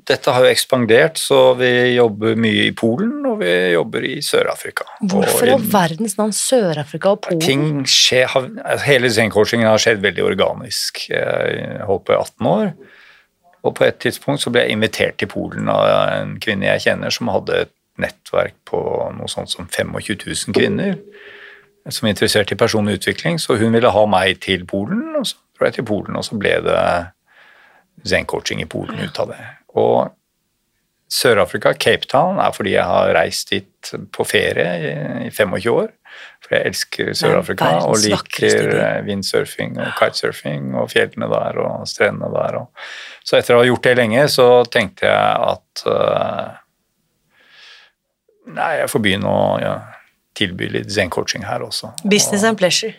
dette 0.10 0.34
har 0.34 0.42
jo 0.42 0.50
ekspandert, 0.50 1.20
så 1.22 1.52
vi 1.60 1.70
jobber 1.94 2.34
mye 2.34 2.64
i 2.66 2.72
Polen, 2.74 3.20
og 3.30 3.44
vi 3.44 3.52
jobber 3.76 4.08
i 4.10 4.16
Sør-Afrika. 4.26 4.88
Hvorfor 5.12 5.52
i 5.54 5.58
verdens 5.70 6.18
navn 6.18 6.34
Sør-Afrika 6.34 7.14
og 7.14 7.22
Polen? 7.28 7.44
Ting 7.46 7.84
skjer, 7.86 8.26
har, 8.34 8.50
hele 8.88 9.12
zen-coachingen 9.14 9.70
har 9.70 9.84
skjedd 9.84 10.02
veldig 10.02 10.26
organisk. 10.26 11.04
Jeg 11.14 11.78
holdt 11.86 12.08
på 12.10 12.16
i 12.16 12.20
18 12.24 12.50
år, 12.56 12.74
og 13.64 13.78
på 13.78 13.86
et 13.86 14.02
tidspunkt 14.02 14.42
så 14.42 14.50
ble 14.50 14.66
jeg 14.66 14.80
invitert 14.80 15.22
til 15.22 15.30
Polen 15.30 15.70
av 15.70 15.86
en 16.18 16.34
kvinne 16.42 16.72
jeg 16.72 16.88
kjenner 16.88 17.14
som 17.14 17.30
hadde 17.32 17.68
et 17.68 17.76
nettverk 18.02 18.58
på 18.66 18.82
noe 19.14 19.30
sånt 19.30 19.54
som 19.54 19.70
25 19.70 19.94
000 19.94 20.58
kvinner 20.58 20.98
som 21.90 22.08
er 22.08 22.14
interessert 22.14 22.52
i 22.52 22.60
personlig 22.60 23.00
utvikling, 23.02 23.40
så 23.40 23.58
hun 23.60 23.76
ville 23.76 23.92
ha 23.92 24.06
meg 24.08 24.40
til 24.44 24.66
Polen, 24.70 25.16
og 25.20 25.28
så 25.28 25.40
dro 25.58 25.68
jeg 25.68 25.80
til 25.80 25.88
Polen, 25.88 26.16
og 26.20 26.26
så 26.26 26.38
ble 26.40 26.54
det 26.64 26.84
zen-coaching 28.08 28.64
i 28.64 28.70
Polen 28.70 29.02
ut 29.04 29.20
av 29.20 29.34
det. 29.34 29.42
Og 29.80 30.14
Sør-Afrika, 31.14 31.74
Cape 31.78 32.08
Town, 32.10 32.40
er 32.42 32.54
fordi 32.56 32.74
jeg 32.74 32.86
har 32.90 33.12
reist 33.14 33.52
dit 33.52 33.92
på 34.16 34.26
ferie 34.26 34.70
i, 34.80 34.94
i 35.28 35.30
25 35.30 35.70
år. 35.74 35.92
For 36.44 36.56
jeg 36.56 36.72
elsker 36.72 37.12
Sør-Afrika 37.18 37.70
og 37.86 38.00
liker 38.02 39.04
windsurfing 39.06 39.78
og 39.82 39.94
kitesurfing 40.00 40.74
og 40.80 40.90
fjellene 40.94 41.30
der 41.32 41.60
og 41.62 41.88
strendene 41.90 42.32
der. 42.34 42.60
Så 43.26 43.38
etter 43.38 43.58
å 43.58 43.62
ha 43.62 43.68
gjort 43.68 43.86
det 43.86 43.96
lenge, 44.00 44.26
så 44.32 44.48
tenkte 44.72 45.10
jeg 45.10 45.48
at 45.54 45.88
eh, 45.94 46.60
Nei, 48.54 48.74
jeg 48.82 48.90
får 48.92 49.00
begynne 49.06 49.30
å 49.32 49.44
ja, 49.62 49.76
tilby 50.38 50.70
litt 50.74 50.92
zen-coaching 50.92 51.46
her 51.46 51.66
også. 51.66 51.92
Business 52.04 52.44
and 52.44 52.58
pleasure. 52.58 52.94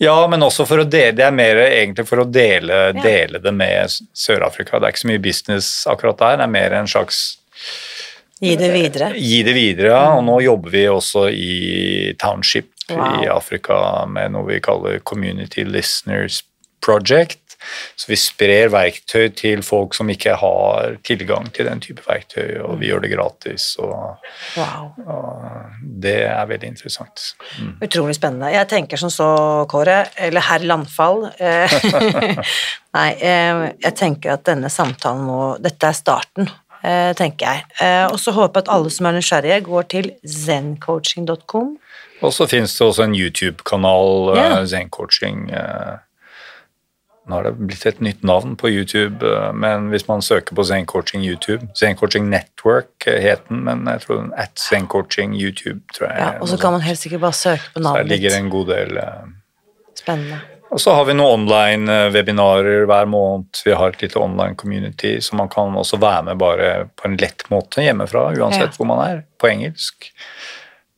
Ja, 0.00 0.16
men 0.32 0.42
også 0.42 0.64
for 0.64 0.80
å 0.80 0.86
dele 0.88 1.12
Det 1.12 1.26
er 1.26 1.34
mer 1.34 1.58
egentlig 1.60 2.06
for 2.08 2.22
å 2.22 2.24
dele, 2.24 2.92
dele 2.96 3.38
det 3.42 3.52
med 3.52 3.92
Sør-Afrika. 4.16 4.78
Det 4.80 4.88
er 4.88 4.94
ikke 4.94 5.02
så 5.04 5.10
mye 5.12 5.22
business 5.22 5.70
akkurat 5.90 6.18
der, 6.22 6.40
det 6.40 6.46
er 6.48 6.54
mer 6.56 6.76
en 6.80 6.88
slags 6.90 7.22
Gi 8.40 8.54
det 8.56 8.70
videre. 8.72 9.10
Gi 9.20 9.42
det 9.44 9.52
videre, 9.52 9.90
ja. 9.92 10.14
og 10.16 10.22
nå 10.24 10.38
jobber 10.40 10.72
vi 10.72 10.86
også 10.88 11.26
i 11.28 12.14
Township 12.18 12.70
Wow. 12.90 13.24
i 13.24 13.28
Afrika 13.30 14.06
med 14.10 14.32
noe 14.34 14.48
vi 14.48 14.60
kaller 14.64 14.98
Community 15.06 15.62
Listeners 15.64 16.40
Project. 16.82 17.38
Så 17.96 18.10
vi 18.10 18.16
sprer 18.18 18.70
verktøy 18.72 19.28
til 19.36 19.62
folk 19.66 19.94
som 19.96 20.10
ikke 20.12 20.36
har 20.40 20.96
tilgang 21.06 21.50
til 21.54 21.68
den 21.68 21.82
type 21.84 22.02
verktøy, 22.06 22.60
og 22.64 22.78
vi 22.80 22.90
gjør 22.90 23.04
det 23.04 23.12
gratis. 23.14 23.74
Og, 23.78 24.16
Wow. 24.56 24.90
og 25.06 25.90
det 26.02 26.16
er 26.26 26.46
veldig 26.48 26.68
interessant. 26.72 27.34
Mm. 27.58 27.74
Utrolig 27.84 28.16
spennende. 28.16 28.50
Jeg 28.54 28.68
tenker 28.68 29.00
som 29.00 29.12
så, 29.12 29.28
Kåre, 29.70 30.04
eller 30.18 30.44
herr 30.48 30.64
Landfall 30.66 31.26
eh, 31.38 31.76
Nei, 32.96 33.10
eh, 33.20 33.62
jeg 33.84 33.94
tenker 33.98 34.34
at 34.34 34.46
denne 34.48 34.70
samtalen 34.72 35.22
må 35.26 35.40
Dette 35.62 35.90
er 35.90 35.96
starten, 35.96 36.48
eh, 36.82 37.12
tenker 37.18 37.46
jeg. 37.46 37.86
Og 38.10 38.18
så 38.18 38.34
håper 38.34 38.60
jeg 38.60 38.68
at 38.68 38.74
alle 38.74 38.90
som 38.90 39.06
er 39.06 39.18
nysgjerrige, 39.18 39.60
går 39.68 39.88
til 39.94 40.10
zencoaching.com. 40.26 41.76
Og 42.20 42.32
så 42.36 42.46
finnes 42.50 42.74
det 42.76 42.84
også 42.86 43.06
en 43.06 43.14
YouTube-kanal, 43.16 44.34
yeah. 44.36 44.58
Zen-coaching. 44.68 45.46
Nå 47.28 47.36
har 47.36 47.44
det 47.44 47.52
blitt 47.60 47.84
et 47.86 48.00
nytt 48.00 48.22
navn 48.26 48.56
på 48.56 48.70
YouTube, 48.72 49.20
eh, 49.22 49.50
men 49.52 49.90
hvis 49.92 50.06
man 50.08 50.22
søker 50.24 50.56
på 50.56 50.64
Zen-coaching 50.66 51.22
YouTube 51.22 51.68
Zen-coaching 51.76 52.30
Network 52.32 53.06
eh, 53.06 53.20
het 53.22 53.42
den, 53.48 53.60
men 53.68 53.84
jeg 53.86 54.00
tror 54.06 54.22
den 54.22 54.32
at 54.40 54.56
Zen-coaching 54.58 55.34
YouTube, 55.36 55.80
tror 55.94 56.08
jeg. 56.08 56.18
Ja, 56.18 56.30
og 56.40 56.48
så 56.48 56.56
kan 56.58 56.72
man 56.72 56.80
helt 56.80 56.98
sikkert 56.98 57.20
bare 57.20 57.36
søke 57.36 57.68
på 57.74 57.80
navnet. 57.84 58.00
Så 58.00 58.08
der 58.08 58.14
ligger 58.16 58.38
en 58.38 58.50
god 58.50 58.66
del 58.72 58.96
eh, 58.96 59.28
Spennende. 60.00 60.40
Og 60.70 60.78
så 60.80 60.92
har 60.94 61.04
vi 61.04 61.12
noen 61.18 61.48
online-webinarer 61.50 62.84
hver 62.86 63.08
måned. 63.10 63.58
Vi 63.66 63.72
har 63.74 63.90
et 63.90 64.02
lite 64.04 64.20
online 64.22 64.54
community, 64.56 65.16
så 65.20 65.34
man 65.36 65.48
kan 65.50 65.74
også 65.76 65.98
være 66.00 66.22
med 66.30 66.38
bare 66.38 66.68
på 66.96 67.08
en 67.08 67.16
lett 67.20 67.42
måte 67.50 67.82
hjemmefra, 67.84 68.28
uansett 68.38 68.70
Ja. 68.70 68.76
hvor 68.78 68.86
man 68.86 69.02
er, 69.08 69.22
på 69.38 69.50
engelsk. 69.50 70.12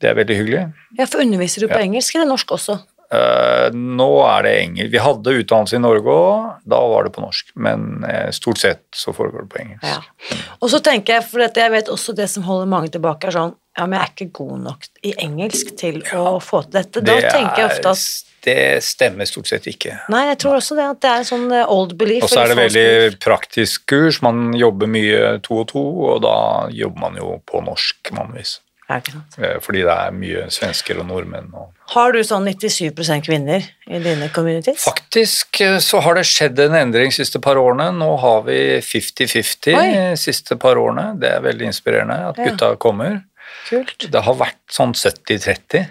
Det 0.01 0.11
er 0.11 0.15
veldig 0.19 0.37
hyggelig. 0.37 0.63
Ja, 0.99 1.05
for 1.07 1.23
underviser 1.25 1.61
du 1.65 1.69
på 1.69 1.79
Ja. 1.79 1.87
engelsk 1.87 2.15
eller 2.15 2.27
norsk 2.29 2.51
også? 2.53 2.79
Eh, 3.13 3.75
nå 3.77 4.09
er 4.25 4.47
det 4.47 4.53
engelsk. 4.63 4.93
Vi 4.93 5.01
hadde 5.03 5.35
utdannelse 5.43 5.77
i 5.77 5.83
Norge 5.83 6.13
òg, 6.17 6.53
da 6.73 6.79
var 6.89 7.05
det 7.05 7.13
på 7.13 7.25
norsk. 7.25 7.53
Men 7.61 8.07
eh, 8.09 8.31
stort 8.33 8.63
sett 8.63 8.87
så 8.97 9.13
foregår 9.13 9.45
det 9.45 9.53
på 9.53 9.61
engelsk. 9.61 9.85
Ja. 9.85 10.39
Og 10.61 10.73
så 10.73 10.81
tenker 10.85 11.19
jeg, 11.19 11.27
for 11.29 11.45
jeg 11.45 11.75
vet 11.75 11.93
også 11.93 12.17
det 12.17 12.31
som 12.33 12.47
holder 12.47 12.71
mange 12.73 12.93
tilbake, 12.95 13.29
er 13.29 13.39
sånn 13.41 13.59
Ja, 13.73 13.87
men 13.89 13.97
jeg 13.97 14.05
er 14.05 14.11
ikke 14.13 14.33
god 14.37 14.57
nok 14.67 14.83
i 15.01 15.15
engelsk 15.25 15.71
til 15.81 16.03
å 16.13 16.37
få 16.45 16.59
til 16.67 16.75
dette. 16.75 17.01
Da 17.01 17.15
Det 17.17 17.31
tenker 17.33 17.63
jeg 17.63 17.71
ofte 17.71 17.93
at 17.95 18.33
Det 18.45 18.57
stemmer 18.85 19.29
stort 19.29 19.49
sett 19.49 19.69
ikke. 19.71 19.95
Nei, 20.13 20.27
jeg 20.29 20.41
tror 20.43 20.59
også 20.59 20.77
det, 20.77 20.89
at 20.93 21.01
det 21.01 21.09
er 21.13 21.23
en 21.23 21.29
sånn 21.29 21.47
eh, 21.57 21.73
old 21.73 21.95
belief. 21.97 22.27
Og 22.27 22.33
så 22.33 22.43
er 22.43 22.53
det 22.53 22.59
veldig 22.59 23.21
praktisk 23.23 23.87
kurs. 23.93 24.21
Man 24.25 24.51
jobber 24.59 24.91
mye 24.91 25.39
to 25.47 25.63
og 25.63 25.71
to, 25.73 25.85
og 26.09 26.21
da 26.25 26.37
jobber 26.75 27.07
man 27.07 27.17
jo 27.21 27.39
på 27.49 27.65
norsk 27.65 28.13
vanligvis. 28.13 28.59
Eh, 28.91 29.59
Fordi 29.63 29.83
det 29.87 29.93
er 29.95 30.11
mye 30.13 30.51
svensker 30.53 30.99
og 31.01 31.07
nordmenn. 31.09 31.49
Og 31.55 31.71
Har 31.95 32.13
du 32.13 32.19
sånn 32.27 32.45
97% 32.49 33.25
kvinner 33.25 33.63
i 33.89 33.99
dine 34.05 34.29
communities? 34.35 34.85
Faktisk 34.85 35.61
eh, 35.65 35.79
så 35.81 36.01
har 36.05 36.15
det 36.19 36.25
skjedd 36.29 36.59
en 36.61 36.75
endring 36.75 37.09
de 37.13 37.17
siste 37.17 37.41
par 37.41 37.57
årene. 37.57 37.91
Nå 37.97 38.11
har 38.21 38.43
vi 38.43 38.59
50-50 38.85 39.73
de 39.73 40.17
siste 40.21 40.59
par 40.61 40.77
årene. 40.77 41.19
Det 41.21 41.31
er 41.31 41.41
veldig 41.41 41.71
inspirerende 41.71 42.19
at 42.29 42.39
Ja. 42.39 42.51
gutta 42.51 42.77
kommer. 42.77 43.23
Kult. 43.69 44.11
Det 44.11 44.23
har 44.27 44.35
vært 44.35 44.61
sånn 44.71 44.93
70-30 44.95 45.87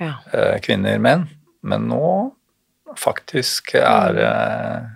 Ja. 0.00 0.14
eh, 0.32 0.58
kvinner-menn, 0.60 1.28
men 1.62 1.88
nå 1.88 2.32
faktisk 2.96 3.74
er 3.76 4.12
Mm. 4.12 4.16
det 4.16 4.90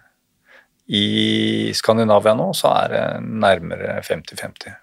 I 0.91 1.73
Skandinavia 1.75 2.35
nå 2.35 2.55
så 2.57 2.71
er 2.85 2.89
det 2.89 3.23
nærmere 3.23 4.01
50-50. 4.03 4.75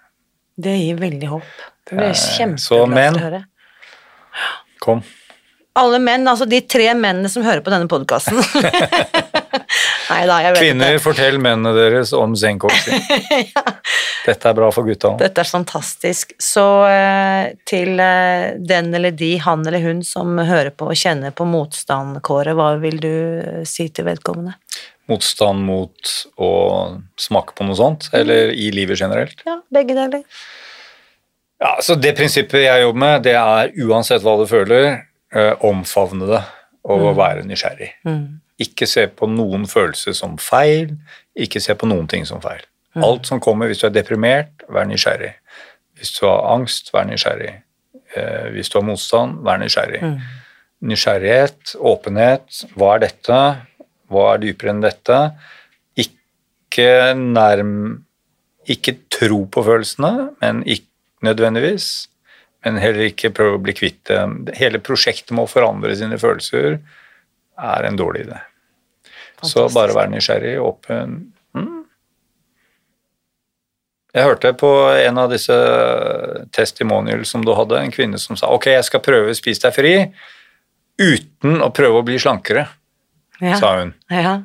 Det 0.57 0.75
gir 0.79 0.95
veldig 0.97 1.27
håp. 1.27 1.43
Det 1.85 1.95
blir 1.95 2.09
Eh, 2.09 2.13
kjempeglad 2.37 3.13
for 3.13 3.19
å 3.19 3.27
høre. 3.27 3.43
Kom. 4.81 5.03
Alle 5.75 5.99
menn, 5.99 6.27
altså 6.27 6.45
de 6.47 6.61
tre 6.61 6.93
mennene 6.95 7.29
som 7.29 7.43
hører 7.43 7.59
på 7.61 7.71
denne 7.73 7.87
podkasten. 7.91 8.37
Kvinner, 10.55 10.99
fortell 11.03 11.37
mennene 11.41 11.73
deres 11.75 12.13
om 12.15 12.35
zen-coaching. 12.37 13.01
Dette 14.25 14.49
er 14.49 14.55
bra 14.57 14.69
for 14.73 14.87
gutta. 14.87 15.11
Dette 15.19 15.43
er 15.43 15.49
fantastisk. 15.49 16.31
Så 16.41 16.63
eh, 16.87 17.51
til 17.67 17.99
eh, 18.01 18.55
den 18.57 18.93
eller 18.95 19.13
de, 19.13 19.35
han 19.43 19.65
eller 19.67 19.83
hun 19.83 20.01
som 20.05 20.37
hører 20.39 20.71
på 20.73 20.89
og 20.93 20.99
kjenner 20.99 21.35
på 21.35 21.47
motstand, 21.49 22.21
Kåre, 22.25 22.55
hva 22.57 22.71
vil 22.81 23.01
du 23.03 23.13
si 23.67 23.89
til 23.93 24.07
vedkommende? 24.07 24.55
Motstand 25.11 25.61
mot 25.67 26.13
å 26.41 26.51
smake 27.21 27.53
på 27.57 27.67
noe 27.67 27.77
sånt, 27.77 28.09
eller 28.15 28.53
i 28.55 28.71
livet 28.73 29.01
generelt. 29.01 29.43
Ja, 29.45 29.59
begge 29.73 29.97
deler. 29.97 30.23
Ja, 31.61 31.77
så 31.81 31.95
Det 31.95 32.15
prinsippet 32.17 32.65
jeg 32.65 32.81
jobber 32.81 32.99
med, 32.99 33.23
det 33.23 33.35
er 33.39 33.71
uansett 33.87 34.23
hva 34.25 34.35
du 34.39 34.45
føler, 34.49 35.05
eh, 35.33 35.53
omfavne 35.63 36.27
det 36.29 36.41
og 36.85 37.15
være 37.17 37.45
nysgjerrig. 37.47 37.89
Mm. 38.05 38.41
Ikke 38.61 38.87
se 38.87 39.07
på 39.07 39.27
noen 39.27 39.65
følelser 39.67 40.13
som 40.13 40.37
feil, 40.37 40.93
ikke 41.35 41.59
se 41.63 41.75
på 41.75 41.87
noen 41.89 42.07
ting 42.07 42.27
som 42.27 42.41
feil. 42.43 42.61
Alt 43.03 43.27
som 43.27 43.41
kommer, 43.43 43.67
hvis 43.67 43.81
du 43.81 43.89
er 43.89 43.95
deprimert, 43.95 44.63
vær 44.71 44.87
nysgjerrig. 44.87 45.33
Hvis 45.97 46.13
du 46.15 46.25
har 46.27 46.45
angst, 46.53 46.93
vær 46.93 47.07
nysgjerrig. 47.09 47.51
Eh, 48.15 48.47
hvis 48.55 48.71
du 48.71 48.79
har 48.79 48.85
motstand, 48.87 49.41
vær 49.43 49.59
nysgjerrig. 49.59 49.99
Nysgjerrighet, 50.85 51.75
åpenhet, 51.75 52.61
hva 52.75 52.95
er 52.95 53.03
dette? 53.07 53.41
Hva 54.11 54.25
er 54.33 54.43
dypere 54.43 54.75
enn 54.75 54.83
dette? 54.85 55.21
Ikke 55.97 57.15
nærm 57.15 58.01
Ikke 58.65 58.95
tro 59.13 59.43
på 59.45 59.61
følelsene, 59.61 60.31
men 60.41 60.63
ikke 60.65 60.89
nødvendigvis. 61.25 61.87
Men 62.65 62.79
heller 62.81 63.05
ikke 63.11 63.29
prøve 63.35 63.59
å 63.59 63.61
bli 63.61 63.75
kvitt 63.77 64.01
det. 64.09 64.55
Hele 64.57 64.79
prosjektet 64.81 65.35
med 65.37 65.45
å 65.45 65.51
forandre 65.51 65.93
sine 65.97 66.17
følelser 66.21 66.79
er 67.61 67.85
en 67.87 67.97
dårlig 67.99 68.25
idé. 68.25 68.39
Så 69.45 69.67
bare 69.75 69.93
vær 69.93 70.09
nysgjerrig, 70.09 70.55
åpen. 70.63 71.19
Mm. 71.53 71.83
Jeg 74.15 74.23
hørte 74.29 74.53
på 74.57 74.69
en 74.95 75.17
av 75.19 75.29
disse 75.33 75.55
testimonial 76.55 77.25
som 77.27 77.43
du 77.45 77.51
hadde, 77.53 77.81
en 77.83 77.91
kvinne 77.93 78.17
som 78.21 78.37
sa 78.39 78.47
ok, 78.55 78.69
jeg 78.77 78.87
skal 78.87 79.03
prøve 79.03 79.33
å 79.33 79.37
spise 79.37 79.67
deg 79.67 79.75
fri 79.75 79.93
uten 81.03 81.59
å 81.65 81.67
prøve 81.75 81.99
å 81.99 82.05
bli 82.07 82.15
slankere, 82.21 82.67
Ja. 83.41 83.57
sa 83.59 83.73
hun. 83.81 83.93
ja. 84.09 84.37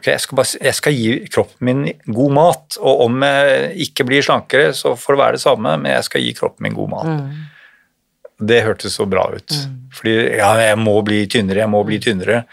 Ok, 0.00 0.06
jeg 0.08 0.20
skal, 0.24 0.38
bare, 0.38 0.58
jeg 0.64 0.76
skal 0.78 0.94
gi 0.96 1.08
kroppen 1.28 1.66
min 1.68 1.80
god 2.16 2.32
mat, 2.32 2.76
og 2.80 3.02
om 3.04 3.18
jeg 3.20 3.72
ikke 3.84 4.06
blir 4.08 4.24
slankere, 4.24 4.70
så 4.72 4.94
får 4.96 5.12
det 5.12 5.20
være 5.20 5.36
det 5.36 5.42
samme, 5.42 5.74
men 5.82 5.92
jeg 5.92 6.06
skal 6.06 6.22
gi 6.24 6.30
kroppen 6.38 6.64
min 6.64 6.76
god 6.78 6.88
mat. 6.94 7.10
Mm. 7.10 8.38
Det 8.48 8.62
hørtes 8.64 8.96
så 8.96 9.04
bra 9.04 9.26
ut. 9.34 9.56
Fordi 9.92 10.14
ja, 10.38 10.54
jeg 10.62 10.78
må 10.80 10.94
bli 11.04 11.18
tynnere, 11.28 11.60
jeg 11.60 11.68
må 11.68 11.82
bli 11.84 11.98
tynnere. 12.00 12.46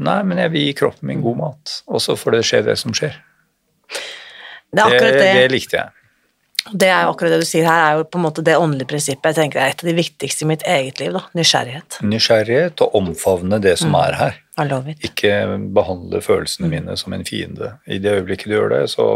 Nei, 0.00 0.16
men 0.24 0.40
jeg 0.40 0.54
vil 0.54 0.64
gi 0.64 0.72
kroppen 0.78 1.10
min 1.12 1.20
god 1.26 1.36
mat, 1.42 1.74
og 1.92 2.00
så 2.00 2.16
får 2.16 2.38
det 2.38 2.42
skje 2.48 2.62
det 2.70 2.78
som 2.80 2.96
skjer. 2.96 3.20
Det 4.72 4.80
er 4.80 4.96
akkurat 4.96 5.20
det. 5.20 5.28
det 5.36 5.52
likte 5.52 5.80
jeg. 5.82 5.92
Det 6.72 6.88
er 6.88 7.04
jo 7.04 7.12
akkurat 7.12 7.36
det 7.36 7.42
du 7.44 7.46
sier 7.46 7.68
her, 7.68 7.82
er 7.84 8.00
jo 8.00 8.08
på 8.08 8.16
en 8.16 8.24
måte 8.24 8.46
det 8.48 8.56
åndelige 8.56 8.94
prinsippet 8.94 9.34
jeg 9.34 9.42
tenker 9.42 9.60
er 9.60 9.76
et 9.76 9.84
av 9.84 9.92
de 9.92 9.98
viktigste 10.00 10.48
i 10.48 10.50
mitt 10.54 10.64
eget 10.64 11.04
liv. 11.04 11.12
da, 11.20 11.26
Nysgjerrighet. 11.36 12.00
Nysgjerrighet 12.00 12.80
og 12.88 12.96
omfavne 13.02 13.60
det 13.60 13.76
som 13.84 13.92
er 14.00 14.16
her. 14.22 14.42
Ikke 15.04 15.32
behandle 15.76 16.20
følelsene 16.24 16.68
mine 16.72 16.96
som 16.96 17.12
en 17.12 17.24
fiende. 17.28 17.74
I 17.86 17.98
det 18.02 18.14
øyeblikket 18.20 18.48
du 18.48 18.54
gjør 18.56 18.72
det, 18.72 18.82
så 18.94 19.06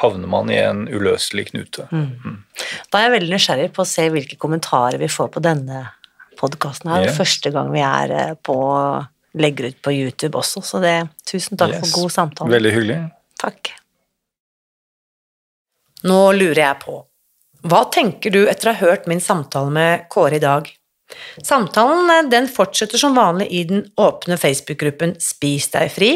havner 0.00 0.28
man 0.30 0.50
i 0.52 0.58
en 0.60 0.84
uløselig 0.92 1.48
knute. 1.50 1.86
Da 1.90 3.00
er 3.00 3.06
jeg 3.08 3.14
veldig 3.16 3.32
nysgjerrig 3.34 3.70
på 3.76 3.82
å 3.82 3.88
se 3.88 4.04
hvilke 4.12 4.36
kommentarer 4.40 5.00
vi 5.00 5.08
får 5.10 5.30
på 5.34 5.42
denne 5.44 5.86
podkasten 6.40 6.92
her. 6.92 7.08
Og 7.08 7.16
Første 7.16 7.52
gang 7.54 7.72
vi 7.72 7.80
er 7.84 8.14
eh, 8.16 8.34
på 8.44 8.56
legger 9.40 9.70
ut 9.70 9.78
på 9.82 9.92
YouTube 9.94 10.38
også, 10.40 10.62
så 10.66 10.80
det 10.82 10.94
tusen 11.28 11.56
takk 11.60 11.76
Yes. 11.76 11.80
for 11.84 12.02
god 12.02 12.10
samtale. 12.10 12.50
Veldig 12.50 12.72
hyggelig. 12.74 12.98
Takk. 13.38 13.70
Nå 16.08 16.18
lurer 16.32 16.62
jeg 16.64 16.78
på, 16.82 16.96
hva 17.68 17.82
tenker 17.92 18.32
du 18.32 18.40
etter 18.48 18.70
å 18.70 18.74
ha 18.74 18.86
hørt 18.88 19.06
min 19.10 19.20
samtale 19.20 19.70
med 19.70 20.06
Kåre 20.12 20.38
i 20.38 20.42
dag? 20.42 20.70
Samtalen 21.42 22.10
eh, 22.10 22.28
den 22.32 22.48
fortsetter 22.50 23.00
som 23.00 23.16
vanlig 23.18 23.48
i 23.50 23.64
den 23.68 23.84
åpne 24.00 24.38
Facebook-gruppen 24.40 25.16
Spis 25.22 25.70
deg 25.74 25.92
fri, 25.94 26.12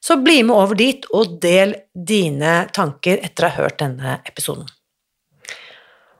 så 0.00 0.18
bli 0.22 0.42
med 0.46 0.54
over 0.54 0.78
dit 0.78 1.06
og 1.14 1.38
del 1.42 1.74
dine 1.92 2.68
tanker 2.74 3.18
etter 3.24 3.46
å 3.46 3.50
ha 3.50 3.64
hørt 3.64 3.80
denne 3.82 4.18
episoden. 4.28 4.68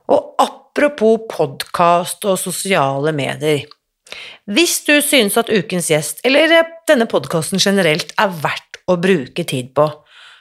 Og 0.08 0.34
apropos 0.42 1.28
podkast 1.30 2.24
og 2.26 2.40
sosiale 2.40 3.12
medier. 3.16 3.66
Hvis 4.48 4.80
du 4.86 4.94
synes 5.04 5.36
at 5.36 5.50
ukens 5.52 5.90
gjest, 5.92 6.22
eller 6.26 6.58
eh, 6.60 6.74
denne 6.88 7.08
podkasten 7.10 7.60
generelt, 7.62 8.14
er 8.16 8.32
verdt 8.42 8.82
å 8.88 8.96
bruke 9.00 9.44
tid 9.44 9.74
på, 9.76 9.88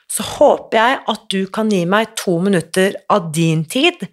så 0.08 0.24
håper 0.24 0.80
jeg 0.80 1.00
at 1.12 1.24
du 1.34 1.42
kan 1.52 1.70
gi 1.72 1.84
meg 1.90 2.14
to 2.20 2.38
minutter 2.40 2.96
av 3.12 3.28
din 3.36 3.66
tid, 3.68 4.08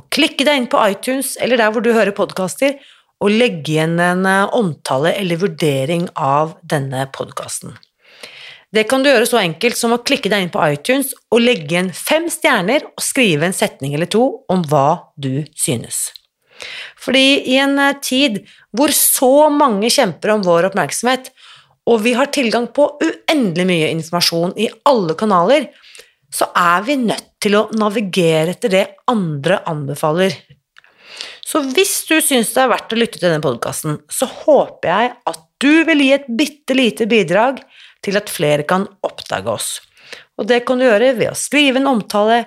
og 0.00 0.08
klikke 0.14 0.46
deg 0.46 0.62
inn 0.62 0.70
på 0.72 0.80
iTunes 0.88 1.34
eller 1.42 1.60
der 1.60 1.72
hvor 1.74 1.84
du 1.84 1.92
hører 1.92 2.16
podkaster, 2.16 2.78
og 3.22 3.32
legge 3.32 3.76
igjen 3.76 3.98
en 4.02 4.26
eh, 4.28 4.54
omtale 4.56 5.14
eller 5.18 5.40
vurdering 5.40 6.08
av 6.14 6.56
denne 6.62 7.06
podkasten. 7.14 7.76
Det 8.74 8.88
kan 8.90 9.04
du 9.04 9.10
gjøre 9.10 9.28
så 9.28 9.38
enkelt 9.38 9.78
som 9.78 9.94
å 9.94 10.00
klikke 10.02 10.30
deg 10.32 10.44
inn 10.44 10.52
på 10.54 10.62
iTunes 10.66 11.12
og 11.30 11.44
legge 11.44 11.76
igjen 11.76 11.92
fem 11.94 12.26
stjerner 12.32 12.88
og 12.88 13.04
skrive 13.04 13.46
en 13.46 13.54
setning 13.54 13.94
eller 13.94 14.10
to 14.10 14.24
om 14.50 14.64
hva 14.66 15.12
du 15.14 15.44
synes. 15.54 16.08
Fordi 17.00 17.44
i 17.50 17.58
en 17.62 17.78
eh, 17.78 17.96
tid 18.02 18.42
hvor 18.74 18.90
så 18.94 19.48
mange 19.52 19.90
kjemper 19.92 20.34
om 20.34 20.44
vår 20.46 20.70
oppmerksomhet, 20.70 21.30
og 21.84 22.00
vi 22.00 22.14
har 22.16 22.32
tilgang 22.32 22.66
på 22.72 22.86
uendelig 23.04 23.66
mye 23.68 23.90
informasjon 23.92 24.54
i 24.56 24.70
alle 24.88 25.16
kanaler, 25.20 25.68
så 26.32 26.48
er 26.56 26.86
vi 26.86 26.96
nødt 26.98 27.28
til 27.44 27.58
å 27.58 27.66
navigere 27.76 28.54
etter 28.54 28.72
det 28.72 28.84
andre 29.10 29.60
anbefaler. 29.70 30.32
Så 31.54 31.60
hvis 31.70 32.00
du 32.08 32.16
syns 32.18 32.48
det 32.50 32.64
er 32.64 32.70
verdt 32.72 32.90
å 32.90 32.96
lytte 32.98 33.20
til 33.20 33.28
denne 33.28 33.44
podkasten, 33.44 34.00
så 34.10 34.26
håper 34.26 34.88
jeg 34.90 35.10
at 35.30 35.42
du 35.62 35.84
vil 35.86 36.00
gi 36.02 36.08
et 36.16 36.24
bitte 36.26 36.74
lite 36.74 37.06
bidrag 37.06 37.60
til 38.02 38.18
at 38.18 38.32
flere 38.32 38.66
kan 38.66 38.88
oppdage 39.06 39.52
oss. 39.52 39.68
Og 40.34 40.48
det 40.50 40.64
kan 40.66 40.82
du 40.82 40.84
gjøre 40.88 41.12
ved 41.14 41.30
å 41.30 41.38
skrive 41.38 41.78
en 41.78 41.86
omtale, 41.92 42.40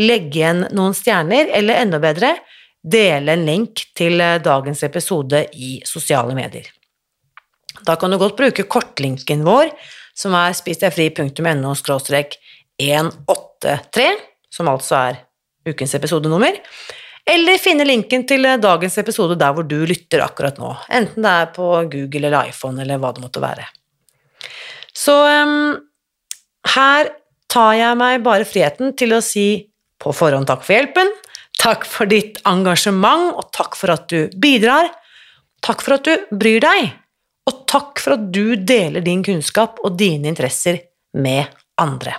legge 0.00 0.40
igjen 0.40 0.64
noen 0.72 0.96
stjerner, 0.96 1.52
eller 1.52 1.82
enda 1.82 2.00
bedre, 2.00 2.32
dele 2.80 3.36
en 3.36 3.44
link 3.44 3.84
til 4.00 4.16
eh, 4.24 4.40
dagens 4.40 4.80
episode 4.88 5.44
i 5.52 5.84
sosiale 5.84 6.32
medier. 6.36 6.64
Da 7.84 8.00
kan 8.00 8.08
du 8.08 8.16
godt 8.16 8.40
bruke 8.40 8.64
kortlinken 8.64 9.44
vår, 9.44 9.76
som 10.16 10.32
er 10.40 10.56
spisdegfri.no 10.56 11.76
183, 12.80 14.08
som 14.56 14.72
altså 14.72 14.94
er 15.04 15.14
ukens 15.68 15.94
episodenummer. 16.00 16.64
Eller 17.30 17.60
finne 17.60 17.86
linken 17.88 18.26
til 18.28 18.44
eh, 18.48 18.60
dagens 18.60 18.98
episode 19.00 19.38
der 19.40 19.54
hvor 19.56 19.66
du 19.68 19.80
lytter 19.88 20.24
akkurat 20.24 20.60
nå, 20.60 20.74
enten 20.92 21.24
det 21.24 21.34
er 21.40 21.52
på 21.56 21.68
Google 21.92 22.28
eller 22.28 22.50
iPhone 22.52 22.84
eller 22.84 23.00
hva 23.00 23.14
det 23.16 23.24
måtte 23.24 23.42
være. 23.44 23.66
Så 24.94 25.14
um, 25.14 25.74
her 26.76 27.10
tar 27.50 27.72
jeg 27.78 27.98
meg 27.98 28.22
bare 28.26 28.46
friheten 28.48 28.92
til 28.98 29.16
å 29.16 29.22
si 29.24 29.48
på 30.00 30.12
forhånd 30.14 30.46
takk 30.50 30.62
for 30.66 30.76
hjelpen, 30.76 31.10
takk 31.60 31.86
for 31.88 32.10
ditt 32.10 32.40
engasjement, 32.48 33.32
og 33.38 33.48
takk 33.56 33.78
for 33.78 33.94
at 33.94 34.06
du 34.12 34.28
bidrar. 34.40 34.90
Takk 35.64 35.80
for 35.80 35.96
at 35.96 36.04
du 36.04 36.36
bryr 36.36 36.60
deg, 36.60 36.90
og 37.48 37.62
takk 37.70 38.02
for 38.02 38.18
at 38.18 38.26
du 38.34 38.52
deler 38.60 39.04
din 39.04 39.22
kunnskap 39.24 39.80
og 39.80 39.96
dine 39.96 40.28
interesser 40.28 40.82
med 41.16 41.48
andre. 41.80 42.18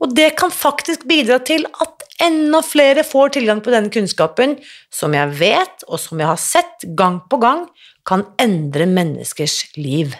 Og 0.00 0.14
det 0.16 0.30
kan 0.38 0.52
faktisk 0.52 1.04
bidra 1.08 1.38
til 1.44 1.66
at 1.84 2.03
enda 2.22 2.60
flere 2.62 3.04
får 3.06 3.34
tilgang 3.36 3.62
på 3.64 3.72
denne 3.74 3.92
kunnskapen, 3.92 4.56
som 4.92 5.14
jeg 5.16 5.34
vet, 5.40 5.84
og 5.88 6.00
som 6.00 6.20
jeg 6.20 6.30
har 6.30 6.40
sett 6.40 6.86
gang 6.98 7.20
på 7.30 7.40
gang, 7.42 7.66
kan 8.06 8.26
endre 8.40 8.86
menneskers 8.90 9.62
liv 9.78 10.14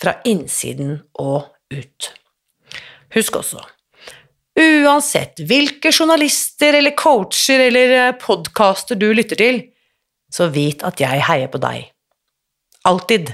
fra 0.00 0.16
innsiden 0.28 0.98
og 1.20 1.50
ut. 1.74 2.10
Husk 3.14 3.38
også, 3.38 3.60
uansett 4.58 5.42
hvilke 5.46 5.92
journalister 5.94 6.78
eller 6.78 6.94
coacher 6.98 7.66
eller 7.68 7.94
eh, 7.98 8.16
podkaster 8.18 8.98
du 8.98 9.10
lytter 9.14 9.38
til, 9.38 9.62
så 10.30 10.48
vit 10.50 10.82
at 10.86 11.02
jeg 11.02 11.22
heier 11.28 11.50
på 11.50 11.60
deg. 11.62 11.90
Alltid. 12.84 13.32